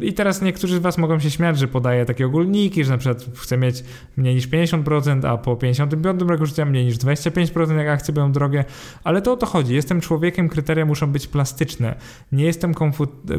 I 0.00 0.12
teraz 0.12 0.42
niektórzy 0.42 0.76
z 0.76 0.78
Was 0.78 0.98
mogą 0.98 1.18
się 1.18 1.30
śmiać, 1.30 1.58
że 1.58 1.68
podaję 1.68 2.04
takie 2.04 2.26
ogólniki, 2.26 2.84
że 2.84 2.92
na 2.92 2.98
przykład 2.98 3.26
chcę 3.36 3.58
mieć 3.58 3.84
mniej 4.16 4.34
niż 4.34 4.48
50%, 4.48 5.26
a 5.26 5.36
po 5.36 5.56
55 5.56 6.22
roku 6.22 6.46
życia 6.46 6.64
mniej 6.64 6.84
niż 6.84 6.96
25%, 6.96 7.76
jak 7.76 7.88
akcje 7.88 8.14
będą 8.14 8.32
drogie, 8.32 8.64
ale 9.04 9.22
to 9.22 9.32
o 9.32 9.36
to 9.36 9.46
chodzi. 9.46 9.74
Jestem 9.74 10.00
człowiekiem, 10.00 10.48
kryteria 10.48 10.86
muszą 10.86 11.12
być 11.12 11.26
plastyczne. 11.26 11.94
Nie 12.32 12.44
jestem 12.44 12.74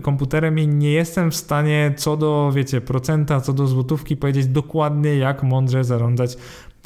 komputerem 0.01 0.59
i 0.59 0.67
nie 0.67 0.91
jestem 0.91 1.31
w 1.31 1.35
stanie 1.35 1.93
co 1.97 2.17
do, 2.17 2.51
wiecie, 2.55 2.81
procenta, 2.81 3.41
co 3.41 3.53
do 3.53 3.67
złotówki 3.67 4.17
powiedzieć 4.17 4.47
dokładnie, 4.47 5.15
jak 5.15 5.43
mądrze 5.43 5.83
zarządzać 5.83 6.37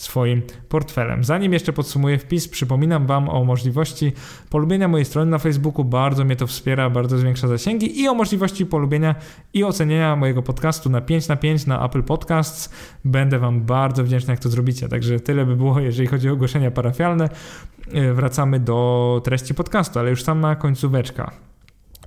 swoim 0.01 0.41
portfelem. 0.69 1.23
Zanim 1.23 1.53
jeszcze 1.53 1.73
podsumuję 1.73 2.17
wpis, 2.17 2.47
przypominam 2.47 3.07
Wam 3.07 3.29
o 3.29 3.43
możliwości 3.45 4.13
polubienia 4.49 4.87
mojej 4.87 5.05
strony 5.05 5.31
na 5.31 5.37
Facebooku. 5.37 5.85
Bardzo 5.85 6.25
mnie 6.25 6.35
to 6.35 6.47
wspiera, 6.47 6.89
bardzo 6.89 7.17
zwiększa 7.17 7.47
zasięgi 7.47 8.01
i 8.01 8.07
o 8.07 8.13
możliwości 8.13 8.65
polubienia 8.65 9.15
i 9.53 9.63
ocenienia 9.63 10.15
mojego 10.15 10.41
podcastu 10.41 10.89
na 10.89 11.01
5 11.01 11.27
na 11.27 11.35
5 11.35 11.65
na 11.65 11.85
Apple 11.85 12.03
Podcasts. 12.03 12.69
Będę 13.05 13.39
Wam 13.39 13.61
bardzo 13.61 14.03
wdzięczny, 14.03 14.33
jak 14.33 14.39
to 14.39 14.49
zrobicie. 14.49 14.89
Także 14.89 15.19
tyle 15.19 15.45
by 15.45 15.55
było, 15.55 15.79
jeżeli 15.79 16.07
chodzi 16.07 16.29
o 16.29 16.33
ogłoszenia 16.33 16.71
parafialne. 16.71 17.29
E, 17.93 18.13
wracamy 18.13 18.59
do 18.59 19.21
treści 19.23 19.53
podcastu, 19.53 19.99
ale 19.99 20.09
już 20.09 20.23
sama 20.23 20.55
końcóweczka. 20.55 21.31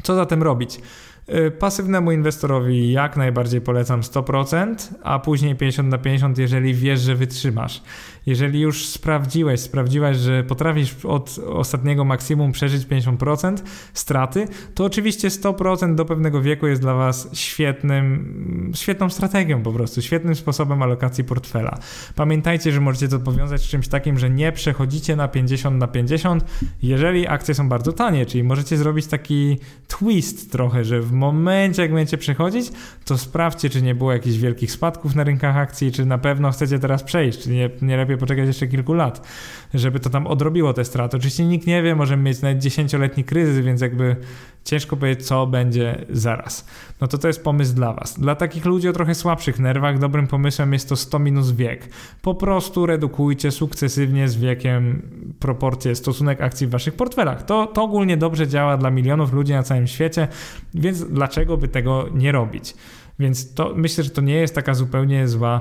Co 0.03 0.14
zatem 0.14 0.42
robić? 0.42 0.80
Y, 1.29 1.51
pasywnemu 1.51 2.12
inwestorowi 2.12 2.93
jak 2.93 3.16
najbardziej 3.16 3.61
polecam 3.61 4.01
100%, 4.01 4.75
a 5.03 5.18
później 5.18 5.57
50 5.57 5.89
na 5.89 5.99
50, 5.99 6.39
jeżeli 6.39 6.75
wiesz, 6.75 7.01
że 7.01 7.14
wytrzymasz. 7.14 7.83
Jeżeli 8.27 8.61
już 8.61 8.87
sprawdziłeś, 8.87 9.61
sprawdziłaś, 9.61 10.16
że 10.16 10.45
potrafisz 10.45 11.05
od 11.05 11.39
ostatniego 11.47 12.05
maksimum 12.05 12.53
przeżyć 12.53 12.87
50% 12.87 13.57
straty, 13.95 14.49
to 14.75 14.85
oczywiście 14.85 15.29
100% 15.29 15.95
do 15.95 16.05
pewnego 16.05 16.43
wieku 16.43 16.66
jest 16.66 16.81
dla 16.81 16.95
Was 16.95 17.29
świetnym, 17.33 18.72
świetną 18.75 19.11
strategią 19.11 19.62
po 19.62 19.72
prostu, 19.72 20.03
świetnym 20.03 20.35
sposobem 20.35 20.83
alokacji 20.83 21.25
portfela. 21.25 21.79
Pamiętajcie, 22.14 22.72
że 22.72 22.81
możecie 22.81 23.09
to 23.09 23.18
powiązać 23.18 23.62
z 23.62 23.68
czymś 23.68 23.89
takim, 23.89 24.18
że 24.18 24.31
nie 24.31 24.53
przechodzicie 24.53 25.16
na 25.16 25.29
50 25.29 25.79
na 25.79 25.87
50, 25.87 26.45
jeżeli 26.83 27.29
akcje 27.29 27.55
są 27.55 27.68
bardzo 27.68 27.93
tanie, 27.93 28.27
czyli 28.27 28.45
możecie 28.45 28.77
zrobić 28.77 29.07
taki 29.07 29.59
twist 29.89 30.53
trochę, 30.53 30.85
że 30.85 31.01
w 31.01 31.12
momencie 31.12 31.83
jak 31.83 31.93
będziecie 31.93 32.18
przechodzić, 32.18 32.72
to 33.05 33.18
sprawdźcie, 33.18 33.70
czy 33.70 33.83
nie 33.83 33.95
było 33.95 34.12
jakichś 34.12 34.37
wielkich 34.37 34.72
spadków 34.72 35.14
na 35.14 35.25
rynkach 35.25 35.57
akcji, 35.57 35.93
czy 35.93 36.07
na 36.07 36.18
pewno 36.18 36.51
chcecie 36.51 36.79
teraz 36.79 37.03
przejść, 37.03 37.39
czy 37.39 37.51
nie, 37.51 37.70
nie 37.83 37.97
lepiej 37.97 38.14
poczekać 38.19 38.47
jeszcze 38.47 38.67
kilku 38.67 38.95
lat, 38.95 39.29
żeby 39.75 40.01
to 40.01 40.11
tam 40.11 40.27
odrobiło 40.27 40.73
te 40.73 40.85
straty. 40.85 41.17
Oczywiście 41.17 41.45
nikt 41.45 41.67
nie 41.67 41.83
wie, 41.83 41.95
możemy 41.95 42.23
mieć 42.23 42.43
nawet 42.43 42.59
dziesięcioletni 42.59 43.25
kryzys, 43.25 43.65
więc 43.65 43.81
jakby 43.81 44.17
ciężko 44.65 44.97
powiedzieć, 44.97 45.27
co 45.27 45.47
będzie 45.47 46.05
zaraz. 46.11 46.67
No 47.01 47.07
to 47.07 47.19
to 47.19 47.29
jest 47.29 47.45
pomysł 47.45 47.75
dla 47.75 47.93
Was. 47.93 48.21
Dla 48.21 48.35
takich 48.35 48.65
ludzi 48.65 48.89
o 48.89 48.93
trochę 48.93 49.15
słabszych 49.15 49.59
nerwach 49.59 49.99
dobrym 49.99 50.27
pomysłem 50.27 50.73
jest 50.73 50.89
to 50.89 50.97
100 50.97 51.19
minus 51.19 51.51
wiek. 51.51 51.89
Po 52.23 52.35
prostu 52.35 52.87
redukujcie 52.87 53.51
sukcesywnie 53.51 54.29
z 54.29 54.37
wiekiem 54.37 55.03
proporcje, 55.41 55.95
stosunek 55.95 56.41
akcji 56.41 56.67
w 56.67 56.71
Waszych 56.71 56.95
portfelach. 56.95 57.43
To, 57.43 57.67
to 57.67 57.83
ogólnie 57.83 58.17
dobrze 58.17 58.49
działa 58.49 58.76
dla 58.76 58.91
milionów 58.91 59.33
ludzi 59.33 59.53
na 59.53 59.63
całym 59.63 59.87
świecie, 59.87 60.29
więc 60.75 61.05
dlaczego 61.05 61.57
by 61.57 61.68
tego 61.68 62.09
nie 62.14 62.33
robić? 62.33 62.75
Więc 63.18 63.55
to 63.55 63.72
myślę, 63.76 64.05
że 64.05 64.11
to 64.11 64.21
nie 64.21 64.34
jest 64.34 64.55
taka 64.55 64.75
zupełnie 64.75 65.29
zła 65.29 65.61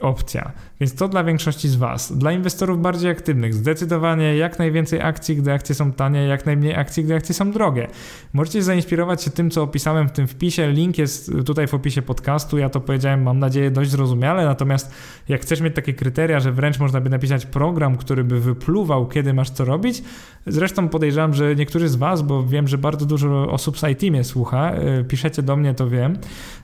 opcja. 0.00 0.52
Więc 0.80 0.94
to 0.94 1.08
dla 1.08 1.24
większości 1.24 1.68
z 1.68 1.76
Was. 1.76 2.18
Dla 2.18 2.32
inwestorów 2.32 2.82
bardziej 2.82 3.10
aktywnych, 3.10 3.54
zdecydowanie 3.54 4.36
jak 4.36 4.58
najwięcej 4.58 5.00
akcji, 5.00 5.36
gdy 5.36 5.52
akcje 5.52 5.74
są 5.74 5.92
tanie, 5.92 6.26
jak 6.26 6.46
najmniej 6.46 6.74
akcji, 6.74 7.04
gdy 7.04 7.14
akcje 7.14 7.34
są 7.34 7.52
drogie. 7.52 7.88
Możecie 8.32 8.62
zainspirować 8.62 9.22
się 9.22 9.30
tym, 9.30 9.50
co 9.50 9.62
opisałem 9.62 10.08
w 10.08 10.12
tym 10.12 10.28
wpisie. 10.28 10.72
Link 10.72 10.98
jest 10.98 11.32
tutaj 11.46 11.66
w 11.66 11.74
opisie 11.74 12.02
podcastu. 12.02 12.58
Ja 12.58 12.70
to 12.70 12.80
powiedziałem, 12.80 13.22
mam 13.22 13.38
nadzieję, 13.38 13.70
dość 13.70 13.90
zrozumiale. 13.90 14.44
Natomiast 14.44 14.94
jak 15.28 15.40
chcesz 15.40 15.60
mieć 15.60 15.74
takie 15.74 15.94
kryteria, 15.94 16.40
że 16.40 16.52
wręcz 16.52 16.78
można 16.78 17.00
by 17.00 17.10
napisać 17.10 17.46
program, 17.46 17.96
który 17.96 18.24
by 18.24 18.40
wypluwał, 18.40 19.08
kiedy 19.08 19.34
masz 19.34 19.50
co 19.50 19.64
robić, 19.64 20.02
zresztą 20.46 20.88
podejrzewam, 20.88 21.34
że 21.34 21.56
niektórzy 21.56 21.88
z 21.88 21.96
Was, 21.96 22.22
bo 22.22 22.46
wiem, 22.46 22.68
że 22.68 22.78
bardzo 22.78 23.06
dużo 23.06 23.50
osób 23.50 23.78
z 23.78 23.82
IT 23.82 24.02
mnie 24.02 24.24
słucha, 24.24 24.70
e, 24.70 25.04
piszecie 25.04 25.42
do 25.42 25.56
mnie, 25.56 25.74
to 25.74 25.88
wiem, 25.88 26.18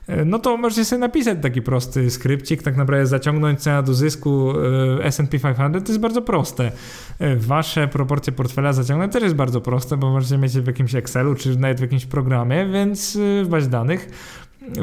e, 0.07 0.25
no 0.25 0.39
to 0.39 0.57
możecie 0.57 0.85
sobie 0.85 0.99
napisać 0.99 1.37
taki 1.41 1.61
prosty 1.61 2.11
skrypcik, 2.11 2.63
tak 2.63 2.77
naprawdę 2.77 3.07
zaciągnąć 3.07 3.24
cena 3.57 3.81
do 3.81 3.93
zysku 3.93 4.53
e, 4.99 5.05
S&P 5.05 5.39
500, 5.39 5.85
to 5.85 5.91
jest 5.91 5.99
bardzo 5.99 6.21
proste. 6.21 6.71
Wasze 7.37 7.87
proporcje 7.87 8.33
portfela 8.33 8.73
zaciągnąć 8.73 9.13
też 9.13 9.23
jest 9.23 9.35
bardzo 9.35 9.61
proste, 9.61 9.97
bo 9.97 10.11
możecie 10.11 10.37
mieć 10.37 10.53
w 10.53 10.67
jakimś 10.67 10.95
Excelu, 10.95 11.35
czy 11.35 11.59
nawet 11.59 11.77
w 11.77 11.81
jakimś 11.81 12.05
programie, 12.05 12.65
więc 12.65 13.17
w 13.43 13.47
bazie 13.47 13.67
danych 13.67 14.09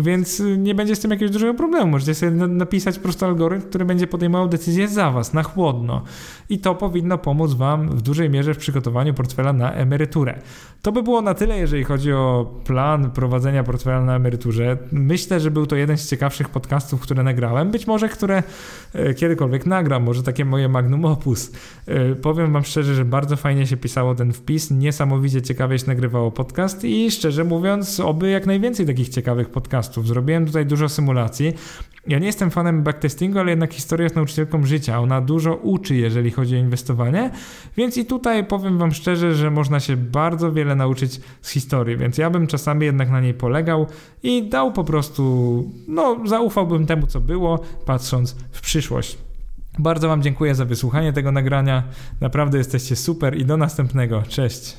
więc 0.02 0.43
nie 0.59 0.74
będzie 0.74 0.97
z 0.97 1.01
tym 1.01 1.10
jakiegoś 1.10 1.32
dużego 1.32 1.55
problemu. 1.55 1.86
Możecie 1.86 2.14
sobie 2.14 2.32
napisać 2.32 2.97
po 2.97 3.02
prostu 3.02 3.24
algorytm, 3.24 3.69
który 3.69 3.85
będzie 3.85 4.06
podejmował 4.06 4.48
decyzję 4.48 4.89
za 4.89 5.10
was, 5.10 5.35
na 5.35 5.43
chłodno. 5.43 6.02
I 6.48 6.59
to 6.59 6.74
powinno 6.74 7.19
pomóc 7.19 7.55
wam 7.55 7.89
w 7.89 8.02
dużej 8.02 8.31
mierze 8.31 8.55
w 8.55 8.59
przygotowaniu 8.59 9.14
portfela 9.14 9.52
na 9.52 9.73
emeryturę. 9.73 10.39
To 10.82 10.92
by 10.92 11.02
było 11.02 11.22
na 11.22 11.34
tyle, 11.34 11.59
jeżeli 11.59 11.84
chodzi 11.84 12.12
o 12.12 12.54
plan 12.64 13.10
prowadzenia 13.10 13.64
portfela 13.64 14.00
na 14.00 14.16
emeryturze. 14.16 14.78
Myślę, 14.92 15.40
że 15.40 15.50
był 15.50 15.66
to 15.66 15.76
jeden 15.76 15.96
z 15.98 16.10
ciekawszych 16.10 16.48
podcastów, 16.48 17.00
które 17.00 17.22
nagrałem. 17.22 17.70
Być 17.70 17.86
może, 17.86 18.09
które 18.09 18.42
e, 18.92 19.14
kiedykolwiek 19.14 19.66
nagram, 19.66 20.02
może 20.02 20.22
takie 20.22 20.44
moje 20.44 20.68
magnum 20.68 21.04
opus. 21.04 21.52
E, 21.86 22.14
powiem 22.14 22.52
wam 22.52 22.64
szczerze, 22.64 22.94
że 22.94 23.04
bardzo 23.04 23.36
fajnie 23.36 23.66
się 23.66 23.76
pisało 23.76 24.14
ten 24.14 24.32
wpis, 24.32 24.70
niesamowicie 24.70 25.42
ciekawie 25.42 25.78
się 25.78 25.86
nagrywało 25.86 26.30
podcast 26.30 26.84
i 26.84 27.10
szczerze 27.10 27.44
mówiąc, 27.44 28.00
oby 28.00 28.30
jak 28.30 28.46
najwięcej 28.46 28.86
takich 28.86 29.09
ciekawych 29.09 29.50
podcastów. 29.50 30.06
Zrobiłem 30.06 30.46
tutaj 30.46 30.66
dużo 30.66 30.88
symulacji. 30.88 31.54
Ja 32.06 32.18
nie 32.18 32.26
jestem 32.26 32.50
fanem 32.50 32.82
backtestingu, 32.82 33.38
ale 33.38 33.50
jednak 33.50 33.74
historia 33.74 34.04
jest 34.04 34.16
nauczycielką 34.16 34.66
życia. 34.66 34.98
Ona 35.00 35.20
dużo 35.20 35.54
uczy, 35.54 35.96
jeżeli 35.96 36.30
chodzi 36.30 36.56
o 36.56 36.59
inwestowanie, 36.59 37.30
więc 37.76 37.96
i 37.96 38.04
tutaj 38.04 38.46
powiem 38.46 38.78
Wam 38.78 38.92
szczerze, 38.92 39.34
że 39.34 39.50
można 39.50 39.80
się 39.80 39.96
bardzo 39.96 40.52
wiele 40.73 40.77
nauczyć 40.77 41.20
z 41.43 41.51
historii, 41.51 41.97
więc 41.97 42.19
ja 42.19 42.31
bym 42.31 42.47
czasami 42.47 42.86
jednak 42.86 43.11
na 43.11 43.20
niej 43.20 43.35
polegał 43.35 43.86
i 44.23 44.49
dał 44.49 44.73
po 44.73 44.85
prostu, 44.85 45.73
no, 45.89 46.16
zaufałbym 46.24 46.86
temu, 46.86 47.07
co 47.07 47.20
było, 47.20 47.61
patrząc 47.86 48.36
w 48.53 48.61
przyszłość. 48.61 49.19
Bardzo 49.78 50.09
Wam 50.09 50.23
dziękuję 50.23 50.55
za 50.55 50.65
wysłuchanie 50.65 51.12
tego 51.12 51.32
nagrania. 51.32 51.82
Naprawdę 52.20 52.59
jesteście 52.59 52.97
super 52.97 53.36
i 53.36 53.44
do 53.44 53.57
następnego. 53.57 54.23
Cześć. 54.23 54.77